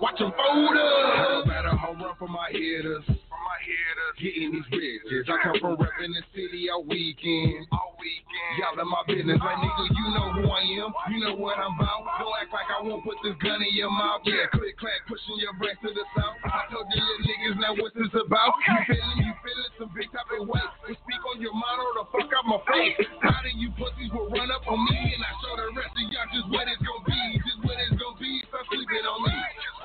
[0.00, 1.46] Watch them fold up.
[1.46, 3.04] Better home run for my hitters.
[3.52, 4.16] My hitters.
[4.16, 5.28] Getting these bitches.
[5.28, 7.68] I come from repping the city all weekend.
[7.68, 8.52] All weekend.
[8.56, 9.36] Y'all in my business.
[9.44, 10.88] Like nigga, you know who I am.
[11.12, 12.00] You know what I'm about.
[12.16, 14.24] Don't act like I won't put this gun in your mouth.
[14.24, 16.40] Yeah, click clack, pushing your breast to the south.
[16.48, 18.56] I told you little niggas now what's this about.
[18.56, 20.64] You feeling, you feeling some big type of way.
[20.88, 23.04] We speak on your mind or the fuck out my face.
[23.20, 26.08] How do you pussies will run up on me and I show the rest of
[26.08, 27.20] y'all just what it's gonna be.
[27.44, 28.32] Just what it's gonna be.
[28.48, 29.36] Stop sleeping on me.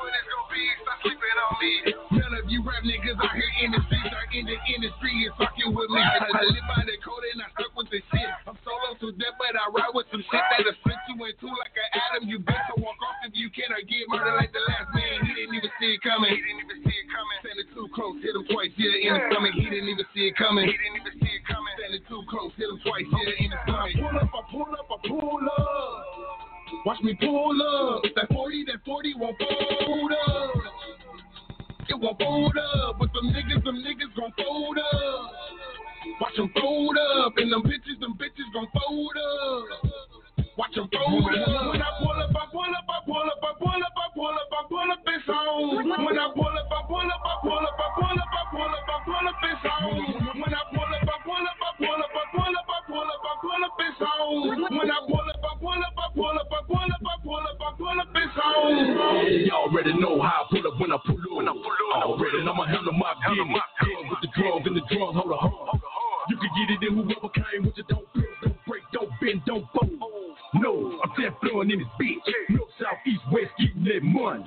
[0.08, 0.64] What it's gonna be.
[0.88, 1.74] Stop sleeping on me.
[2.16, 5.36] None of you rap niggas out here in the streets are in the industry and
[5.36, 6.00] fucking with me.
[6.00, 8.30] I live by the code and I stuck with the shit.
[8.48, 11.52] I'm solo to death, but I ride with some shit that'll split you in two
[11.52, 12.24] like an atom.
[12.32, 15.28] You better walk off if you can or get murdered like the last man.
[15.28, 16.32] He didn't even see it coming.
[16.32, 17.38] He didn't even see it coming.
[17.44, 19.60] Standing too close, hit him twice, hit it in the stomach.
[19.60, 20.72] He didn't even see it coming.
[20.72, 21.74] He didn't even see it coming.
[21.84, 23.92] Standing too close, hit him twice, hit it in the stomach.
[23.92, 26.37] I pull up, I pull up, I pull up.
[26.86, 28.04] Watch me pull up.
[28.16, 30.52] That 40, that 40 won't fold up.
[31.90, 35.32] It won't fold up, but them niggas, them niggas gon' fold up.
[36.20, 40.27] Watch them fold up, and them bitches, them bitches gon' fold up.
[40.58, 41.70] Watch them fold up.
[41.70, 44.34] When I pull up, I pull up, I pull up, I pull up, I pull
[44.34, 45.78] up, I pull up, it's on.
[45.78, 48.66] When I pull up, I pull up, I pull up, I pull up, I pull
[48.66, 50.02] up, I pull up, it's on.
[50.34, 53.06] When I pull up, I pull up, I pull up, I pull up, I pull
[53.06, 54.50] up, I pull up, it's on.
[54.58, 57.38] When I pull up, I pull up, I pull up, I pull up, I pull
[57.38, 58.74] up, I pull up, it's on.
[59.46, 61.38] Y'all already know how I pull up when I pull up.
[61.38, 63.62] When I pull up, already know I'ma handle my business.
[64.10, 65.70] With the drums and the drums, hold a hold.
[66.34, 67.86] You can get it in whoever came with you.
[67.88, 69.97] Don't build, don't break, don't bend, don't fold.
[70.62, 72.24] No, I'm dead blowing in this bitch.
[72.50, 74.46] North, south, east, west, getting that money.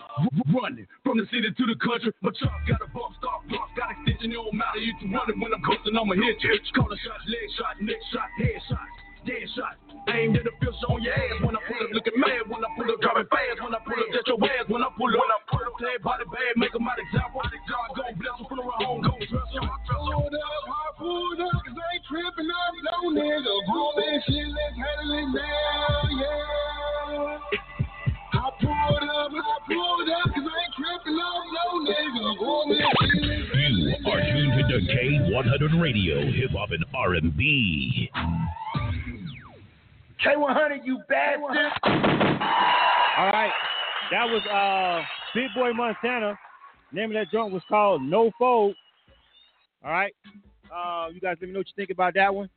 [0.50, 2.12] Running from the city to the country.
[2.22, 4.32] My truck got a bump, start bump, got extension.
[4.32, 6.58] It don't matter, you can run it when I'm coasting, I'ma hit you.
[6.74, 8.88] Calling shots, leg shot, neck shot, head shot.
[9.28, 9.76] Dead shot,
[10.16, 12.72] aimed at the fish on your ass when I pull up, looking mad when I
[12.72, 14.49] pull up, driving fast when I pull up, get your ass
[35.60, 38.10] K100 Radio, Hip Hop and R&B.
[40.24, 41.42] K100, you bastard.
[43.18, 43.50] All right.
[44.10, 45.04] That was uh
[45.34, 46.38] Big Boy Montana.
[46.92, 48.74] Name of that joint was called No Fold.
[49.84, 50.12] All right.
[50.74, 52.48] Uh, you guys let me know what you think about that one.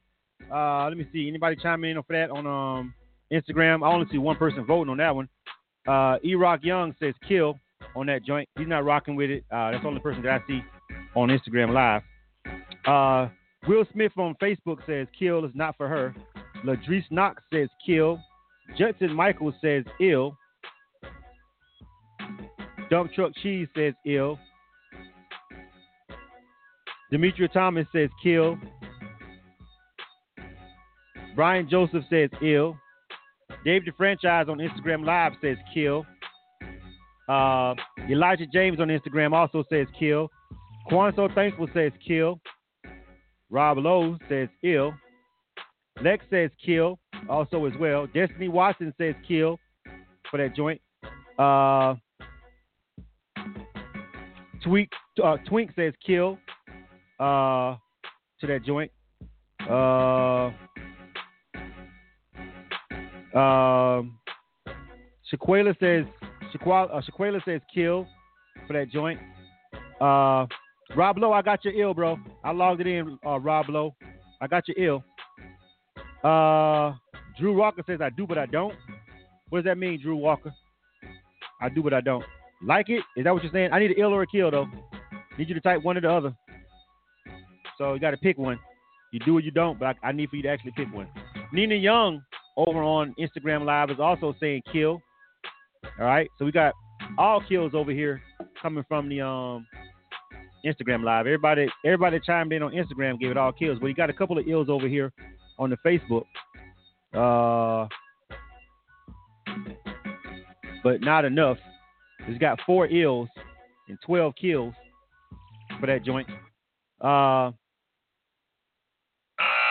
[0.52, 1.28] Uh, let me see.
[1.28, 2.94] Anybody chime in for that on um
[3.32, 3.86] Instagram?
[3.86, 5.28] I only see one person voting on that one.
[5.88, 7.60] Uh, E Rock Young says kill
[7.96, 8.48] on that joint.
[8.58, 9.44] He's not rocking with it.
[9.52, 10.62] Uh, that's the only person that I see
[11.16, 12.02] on Instagram Live.
[12.86, 13.30] Uh,
[13.68, 16.15] Will Smith on Facebook says kill is not for her.
[16.65, 18.20] Ladrice Knox says kill.
[18.78, 20.38] Judson Michael says ill.
[22.90, 24.38] Dump Truck Cheese says ill.
[27.11, 28.57] Demetria Thomas says kill.
[31.36, 32.78] Brian Joseph says ill.
[33.65, 36.06] Dave the Franchise on Instagram Live says kill.
[37.30, 37.74] Uh,
[38.10, 40.30] Elijah James on Instagram also says kill.
[40.94, 42.40] Quan So Thankful says kill.
[43.49, 44.94] Rob Lowe says ill.
[46.03, 48.06] Lex says kill also as well.
[48.14, 49.57] Destiny Watson says kill
[50.30, 50.80] for that joint.
[51.40, 51.95] Uh,
[54.64, 54.91] Tweak,
[55.24, 56.38] uh, Twink says kill
[57.20, 57.76] uh,
[58.40, 58.91] to that joint.
[59.68, 60.52] Uh,
[63.36, 64.20] um,
[65.34, 66.06] Shaquela says
[66.53, 68.06] Shaquala, uh, Shaquela says kill
[68.68, 69.20] for that joint.
[69.99, 70.45] Uh,
[70.95, 72.20] Rob Lowe, I got your ill, bro.
[72.44, 73.95] I logged it in, uh, Rob Lowe.
[74.40, 75.03] I got your ill.
[76.24, 76.94] Uh,
[77.40, 78.76] Drew Walker says I do, but I don't.
[79.49, 80.53] What does that mean, Drew Walker?
[81.61, 82.24] I do, but I don't.
[82.61, 83.03] Like it?
[83.18, 83.70] Is that what you're saying?
[83.74, 84.68] I need an ill or a kill, though.
[85.38, 86.36] Need you to type one or the other.
[87.78, 88.60] So you got to pick one.
[89.11, 91.07] You do or you don't, but I, I need for you to actually pick one.
[91.52, 92.22] Nina Young
[92.57, 95.02] over on Instagram Live is also saying kill.
[95.99, 96.74] All right, so we got
[97.18, 98.22] all kills over here
[98.61, 99.68] coming from the um
[100.65, 101.26] Instagram Live.
[101.26, 104.38] Everybody, everybody chimed in on Instagram gave it all kills, but you got a couple
[104.38, 105.11] of ills over here
[105.60, 106.26] on the Facebook.
[107.14, 107.88] Uh,
[110.84, 111.57] but not enough.
[112.27, 113.30] It's got four ills
[113.88, 114.73] and twelve kills
[115.80, 116.27] for that joint.
[117.02, 117.52] Uh,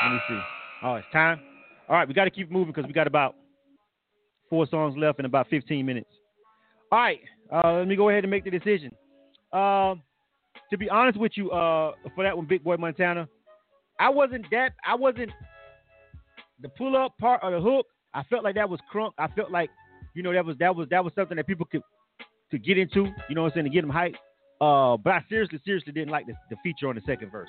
[0.05, 0.41] let me see.
[0.83, 1.41] Oh, it's time.
[1.89, 3.37] All right, we got to keep moving because we got about
[4.51, 6.11] four songs left in about 15 minutes.
[6.91, 7.21] All right,
[7.53, 8.93] uh, let me go ahead and make the decision.
[9.53, 9.95] Uh,
[10.73, 13.29] to be honest with you, uh, for that one, Big Boy Montana,
[14.01, 14.73] I wasn't that.
[14.85, 15.31] I wasn't
[16.61, 17.87] the pull up part of the hook.
[18.15, 19.13] I felt like that was crunk.
[19.19, 19.71] I felt like,
[20.15, 21.83] you know, that was that was that was something that people could
[22.51, 23.05] to get into.
[23.29, 24.15] You know what I'm saying to get them hype.
[24.63, 27.49] Uh, but I seriously, seriously didn't like the, the feature on the second verse.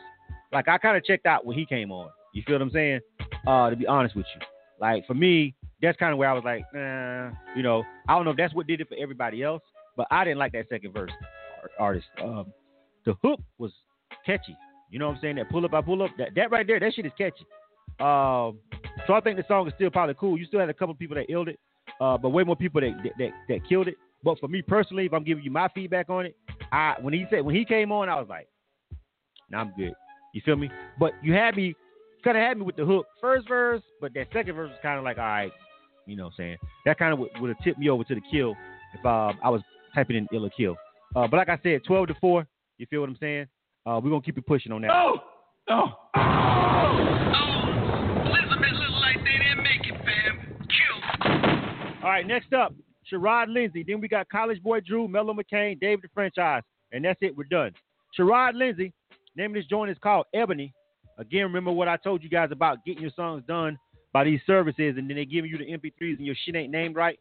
[0.52, 2.10] Like I kind of checked out when he came on.
[2.34, 3.00] You feel what I'm saying?
[3.48, 4.46] Uh, to be honest with you,
[4.82, 8.26] like for me, that's kind of where I was like, nah, you know, I don't
[8.26, 9.62] know if that's what did it for everybody else,
[9.96, 11.12] but I didn't like that second verse
[11.80, 12.08] artist.
[12.22, 12.52] Um,
[13.06, 13.72] the hook was
[14.26, 14.56] catchy.
[14.90, 15.36] You know what I'm saying?
[15.38, 17.46] That pull up, I pull up, that, that right there, that shit is catchy.
[18.00, 18.60] Um,
[19.08, 20.38] so I think the song is still probably cool.
[20.38, 21.60] You still had a couple people that illed it,
[22.00, 23.96] uh, but way more people that, that, that that killed it.
[24.24, 26.36] But for me personally, if I'm giving you my feedback on it,
[26.72, 28.48] I when he said when he came on, I was like,
[29.50, 29.94] nah, I'm good.
[30.34, 30.70] You feel me?
[31.00, 31.76] But you had me
[32.24, 34.98] kind of had me with the hook first verse, but that second verse was kind
[34.98, 35.52] of like, all right,
[36.06, 36.58] you know what I'm saying?
[36.86, 38.56] That kind of would, have tipped me over to the kill
[38.98, 39.62] if uh, I was
[39.94, 40.76] typing in ill or kill.
[41.16, 42.48] Uh, but like I said, 12 to 4,
[42.78, 43.48] you feel what I'm saying?
[43.86, 44.92] Uh, we're going to keep it pushing on that.
[44.92, 45.20] Oh!
[45.70, 45.88] Oh!
[52.04, 52.74] All right, next up,
[53.12, 53.84] Sherrod Lindsay.
[53.88, 56.64] Then we got College Boy Drew, Mellow McCain, David the Franchise.
[56.92, 57.36] And that's it.
[57.36, 57.72] We're done.
[58.18, 58.94] Sherrod Lindsay.
[59.36, 60.74] name of this joint is called Ebony.
[61.18, 63.78] Again, remember what I told you guys about getting your songs done
[64.12, 66.96] by these services and then they giving you the MP3s and your shit ain't named
[66.96, 67.20] right?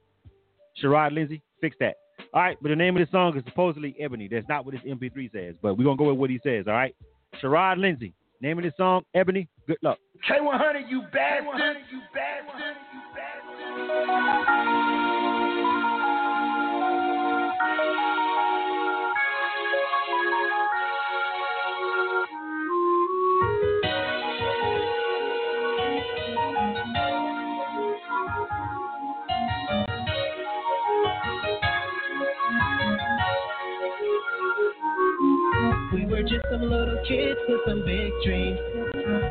[0.83, 1.97] Sherrod Lindsay, fix that.
[2.35, 4.27] All right, but the name of the song is supposedly Ebony.
[4.27, 6.65] That's not what his MP3 says, but we're going to go with what he says,
[6.67, 6.95] all right?
[7.43, 8.15] Sherrod Lindsay.
[8.41, 9.49] name of the song, Ebony.
[9.67, 9.99] Good luck.
[10.29, 11.77] K100, you bastard!
[11.91, 12.77] You bastard!
[12.95, 14.82] You bastard!
[36.23, 38.59] Were just some little kids with some big dreams.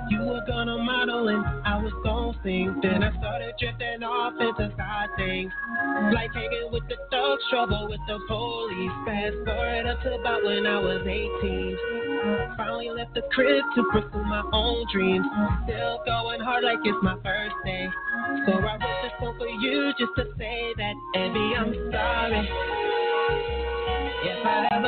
[0.10, 2.80] You were gonna model and I was gonna sing.
[2.84, 5.52] Then I started drifting off into side things.
[6.14, 8.92] Like hanging with the thugs, trouble with the police.
[9.06, 12.58] Fast forward up to about when I was 18.
[12.58, 15.26] Finally left the crib to pursue my own dreams.
[15.64, 17.88] Still going hard like it's my first day.
[18.46, 22.50] So I wrote this song for you just to say that, Abby, I'm sorry.
[24.24, 24.81] If I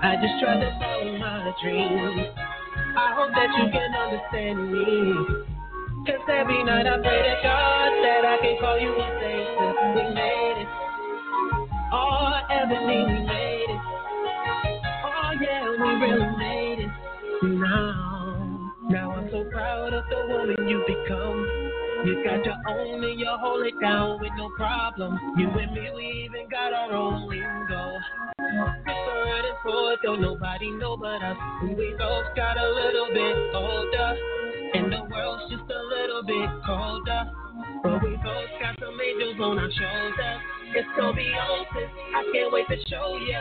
[0.00, 2.28] I just try to follow my dreams.
[2.96, 5.46] I hope that you can understand me.
[6.06, 9.36] Cause every night I pray to God that I can call you and say
[9.96, 10.68] we made it.
[11.92, 13.80] Oh, Ebony, we made it.
[15.04, 16.90] Oh, yeah, we really made it.
[17.58, 21.45] Now, now I'm so proud of the woman you've become.
[22.06, 25.18] You got your own and you hold it down with no problem.
[25.36, 27.98] You and me, we even got our own lingo.
[28.38, 31.36] Whispered and forth, don't nobody know but us.
[31.64, 34.16] We both got a little bit older,
[34.74, 37.24] and the world's just a little bit colder.
[37.82, 40.40] But we both got some angels on our shoulders.
[40.76, 41.90] It's gonna be scoliosis.
[42.14, 43.34] I can't wait to show you.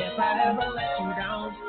[0.00, 1.67] If I ever let you down,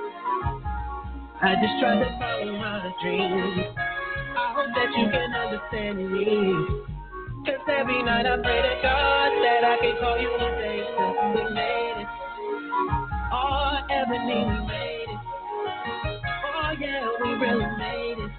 [1.42, 3.64] I just tried to follow my dreams.
[3.80, 6.54] I hope that you can understand me.
[7.46, 10.84] Cause every night I pray to God that I can call you and say
[11.36, 12.08] we made it.
[13.32, 15.20] Oh, Ebony, we made it.
[16.44, 18.32] Oh, yeah, we really made it.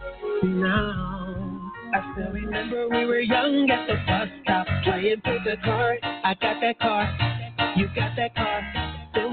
[0.60, 6.00] Now, I still remember we were young at the bus stop playing pick a card.
[6.02, 8.69] I got that car, you got that car.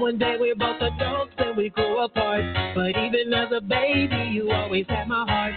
[0.08, 2.40] Then one day we're both adults and we grew apart.
[2.74, 5.52] But even as a baby, you always had my heart.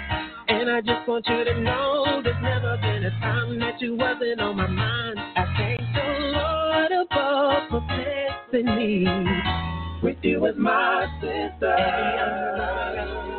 [0.49, 4.41] And I just want you to know there's never been a time that you wasn't
[4.41, 5.19] on my mind.
[5.37, 6.03] I thank the
[6.35, 9.07] Lord above for blessing me
[10.03, 11.77] with you as my sister.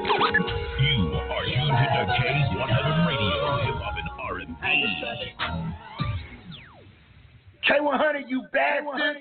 [0.05, 4.65] You are tuned to K100 Radio, Hip Hop and R&B.
[7.69, 9.17] K100, you bastard.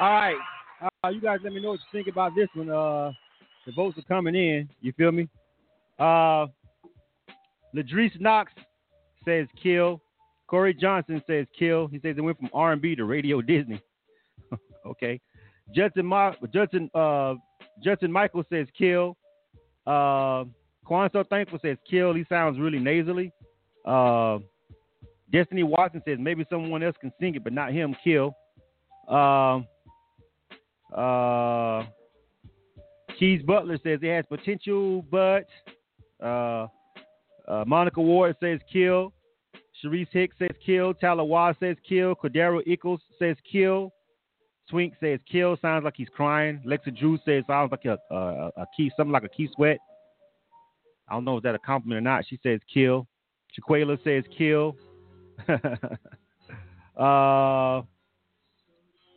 [0.00, 0.36] All right.
[0.82, 2.68] Uh, you guys let me know what you think about this one.
[2.68, 3.12] Uh,
[3.66, 4.68] the votes are coming in.
[4.80, 5.28] You feel me?
[5.98, 6.46] Uh,
[7.74, 8.52] Ladrice Knox
[9.24, 10.00] says kill.
[10.48, 11.86] Corey Johnson says kill.
[11.86, 13.80] He says it went from R&B to Radio Disney.
[14.86, 15.20] okay.
[15.74, 17.34] Judson, Ma- Judson, uh,
[18.08, 19.16] Michael says kill.
[19.86, 20.44] Uh,
[20.84, 22.14] Quan So Thankful says kill.
[22.14, 23.32] He sounds really nasally.
[23.86, 24.38] Uh,
[25.32, 27.96] Destiny Watson says maybe someone else can sing it, but not him.
[28.04, 28.34] Kill.
[29.08, 29.66] Um,
[30.94, 31.84] uh,
[33.18, 35.46] Keys Butler says it has potential, but
[36.22, 36.66] uh,
[37.48, 39.12] uh, Monica Ward says kill.
[39.82, 40.94] Sharice Hicks says kill.
[40.94, 42.14] Tyler Waz says kill.
[42.14, 43.92] Cordero Eccles says kill.
[44.68, 45.56] Swink says kill.
[45.60, 46.62] Sounds like he's crying.
[46.66, 49.78] Lexa Drew says sounds like a, a, a key, something like a Keith Sweat.
[51.08, 52.24] I don't know if that's a compliment or not.
[52.26, 53.06] She says kill.
[53.58, 54.76] Shaquela says kill.
[56.96, 57.82] uh,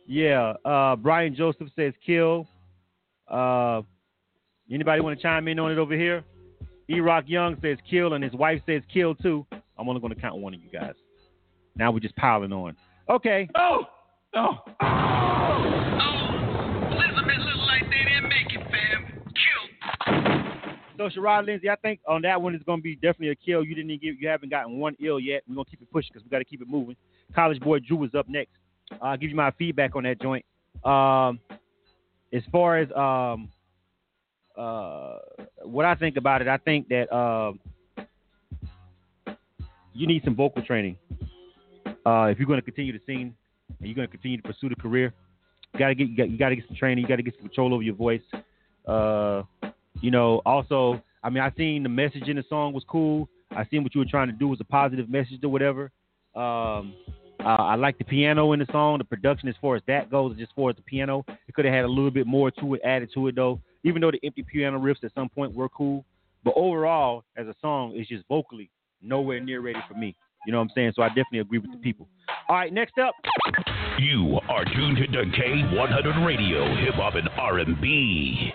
[0.08, 0.54] yeah.
[0.64, 2.48] Uh, Brian Joseph says kill.
[3.28, 3.82] Uh,
[4.72, 6.24] anybody want to chime in on it over here?
[6.90, 9.46] E Rock Young says kill, and his wife says kill too.
[9.78, 10.94] I'm only going to count one of you guys.
[11.76, 12.74] Now we're just piling on.
[13.08, 13.48] Okay.
[13.54, 13.84] Oh,
[14.34, 14.58] oh.
[16.90, 19.22] Elizabeth look like they didn't make it, fam.
[19.36, 21.10] Kill.
[21.10, 23.62] So Sherrod Lindsay, I think on that one is going to be definitely a kill.
[23.62, 25.42] You didn't give, you haven't gotten one ill yet.
[25.46, 26.96] We're going to keep it pushing because we got to keep it moving.
[27.34, 28.56] College Boy Drew is up next.
[29.00, 30.44] I'll give you my feedback on that joint.
[30.84, 31.40] Um,
[32.32, 33.48] as far as um,
[34.56, 35.18] uh,
[35.62, 37.60] what I think about it, I think that um,
[39.94, 40.96] you need some vocal training.
[42.06, 43.34] Uh, if you're going to continue to sing
[43.68, 45.12] and you're going to continue to pursue the career,
[45.74, 47.02] you got to get you got, you got to get some training.
[47.02, 48.22] You got to get some control over your voice.
[48.86, 49.42] Uh,
[50.00, 53.28] you know, also, I mean, I seen the message in the song was cool.
[53.50, 55.90] I seen what you were trying to do was a positive message or whatever.
[56.34, 56.94] Um,
[57.40, 58.98] uh, I like the piano in the song.
[58.98, 61.64] The production, as far as that goes, just as far as the piano, it could
[61.64, 63.60] have had a little bit more to it, added to it though.
[63.84, 66.04] Even though the empty piano riffs at some point were cool,
[66.44, 68.70] but overall, as a song, it's just vocally
[69.02, 70.16] nowhere near ready for me.
[70.46, 70.92] You know what I'm saying?
[70.96, 72.08] So I definitely agree with the people.
[72.48, 73.14] All right, next up.
[73.98, 78.52] You are tuned to K100 Radio, Hip Hop and R&B.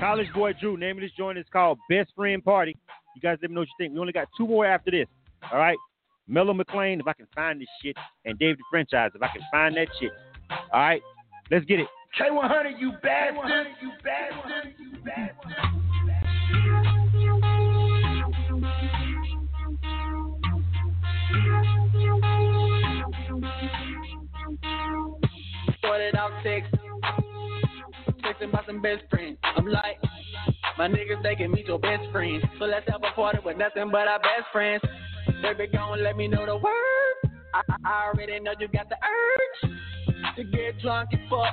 [0.00, 2.76] College Boy Drew, name of this joint is called Best Friend Party.
[3.14, 3.94] You guys let me know what you think.
[3.94, 5.06] We only got two more after this.
[5.52, 5.78] All right.
[6.28, 9.42] Mellow McLean, if I can find this shit, and Dave the Franchise, if I can
[9.50, 10.12] find that shit.
[10.72, 11.02] All right,
[11.50, 11.88] let's get it.
[12.18, 13.66] K100, you bastard.
[13.80, 14.74] You bastard.
[14.78, 15.52] You bastard.
[25.78, 26.72] Started out text,
[28.22, 29.38] texting about some best friends.
[29.42, 29.98] I'm like,
[30.78, 32.44] my niggas they can meet your best friends.
[32.58, 34.82] So let's have a party with nothing but our best friends.
[35.42, 37.32] Baby, gon' let me know the word.
[37.52, 41.52] I, I already know you got the urge to get drunk and fuck.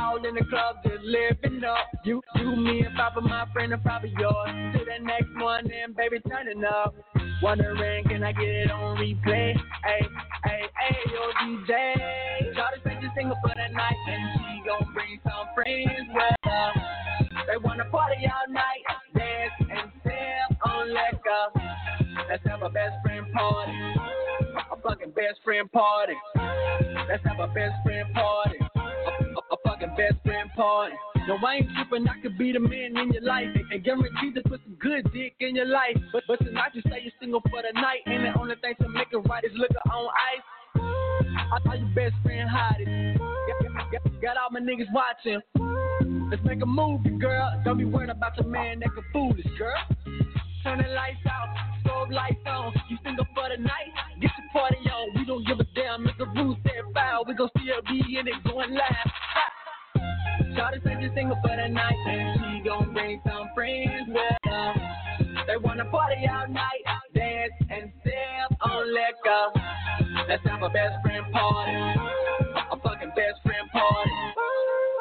[0.00, 1.88] All in the club, just living up.
[2.04, 4.50] You, you, me, and Papa, my friend, and probably yours.
[4.74, 6.94] To the next one, then baby, turning up.
[7.42, 9.52] Wondering, can I get it on replay?
[9.84, 10.06] Hey,
[10.44, 12.54] hey, hey, yo, DJ.
[12.54, 16.72] Charlie said you single for the night, and she gon' bring some friends with her.
[17.48, 18.84] They wanna party all night,
[19.14, 21.83] dance and sip on liquor.
[22.28, 23.72] Let's have a best friend party.
[24.72, 26.14] A fucking best friend party.
[27.08, 28.58] Let's have a best friend party.
[28.76, 30.94] A, a, a fucking best friend party.
[31.28, 32.08] No, I ain't tripping.
[32.08, 35.34] I could be the man in your life and, guaranteed to put some good dick
[35.40, 35.96] in your life.
[36.12, 38.88] But but tonight you say you're single for the night, and the only thing to
[38.88, 40.44] make it right is liquor on ice.
[40.76, 43.16] I all your best friend hiding.
[43.18, 45.40] Got, got, got all my niggas watching.
[46.30, 47.62] Let's make a movie, girl.
[47.64, 50.33] Don't be worrying about your man that can fool us, girl.
[50.64, 51.48] Turn the lights out,
[51.84, 52.72] strobe lights on.
[52.88, 53.92] You single for the night?
[54.20, 55.14] Get your party on.
[55.14, 57.24] We don't give a damn if the rules say foul.
[57.28, 59.10] We gon' still be in it going live.
[60.56, 64.74] Shawty said you single for the night, and she gon' bring some friends with her.
[65.46, 66.82] They wanna party all night,
[67.14, 70.24] dance and sip on liquor.
[70.26, 71.72] Let's have a best friend party,
[72.72, 74.13] a fucking best friend party.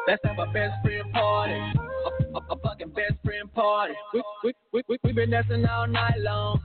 [0.07, 3.93] Let's have a best friend party, a, a, a fucking best friend party.
[4.13, 6.59] We we we we, we been dancing all night long.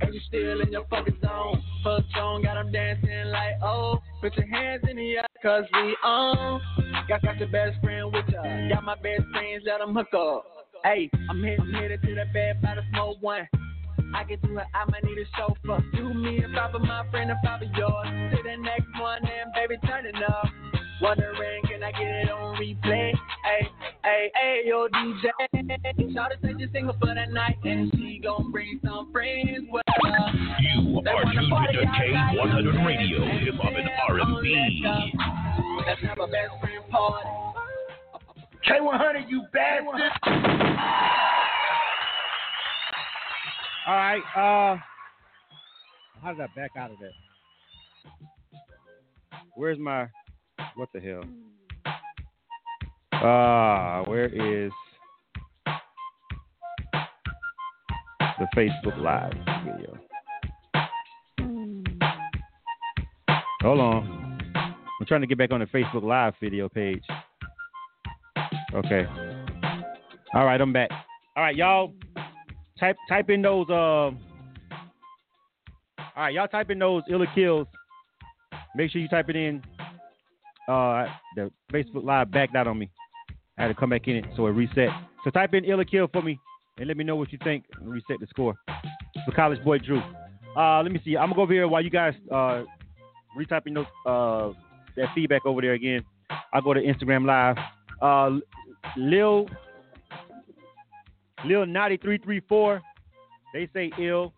[0.00, 1.62] And you still in your fucking zone.
[1.84, 4.00] Fuck song, got 'em dancing like, oh.
[4.20, 6.60] Put your hands in the air, cause we on.
[7.08, 8.42] Got, got your best friend with ya.
[8.68, 10.44] Got my best friends, let 'em hook up.
[10.84, 13.48] Hey, I'm headed, headed to the bed by the smoke one.
[14.14, 15.82] I can do it, I might need a chauffeur.
[15.94, 18.06] Do me five of my friend and five of yours.
[18.06, 20.46] To the next one and baby, turn it up.
[21.00, 23.12] Wondering, can I get it on replay?
[23.44, 23.68] Hey,
[24.04, 25.32] hey, hey, yo, DJ.
[26.14, 29.94] Shawty said you single for the night, and she gon' bring some friends with her.
[30.60, 34.84] You are tuned to K100 Radio, Hip Hop and R&B.
[35.86, 37.28] Let's have a best friend party.
[38.68, 40.00] K100, you bastard.
[43.86, 44.22] All right.
[44.36, 44.76] Uh,
[46.22, 47.10] how did I back out of that?
[49.56, 50.06] Where's my?
[50.74, 51.22] What the hell?
[53.14, 54.72] Ah, where is
[58.38, 59.32] the Facebook Live
[59.64, 59.98] video?
[63.62, 64.38] Hold on.
[64.54, 67.02] I'm trying to get back on the Facebook Live video page.
[68.74, 69.06] Okay.
[70.34, 70.90] All right, I'm back.
[71.36, 71.92] All right, y'all.
[72.80, 73.66] Type type in those.
[73.68, 74.16] Uh, all
[76.16, 77.66] right, y'all type in those illa kills.
[78.74, 79.62] Make sure you type it in.
[80.68, 81.06] Uh,
[81.36, 82.90] the Facebook Live backed out on me.
[83.58, 84.88] I had to come back in it, so it reset.
[85.24, 86.38] So type in illa kill for me
[86.78, 87.64] and let me know what you think.
[87.80, 88.54] Reset the score
[89.24, 90.00] for College Boy Drew.
[90.56, 91.16] Uh, let me see.
[91.16, 92.62] I'm gonna go over here while you guys uh
[93.38, 94.52] retyping those uh
[94.96, 96.04] that feedback over there again.
[96.52, 97.56] I'll go to Instagram Live.
[98.00, 98.38] Uh,
[98.96, 99.48] Lil
[101.44, 102.82] Lil Naughty three three four.
[103.52, 104.32] They say ill.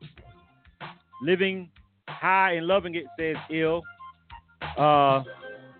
[1.23, 1.71] Living
[2.09, 3.83] high and loving it says ill.
[4.77, 5.23] Uh,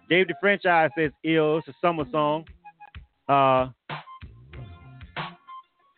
[0.09, 1.59] Dave the franchise says ill.
[1.59, 2.45] It's a summer song.
[3.29, 3.69] Uh,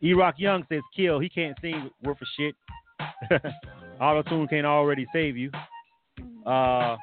[0.02, 1.18] E Rock Young says kill.
[1.18, 2.54] He can't sing worth a shit.
[4.00, 5.50] Auto tune can't already save you.
[6.44, 6.96] Uh,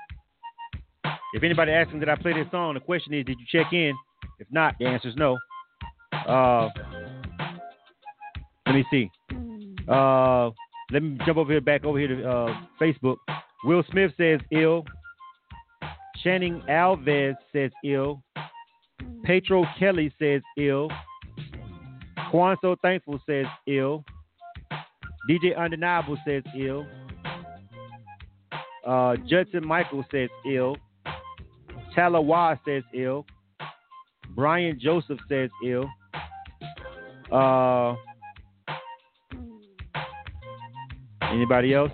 [1.33, 3.73] if anybody asks me did I play this song, the question is did you check
[3.73, 3.93] in?
[4.39, 5.37] If not, the answer is no.
[6.27, 6.69] Uh,
[8.65, 9.09] let me see.
[9.87, 10.51] Uh,
[10.91, 13.17] let me jump over here, back over here to uh, Facebook.
[13.63, 14.85] Will Smith says ill.
[16.23, 18.23] Channing Alves says ill.
[19.23, 20.89] Petro Kelly says ill.
[22.31, 24.05] Quan So Thankful says ill.
[25.29, 26.85] DJ Undeniable says ill.
[28.85, 30.77] Uh, Judson Michael says ill.
[31.95, 33.25] Talawa says ill.
[34.29, 35.89] Brian Joseph says ill.
[37.31, 37.95] Uh,
[41.21, 41.91] anybody else?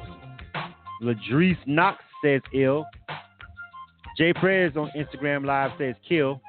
[1.01, 2.85] Ladrice Knox says ill.
[4.19, 6.41] Jay Prez on Instagram Live says kill.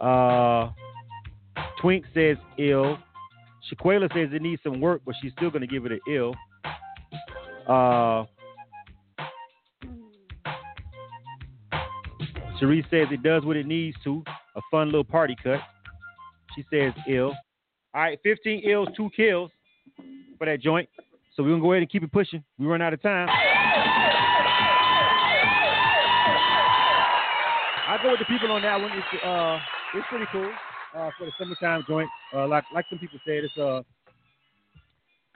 [0.00, 0.70] Uh,
[1.78, 2.96] Twink says ill.
[3.70, 6.34] Shaquela says it needs some work, but she's still going to give it an ill.
[7.68, 8.24] Uh,
[12.90, 14.22] says it does what it needs to.
[14.56, 15.60] A fun little party cut.
[16.56, 17.34] She says ill.
[17.94, 19.50] All right, 15 ills, two kills
[20.38, 20.88] for that joint.
[21.34, 22.42] So we're going to go ahead and keep it pushing.
[22.58, 23.28] We run out of time.
[27.92, 28.90] I go with the people on that one.
[28.90, 29.58] It's, uh,
[29.92, 30.50] it's pretty cool
[30.96, 32.08] uh, for the summertime joint.
[32.34, 33.82] Uh, like like some people said, it's a uh,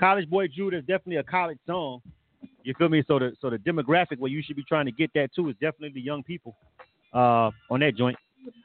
[0.01, 2.01] college boy Judah is definitely a college song.
[2.63, 3.05] You feel me?
[3.07, 5.55] So the so the demographic where you should be trying to get that to is
[5.61, 6.57] definitely the young people
[7.13, 8.17] uh, on that joint.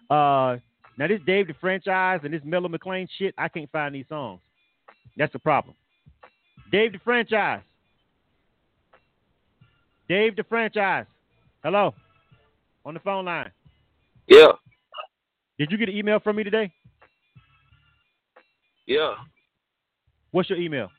[0.10, 0.56] Uh,
[0.98, 4.40] now this Dave the franchise and this Mellow McLean shit, I can't find these songs.
[5.18, 5.76] That's the problem.
[6.72, 7.62] Dave the franchise.
[10.08, 11.08] Dave the franchise.
[11.62, 11.94] Hello.
[12.86, 13.52] On the phone line.
[14.32, 14.54] Yeah.
[15.60, 16.72] Did you get an email from me today?
[18.88, 19.16] Yeah.
[20.32, 20.90] What's your email?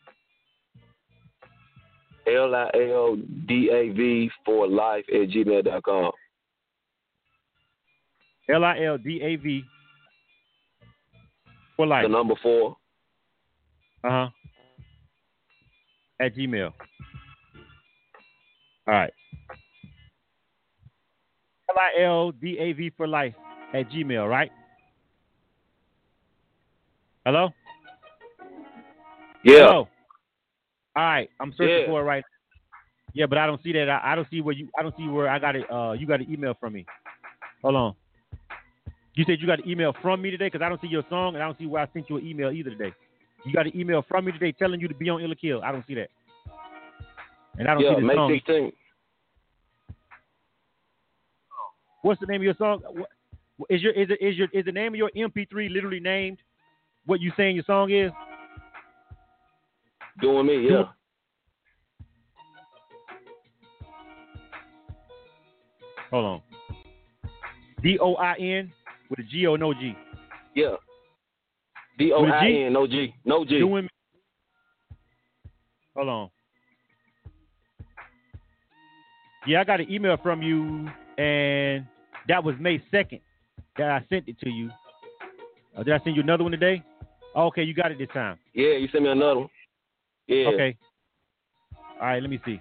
[2.27, 3.17] L I L
[3.49, 6.13] D A V for life at gmail.com.
[8.51, 9.65] L I L D A V
[11.75, 12.05] for life.
[12.05, 12.77] The number four.
[14.05, 14.29] Uh huh.
[16.21, 16.71] At Gmail.
[18.87, 19.13] All right.
[21.73, 23.35] L I L D A V for life
[23.75, 24.51] at Gmail, right?
[27.25, 27.51] Hello?
[29.45, 29.59] Yeah.
[29.59, 29.89] Hello?
[30.95, 31.87] All right, I'm searching Yeah.
[31.87, 32.25] for it right.
[33.15, 33.89] Yeah, but I don't see that.
[33.89, 34.69] I, I don't see where you.
[34.79, 35.71] I don't see where I got it.
[35.71, 36.87] Uh, you got an email from me.
[37.63, 37.95] Hold on.
[39.15, 41.35] You said you got an email from me today because I don't see your song
[41.35, 42.93] and I don't see where I sent you an email either today.
[43.45, 45.63] You got an email from me today telling you to be on Ill or Kill.
[45.63, 46.09] I don't see that.
[47.59, 48.31] And I don't see the song.
[48.31, 48.73] 16th.
[52.03, 52.83] What's the name of your song?
[53.71, 56.39] Is your is it is your is the name of your MP3 literally named
[57.07, 58.11] what you saying your song is?
[60.21, 60.85] Doing me, yeah.
[66.11, 66.43] Hold on.
[67.83, 68.73] D O I N
[69.09, 69.97] with a G or no G?
[70.55, 70.75] Yeah.
[71.99, 73.15] D O I N, no G.
[73.25, 73.59] No G.
[73.61, 73.89] Doing.
[75.97, 76.31] Hold on.
[79.47, 80.89] Yeah, I got an email from you,
[81.23, 81.87] and
[82.29, 83.21] that was May second
[83.77, 84.71] that I sent it to you.
[85.77, 86.83] Uh, did I send you another one today?
[87.35, 88.39] Oh, okay, you got it this time.
[88.55, 89.49] Yeah, you sent me another one.
[90.27, 90.49] Yeah.
[90.49, 90.77] Okay.
[92.01, 92.61] All right, let me see.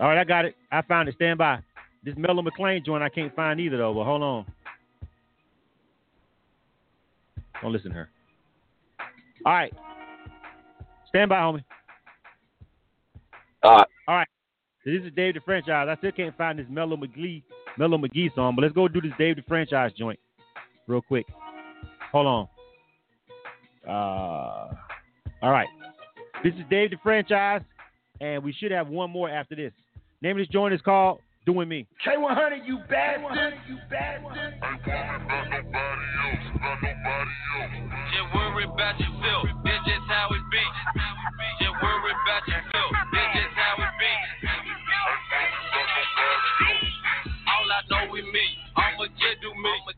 [0.00, 0.56] All right, I got it.
[0.72, 1.14] I found it.
[1.14, 1.58] Stand by.
[2.04, 3.94] This Mellow McLean joint I can't find either though.
[3.94, 4.46] But hold on.
[7.62, 8.10] Don't listen to her.
[9.44, 9.72] All right.
[11.08, 11.64] Stand by, homie.
[13.62, 13.88] All right.
[14.08, 14.28] All right.
[14.86, 15.88] This is Dave the Franchise.
[15.90, 17.42] I still can't find this Mellow McGee,
[17.76, 20.16] Mellow McGee song, but let's go do this Dave the Franchise joint
[20.86, 21.26] real quick.
[22.12, 22.48] Hold on.
[23.84, 24.76] Uh,
[25.42, 25.66] all right.
[26.44, 27.62] This is Dave the Franchise,
[28.20, 29.72] and we should have one more after this.
[30.22, 31.84] Name of this joint is called Doing Me.
[32.06, 33.54] K100, you bastard.
[33.68, 34.54] You bastard.
[38.14, 39.48] Just worry about yourself.
[39.64, 40.62] That's just how it be.
[41.58, 42.92] Just worry about yourself.
[43.12, 44.45] That's just how it be.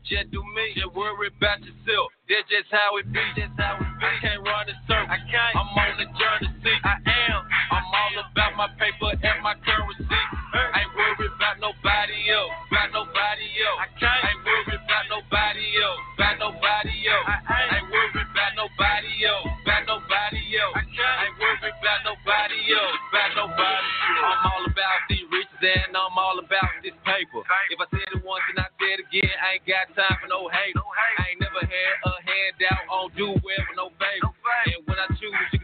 [0.09, 0.73] Just do me.
[0.73, 2.09] Just worry about yourself.
[2.25, 3.21] That's just how it be.
[3.37, 4.05] Just how it be.
[4.09, 5.13] I can't run in circles.
[5.13, 5.53] I can't.
[5.53, 6.49] I'm on the journey.
[6.65, 7.39] See, I am.
[7.69, 10.09] I'm all about my paper and my currency.
[10.09, 12.53] I ain't worried about nobody else.
[12.73, 13.79] About nobody else.
[13.85, 14.21] I can't.
[14.25, 16.01] I ain't worried about nobody else.
[16.17, 17.27] About nobody else.
[17.29, 19.45] I ain't worried about nobody else.
[19.61, 20.73] About nobody else.
[20.73, 21.17] I can't.
[21.21, 22.97] I ain't worried about nobody else.
[23.13, 24.25] About nobody else.
[24.25, 27.45] I'm all about these riches and I'm all about this paper.
[27.69, 30.49] If I said it once and I said again, I ain't got time for no
[30.49, 30.73] hate.
[30.73, 34.33] I ain't never had a handout on do well with no favor.
[34.73, 35.58] And when I choose,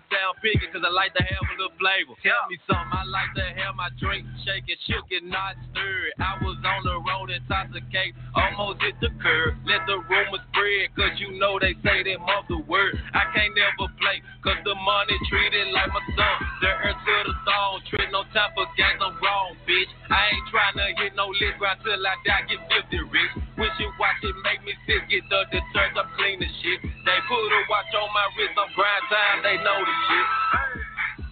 [0.45, 2.13] you can sound picky because I like to have a little flavor.
[2.21, 6.13] Tell me something, I like to have my drink shaking, shook and not stirred.
[6.21, 9.57] I was on the road intoxicated, almost hit the curb.
[9.65, 12.93] Let the rumors spread, cause you know they say that mother word.
[13.13, 16.37] I can't never play, cause the money treated like my son.
[16.61, 19.89] The earth to the throne, treat no time for games, I'm wrong, bitch.
[20.11, 22.61] I ain't trying to hit no list right till I die, get
[22.91, 23.33] 50 rich.
[23.57, 26.79] Wish you watch it, make me sick, get the detergent, I'm clean the shit.
[26.83, 30.34] They put a watch on my wrist, I'm grind time, they know the shit.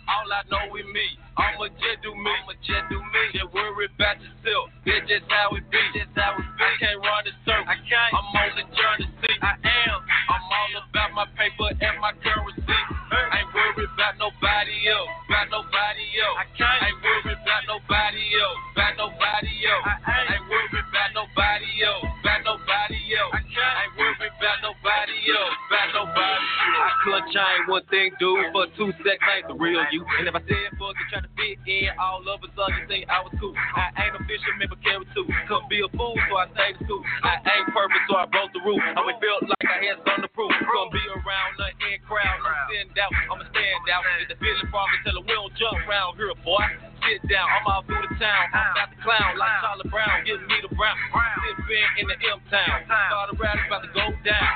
[0.03, 1.07] All I know is me.
[1.35, 2.31] I'ma just do me.
[2.43, 3.21] I'ma just do me.
[3.33, 4.69] Just worry about yourself.
[4.85, 5.81] That's just how it be.
[5.97, 6.63] Just how it be.
[6.63, 7.71] I can't run in circles.
[7.71, 8.11] I can't.
[8.13, 9.07] I'm on the journey.
[9.23, 9.97] See, I am.
[10.29, 12.61] I'm all about my paper and my currency.
[12.61, 15.09] I ain't worried about nobody else.
[15.25, 16.37] About nobody else.
[16.37, 16.79] I can't.
[16.83, 18.59] I ain't worried about nobody else.
[18.77, 19.85] About nobody else.
[20.05, 22.12] I ain't worried about nobody else.
[22.33, 23.37] About nobody else.
[23.37, 23.45] I.
[23.45, 25.53] I ain't worried about nobody else.
[25.69, 26.81] About nobody else.
[26.81, 28.49] I clutch chain one thing, dude.
[28.49, 30.01] For two seconds, I ain't the real you.
[30.17, 32.85] And if I said fuck it, try to fit in, all of a sudden you
[32.89, 33.53] think I was cool.
[33.53, 35.29] I ain't a fisherman, but carry two.
[35.45, 37.05] Couldn't be a fool, so I stayed in school.
[37.21, 38.81] I ain't perfect, so I broke the rule.
[38.81, 40.49] I always felt like I had something to prove.
[40.57, 43.13] Couldn't be around the in crowd, no stand out.
[43.29, 44.01] I'ma stand out.
[44.25, 46.92] If the feeling frog can tell her we don't jump around here, boy.
[47.03, 48.43] Sit down, I'm all through the town.
[48.55, 50.95] I'm about to clown like Charlie Brown, getting me the brown.
[50.95, 52.87] Sit been in the M town.
[52.87, 54.53] The rally's about to go down.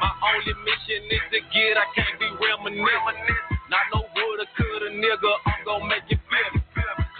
[0.00, 3.20] My only mission is to get, I can't be reminiscent.
[3.68, 6.52] Not no woulda, coulda, nigga, I'm gon' make you feel.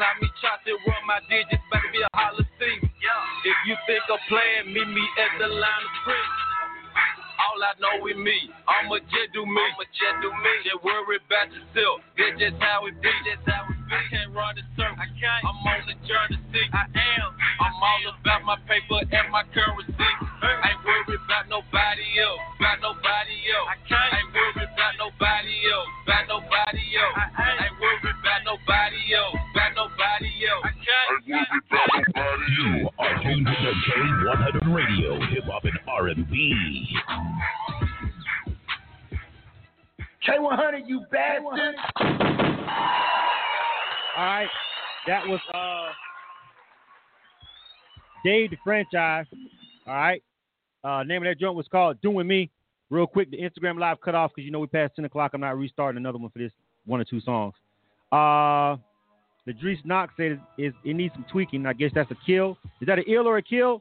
[0.00, 2.40] Climb me chops and run my digits, better be a holler.
[2.60, 6.40] If you think I'm playing, meet me at the line of scrimmage.
[7.40, 8.52] All I know is me.
[8.68, 9.64] I'ma just do me.
[9.64, 10.52] I'ma just do me.
[10.64, 12.04] Just worry about yourself.
[12.20, 13.08] That's just how it be.
[13.24, 13.79] That's how it be.
[13.90, 14.94] I can't run the circle.
[14.94, 15.42] I can't.
[15.42, 16.38] I'm on the journey.
[16.54, 17.30] See, I am.
[17.58, 19.94] I'm all about my paper and my currency.
[19.98, 22.38] I ain't worried about nobody else.
[22.54, 23.66] About nobody else.
[23.66, 24.14] I can't.
[24.14, 25.90] I ain't worried about nobody else.
[26.06, 27.18] About nobody else.
[27.18, 29.34] I ain't worried about nobody else.
[29.50, 30.62] About nobody else.
[30.62, 31.26] I can't.
[31.26, 36.30] You are tuned to the K100 Radio, Hip Hop and R&B.
[40.22, 41.74] K100, you bastard.
[44.16, 44.48] All right,
[45.06, 45.92] that was uh
[48.24, 49.26] Dave the franchise.
[49.86, 50.22] All right,
[50.84, 52.50] uh, name of that joint was called "Doing Me."
[52.90, 55.30] Real quick, the Instagram live cut off because you know we passed ten o'clock.
[55.34, 56.52] I'm not restarting another one for this
[56.86, 57.54] one or two songs.
[58.10, 58.76] Uh,
[59.46, 61.66] the Drees Knox said is it needs some tweaking.
[61.66, 62.58] I guess that's a kill.
[62.80, 63.80] Is that an ill or a kill?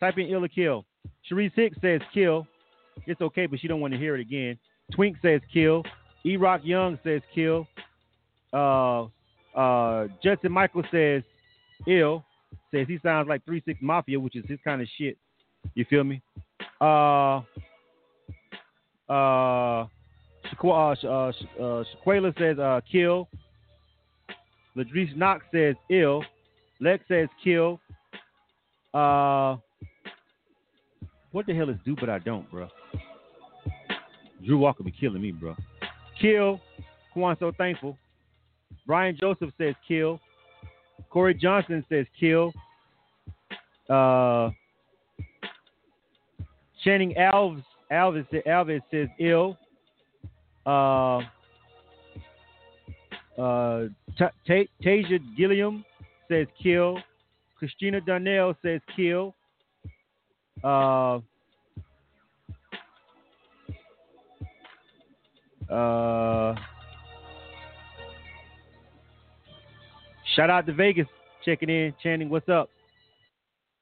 [0.00, 0.84] Type in ill or kill.
[1.30, 2.46] Sharice Hicks says kill.
[3.06, 4.58] It's okay, but she don't want to hear it again.
[4.92, 5.84] Twink says kill.
[6.24, 7.66] E Rock Young says kill.
[8.52, 9.06] Uh,
[9.54, 11.22] uh, Judson Michael says
[11.86, 12.24] ill.
[12.72, 15.16] Says he sounds like Three Six Mafia, which is his kind of shit.
[15.74, 16.22] You feel me?
[16.80, 17.40] Uh,
[19.08, 19.86] uh,
[20.52, 23.28] Shaqu- uh, uh, uh, Shaquela says uh, kill.
[24.76, 26.24] Ladrice Knox says ill.
[26.80, 27.80] Lex says kill.
[28.94, 29.56] Uh,
[31.32, 32.68] what the hell is do but I don't, bro?
[34.44, 35.56] Drew Walker be killing me, bro.
[36.20, 36.60] Kill.
[37.12, 37.96] Quan So thankful.
[38.88, 40.18] Brian Joseph says kill.
[41.10, 42.52] Corey Johnson says kill.
[43.88, 44.48] Uh,
[46.82, 47.62] Channing Alves
[47.92, 49.58] Alves Alves says ill.
[50.64, 51.18] Uh,
[53.38, 53.88] uh,
[54.46, 55.84] T- Tasia Gilliam
[56.26, 56.98] says kill.
[57.58, 59.34] Christina Darnell says kill.
[60.64, 61.18] Uh,
[65.70, 66.54] uh,
[70.34, 71.06] shout out to Vegas
[71.44, 72.28] checking in, Channing.
[72.28, 72.70] What's up?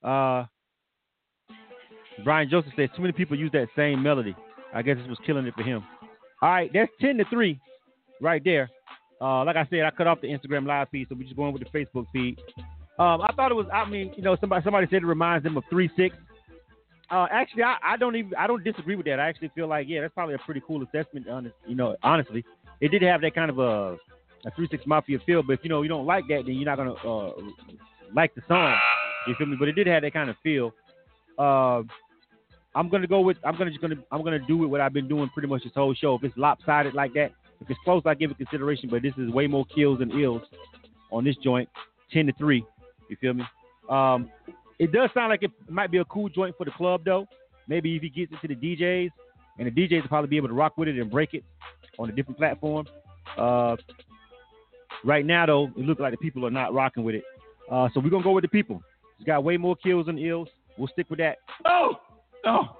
[0.02, 0.44] Uh,
[2.24, 4.35] Brian Joseph says too many people use that same melody.
[4.74, 5.85] I guess this was killing it for him.
[6.43, 7.60] All right, that's ten to three,
[8.20, 8.70] right there.
[9.20, 11.52] Uh, like I said, I cut off the Instagram live feed, so we're just going
[11.52, 12.39] with the Facebook feed.
[12.98, 13.66] Um, I thought it was.
[13.73, 16.16] I mean, you know, somebody somebody said it reminds them of three six.
[17.10, 19.20] Uh, actually, I, I don't even I don't disagree with that.
[19.20, 21.28] I actually feel like yeah, that's probably a pretty cool assessment.
[21.28, 22.44] Honest, you know, honestly,
[22.81, 23.97] it did have that kind of a
[24.47, 25.43] a three six mafia feel.
[25.43, 27.32] But if you know you don't like that, then you're not gonna uh,
[28.14, 28.77] like the song.
[29.27, 29.56] You feel me?
[29.59, 30.73] But it did have that kind of feel.
[31.39, 31.82] Uh,
[32.74, 35.09] I'm gonna go with I'm gonna just gonna I'm gonna do it what I've been
[35.09, 36.14] doing pretty much this whole show.
[36.14, 38.89] If it's lopsided like that, if it's close, I give it consideration.
[38.90, 40.43] But this is way more kills than ills
[41.10, 41.68] on this joint,
[42.12, 42.64] ten to three.
[43.09, 43.44] You feel me?
[43.89, 44.31] Um,
[44.78, 47.27] it does sound like it might be a cool joint for the club though.
[47.66, 49.10] Maybe if he gets it to the DJs,
[49.59, 51.44] and the DJs will probably be able to rock with it and break it
[51.98, 52.86] on a different platform.
[53.36, 53.77] Uh,
[55.05, 57.24] right now though, it looks like the people are not rocking with it.
[57.70, 58.82] Uh, so we're gonna go with the people.
[59.18, 60.48] It's got way more kills than ills.
[60.78, 61.39] We'll stick with that.
[61.64, 61.94] Oh,
[62.44, 62.77] oh.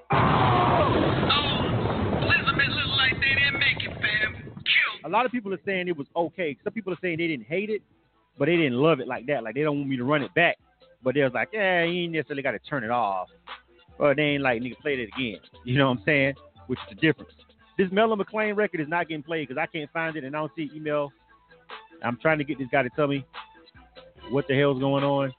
[5.05, 6.57] A lot of people are saying it was okay.
[6.65, 7.81] Some people are saying they didn't hate it,
[8.39, 9.45] but they didn't love it like that.
[9.45, 10.57] Like they don't want me to run it back.
[11.05, 13.29] But they was like, yeah, you ain't necessarily got to turn it off.
[13.99, 15.39] Or they ain't like, nigga, play it again.
[15.65, 16.35] You know what I'm saying?
[16.67, 17.31] Which is the difference.
[17.79, 20.41] This Mellow McClain record is not getting played because I can't find it and I
[20.41, 21.13] don't see email.
[22.03, 23.25] I'm trying to get this guy to tell me
[24.31, 25.33] what the hell's going on.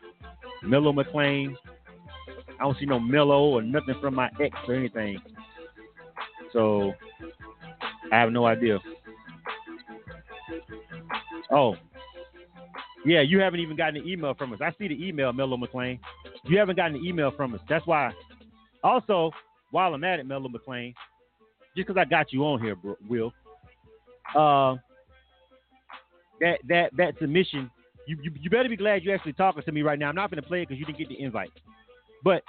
[0.64, 1.56] Mellow McClain.
[2.60, 5.20] I don't see no mellow or nothing from my ex or anything.
[6.52, 6.94] So
[8.12, 8.80] I have no idea.
[11.52, 11.76] Oh.
[13.06, 14.60] Yeah, you haven't even gotten an email from us.
[14.62, 16.00] I see the email, Mellow McClain.
[16.44, 17.62] You haven't gotten an email from us.
[17.70, 18.12] That's why.
[18.84, 19.32] Also,
[19.72, 20.94] while I'm at it, Mellow McClain,
[21.76, 23.34] just because I got you on here, bro, Will,
[24.36, 24.76] uh,
[26.42, 27.70] that that that submission,
[28.08, 30.10] you, you you better be glad you're actually talking to me right now.
[30.10, 31.52] I'm not going to play it because you didn't get the invite,
[32.24, 32.44] but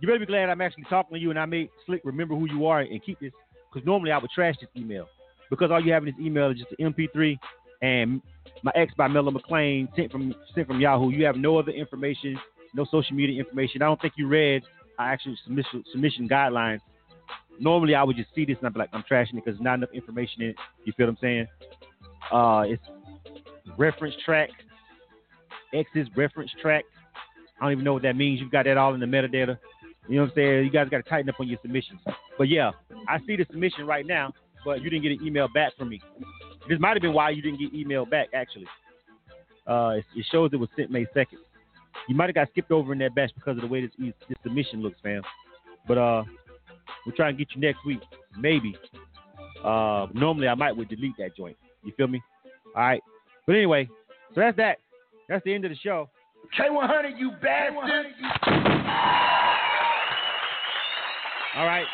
[0.00, 2.48] you better be glad I'm actually talking to you and I made Slick remember who
[2.48, 3.32] you are and keep this
[3.72, 5.06] because normally I would trash this email
[5.50, 7.38] because all you have in this email is just an MP3
[7.82, 8.22] and
[8.62, 11.10] my ex by Mellow McClain sent from sent from Yahoo.
[11.10, 12.38] You have no other information,
[12.74, 13.82] no social media information.
[13.82, 14.62] I don't think you read
[14.98, 16.80] our actual submission submission guidelines.
[17.58, 19.60] Normally I would just see this and I'd be like, I'm trashing it because there's
[19.60, 20.56] not enough information in it.
[20.84, 21.46] You feel what I'm saying?
[22.32, 22.82] Uh, it's
[23.78, 24.50] reference track,
[25.72, 26.84] X's reference track.
[27.60, 28.40] I don't even know what that means.
[28.40, 29.58] You've got that all in the metadata.
[30.08, 30.64] You know what I'm saying?
[30.64, 32.00] You guys got to tighten up on your submissions.
[32.38, 32.70] But yeah,
[33.08, 34.32] I see the submission right now,
[34.64, 36.00] but you didn't get an email back from me.
[36.68, 38.66] This might have been why you didn't get email back, actually.
[39.66, 41.36] Uh, it, it, shows it was sent May 2nd.
[42.08, 43.90] You might have got skipped over in that batch because of the way this,
[44.28, 45.22] this submission looks, fam.
[45.86, 46.24] But uh,
[47.04, 48.00] we'll try and get you next week,
[48.38, 48.74] maybe.
[49.62, 51.56] Uh, normally I might would delete that joint.
[51.84, 52.22] You feel me?
[52.74, 53.02] All right.
[53.46, 53.88] But anyway,
[54.34, 54.78] so that's that.
[55.28, 56.08] That's the end of the show.
[56.58, 58.06] K100, you bastard.
[61.56, 61.86] All right.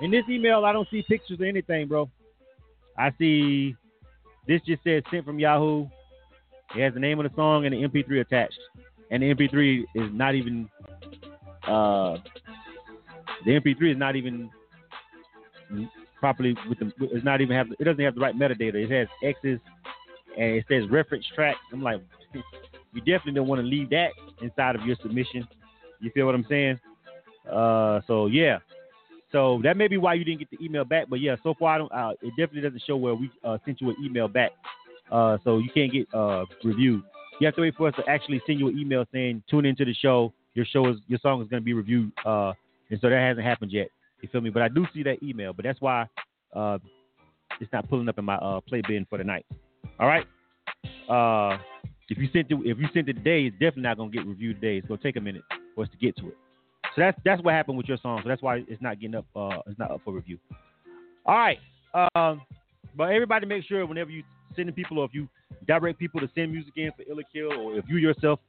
[0.00, 2.10] In this email, I don't see pictures or anything, bro.
[2.98, 3.74] I see
[4.46, 5.86] this just says sent from Yahoo.
[6.74, 8.58] It has the name of the song and the MP3 attached.
[9.10, 10.68] And the MP3 is not even
[11.66, 12.16] uh
[13.44, 14.50] the MP3 is not even
[16.18, 18.74] properly with the it's not even have it doesn't have the right metadata.
[18.74, 19.58] It has X's
[20.36, 21.56] and it says reference track.
[21.72, 22.00] I'm like
[22.34, 24.10] you definitely don't want to leave that
[24.42, 25.46] inside of your submission.
[26.00, 26.78] You feel what I'm saying?
[27.50, 28.58] Uh so yeah.
[29.32, 31.08] So that may be why you didn't get the email back.
[31.08, 33.96] But yeah, so far uh, it definitely doesn't show where we uh, sent you an
[34.02, 34.52] email back.
[35.10, 37.02] Uh, so you can't get uh, reviewed.
[37.40, 39.84] You have to wait for us to actually send you an email saying tune into
[39.84, 40.32] the show.
[40.54, 42.52] Your show is your song is going to be reviewed, uh,
[42.90, 43.88] and so that hasn't happened yet.
[44.22, 44.50] You feel me?
[44.50, 45.52] But I do see that email.
[45.52, 46.06] But that's why
[46.54, 46.78] uh,
[47.60, 49.46] it's not pulling up in my uh, play bin for tonight.
[49.98, 50.26] All right.
[51.08, 51.58] Uh,
[52.08, 54.60] if you sent it, if you sent it today, it's definitely not gonna get reviewed
[54.60, 54.78] today.
[54.78, 55.42] It's gonna take a minute
[55.74, 56.36] for us to get to it.
[56.94, 58.20] So that's that's what happened with your song.
[58.22, 59.26] So that's why it's not getting up.
[59.34, 60.38] Uh, it's not up for review.
[61.24, 61.58] All right.
[62.14, 62.42] Um,
[62.96, 64.22] but everybody make sure whenever you
[64.54, 65.28] sending people, or if you
[65.66, 68.40] direct people to send music in for Ill or Kill, or if you yourself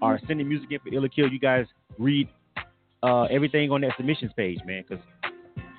[0.00, 1.66] are sending music in for Ill or Kill, you guys
[1.98, 2.28] read
[3.02, 4.84] uh, everything on that submissions page, man.
[4.88, 5.04] Because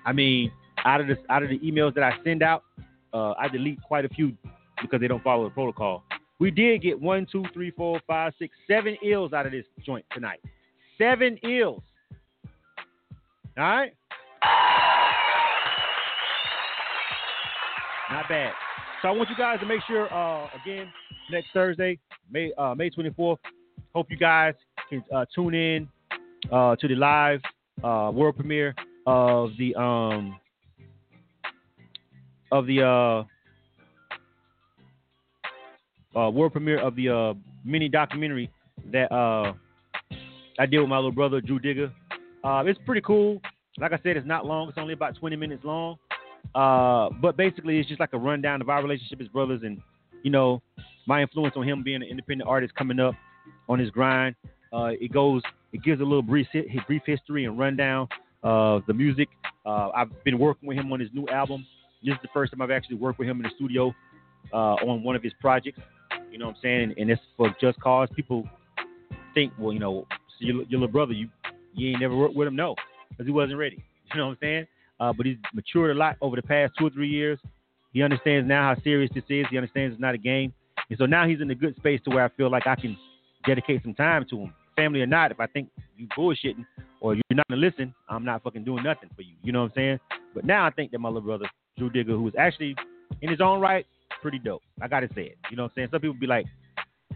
[0.05, 0.51] I mean,
[0.85, 2.63] out of the out of the emails that I send out,
[3.13, 4.33] uh, I delete quite a few
[4.81, 6.03] because they don't follow the protocol.
[6.39, 10.05] We did get one, two, three, four, five, six, seven ills out of this joint
[10.11, 10.39] tonight.
[10.97, 11.83] Seven ills.
[13.57, 13.93] All right.
[18.11, 18.53] Not bad.
[19.01, 20.91] So I want you guys to make sure, uh, again,
[21.31, 21.99] next Thursday,
[22.31, 23.37] May uh, May 24th.
[23.93, 24.53] Hope you guys
[24.89, 25.87] can uh, tune in
[26.51, 27.41] uh, to the live
[27.83, 28.75] uh, world premiere
[29.05, 30.39] of the um
[32.53, 33.23] of the uh,
[36.17, 37.33] uh, world premiere of the uh,
[37.65, 38.49] mini documentary
[38.91, 39.53] that uh,
[40.59, 41.91] I did with my little brother Drew Digger.
[42.43, 43.41] Uh, it's pretty cool.
[43.79, 44.69] Like I said, it's not long.
[44.69, 45.97] It's only about 20 minutes long.
[46.53, 49.81] Uh, but basically, it's just like a rundown of our relationship as brothers, and
[50.21, 50.61] you know,
[51.07, 53.15] my influence on him being an independent artist coming up
[53.67, 54.35] on his grind.
[54.71, 56.47] Uh, it goes, it gives a little brief,
[56.85, 58.07] brief history and rundown
[58.43, 59.29] of the music.
[59.65, 61.65] Uh, I've been working with him on his new album.
[62.03, 63.93] This is the first time I've actually worked with him in the studio
[64.51, 65.79] uh, on one of his projects.
[66.31, 66.93] You know what I'm saying?
[66.97, 68.09] And it's for just cause.
[68.15, 68.47] People
[69.33, 71.29] think, well, you know, so your, your little brother, you
[71.73, 72.75] you ain't never worked with him, no,
[73.09, 73.83] because he wasn't ready.
[74.13, 74.67] You know what I'm saying?
[74.99, 77.39] Uh, but he's matured a lot over the past two or three years.
[77.93, 79.47] He understands now how serious this is.
[79.49, 80.53] He understands it's not a game,
[80.87, 82.95] and so now he's in a good space to where I feel like I can
[83.47, 85.31] dedicate some time to him, family or not.
[85.31, 86.65] If I think you bullshitting
[87.01, 89.35] or you're not gonna listen, I'm not fucking doing nothing for you.
[89.43, 89.99] You know what I'm saying?
[90.33, 91.45] But now I think that my little brother
[91.77, 92.75] Drew Digger, who is actually
[93.21, 93.85] in his own right
[94.21, 94.61] pretty dope.
[94.81, 95.37] I gotta say it.
[95.49, 95.87] You know what I'm saying?
[95.91, 96.45] Some people be like,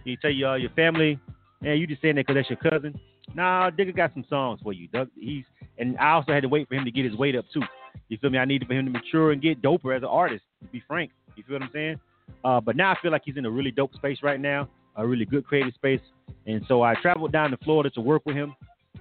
[0.03, 1.19] he tell you uh, your family,
[1.61, 2.99] man, you just saying that because that's your cousin.
[3.33, 4.87] Nah, Digger got some songs for you.
[4.87, 5.43] Doug, he's
[5.77, 7.61] and I also had to wait for him to get his weight up too.
[8.09, 8.37] You feel me?
[8.37, 10.43] I needed for him to mature and get doper as an artist.
[10.61, 11.99] To be frank, you feel what I'm saying?
[12.43, 15.05] Uh, but now I feel like he's in a really dope space right now, a
[15.05, 16.01] really good creative space.
[16.45, 18.55] And so I traveled down to Florida to work with him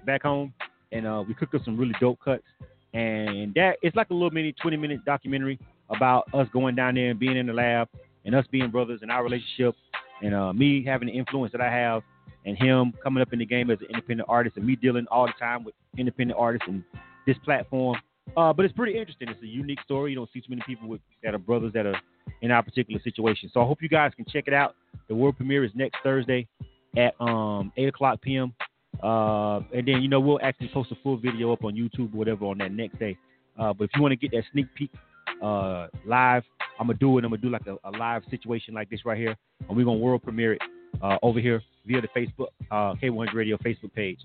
[0.04, 0.52] back home,
[0.92, 2.44] and uh, we cooked up some really dope cuts.
[2.94, 5.58] And that it's like a little mini 20 minute documentary
[5.90, 7.88] about us going down there and being in the lab
[8.24, 9.74] and us being brothers and our relationship
[10.22, 12.02] and uh, me having the influence that I have
[12.44, 15.26] and him coming up in the game as an independent artist and me dealing all
[15.26, 16.82] the time with independent artists and
[17.26, 17.96] this platform.
[18.36, 19.28] Uh, but it's pretty interesting.
[19.28, 20.12] It's a unique story.
[20.12, 22.00] You don't see too many people with that are brothers that are
[22.42, 23.50] in our particular situation.
[23.52, 24.74] So I hope you guys can check it out.
[25.08, 26.46] The world premiere is next Thursday
[26.96, 28.54] at um, 8 o'clock p.m.
[29.02, 32.18] Uh, and then, you know, we'll actually post a full video up on YouTube or
[32.18, 33.16] whatever on that next day.
[33.58, 34.90] Uh, but if you want to get that sneak peek
[35.42, 36.42] uh, live.
[36.78, 37.24] I'm gonna do it.
[37.24, 39.36] I'm gonna do like a, a, live situation like this right here,
[39.68, 40.62] and we're gonna world premiere it
[41.02, 44.18] uh, over here via the Facebook uh, K100 Radio Facebook page.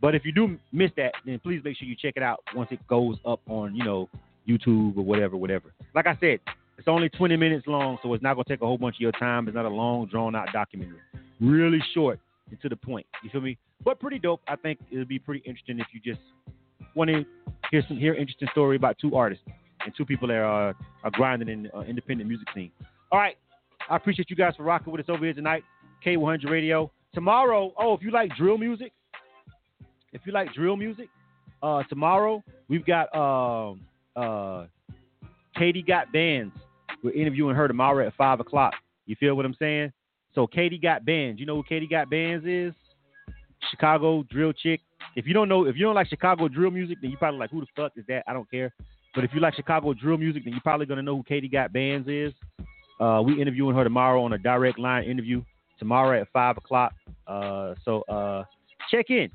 [0.00, 2.68] But if you do miss that, then please make sure you check it out once
[2.70, 4.08] it goes up on you know
[4.48, 5.72] YouTube or whatever, whatever.
[5.94, 6.40] Like I said,
[6.78, 9.12] it's only 20 minutes long, so it's not gonna take a whole bunch of your
[9.12, 9.48] time.
[9.48, 11.00] It's not a long, drawn out documentary.
[11.40, 12.20] Really short
[12.50, 13.06] and to the point.
[13.22, 13.58] You feel me?
[13.84, 14.40] But pretty dope.
[14.48, 16.24] I think it'll be pretty interesting if you just
[16.94, 17.24] want to
[17.70, 19.44] hear some hear interesting story about two artists
[19.84, 20.74] and two people that are,
[21.04, 22.70] are grinding in uh, independent music scene.
[23.12, 23.36] All right.
[23.88, 25.62] I appreciate you guys for rocking with us over here tonight.
[26.04, 26.90] K100 Radio.
[27.14, 28.92] Tomorrow, oh, if you like drill music,
[30.12, 31.08] if you like drill music,
[31.62, 33.80] uh, tomorrow we've got um,
[34.14, 34.66] uh,
[35.58, 36.52] Katie Got Bandz.
[37.02, 38.74] We're interviewing her tomorrow at 5 o'clock.
[39.06, 39.92] You feel what I'm saying?
[40.34, 41.38] So Katie Got Bandz.
[41.38, 42.74] You know who Katie Got Bandz is?
[43.70, 44.80] Chicago drill chick.
[45.14, 47.50] If you don't know, if you don't like Chicago drill music, then you probably like,
[47.50, 48.22] who the fuck is that?
[48.26, 48.72] I don't care.
[49.14, 51.72] But if you like Chicago drill music, then you're probably gonna know who Katie Got
[51.72, 52.34] Bandz is.
[53.00, 55.42] Uh, we interviewing her tomorrow on a direct line interview
[55.78, 56.92] tomorrow at five o'clock.
[57.26, 58.44] Uh, so uh,
[58.90, 59.30] check in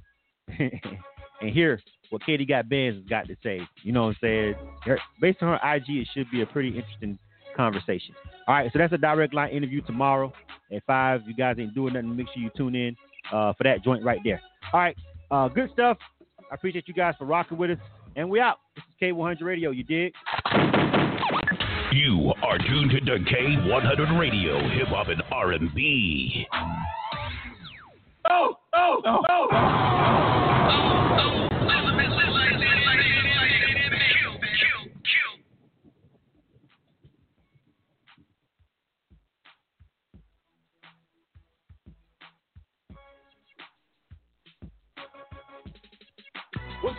[0.59, 1.79] and hear
[2.11, 3.61] what Katie Got Bandz has got to say.
[3.83, 4.55] You know what I'm saying?
[4.85, 7.17] Her, based on her IG, it should be a pretty interesting
[7.55, 8.13] conversation.
[8.47, 10.31] All right, so that's a direct line interview tomorrow
[10.71, 11.21] at five.
[11.25, 12.15] You guys ain't doing nothing.
[12.15, 12.95] Make sure you tune in
[13.31, 14.41] uh, for that joint right there.
[14.73, 14.95] All right,
[15.31, 15.97] uh, good stuff.
[16.51, 17.77] I appreciate you guys for rocking with us.
[18.17, 18.57] And we out.
[18.75, 19.71] This is K100 Radio.
[19.71, 20.13] You dig?
[21.93, 26.45] You are tuned to K100 Radio, hip hop and R&B.
[28.29, 29.21] Oh, oh, oh.
[29.29, 31.47] oh.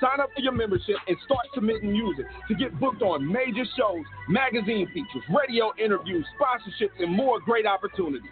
[0.00, 4.04] Sign up for your membership and start submitting music to get booked on major shows,
[4.28, 8.28] magazine features, radio interviews, sponsorships, and more great opportunities.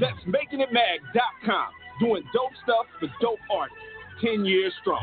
[0.00, 1.66] That's makingitmag.com.
[2.00, 3.78] Doing dope stuff for dope artists.
[4.22, 5.02] 10 years strong.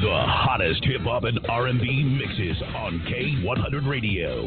[0.00, 4.46] The hottest hip hop and R&B mixes on K100 Radio.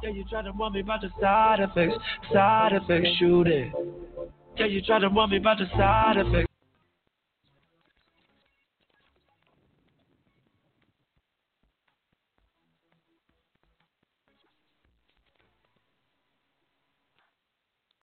[0.00, 1.96] Yeah, you try to warn me about the side effects,
[2.32, 3.72] side effects, shoot it.
[4.56, 6.47] Yeah, you try to warn me about the side effects,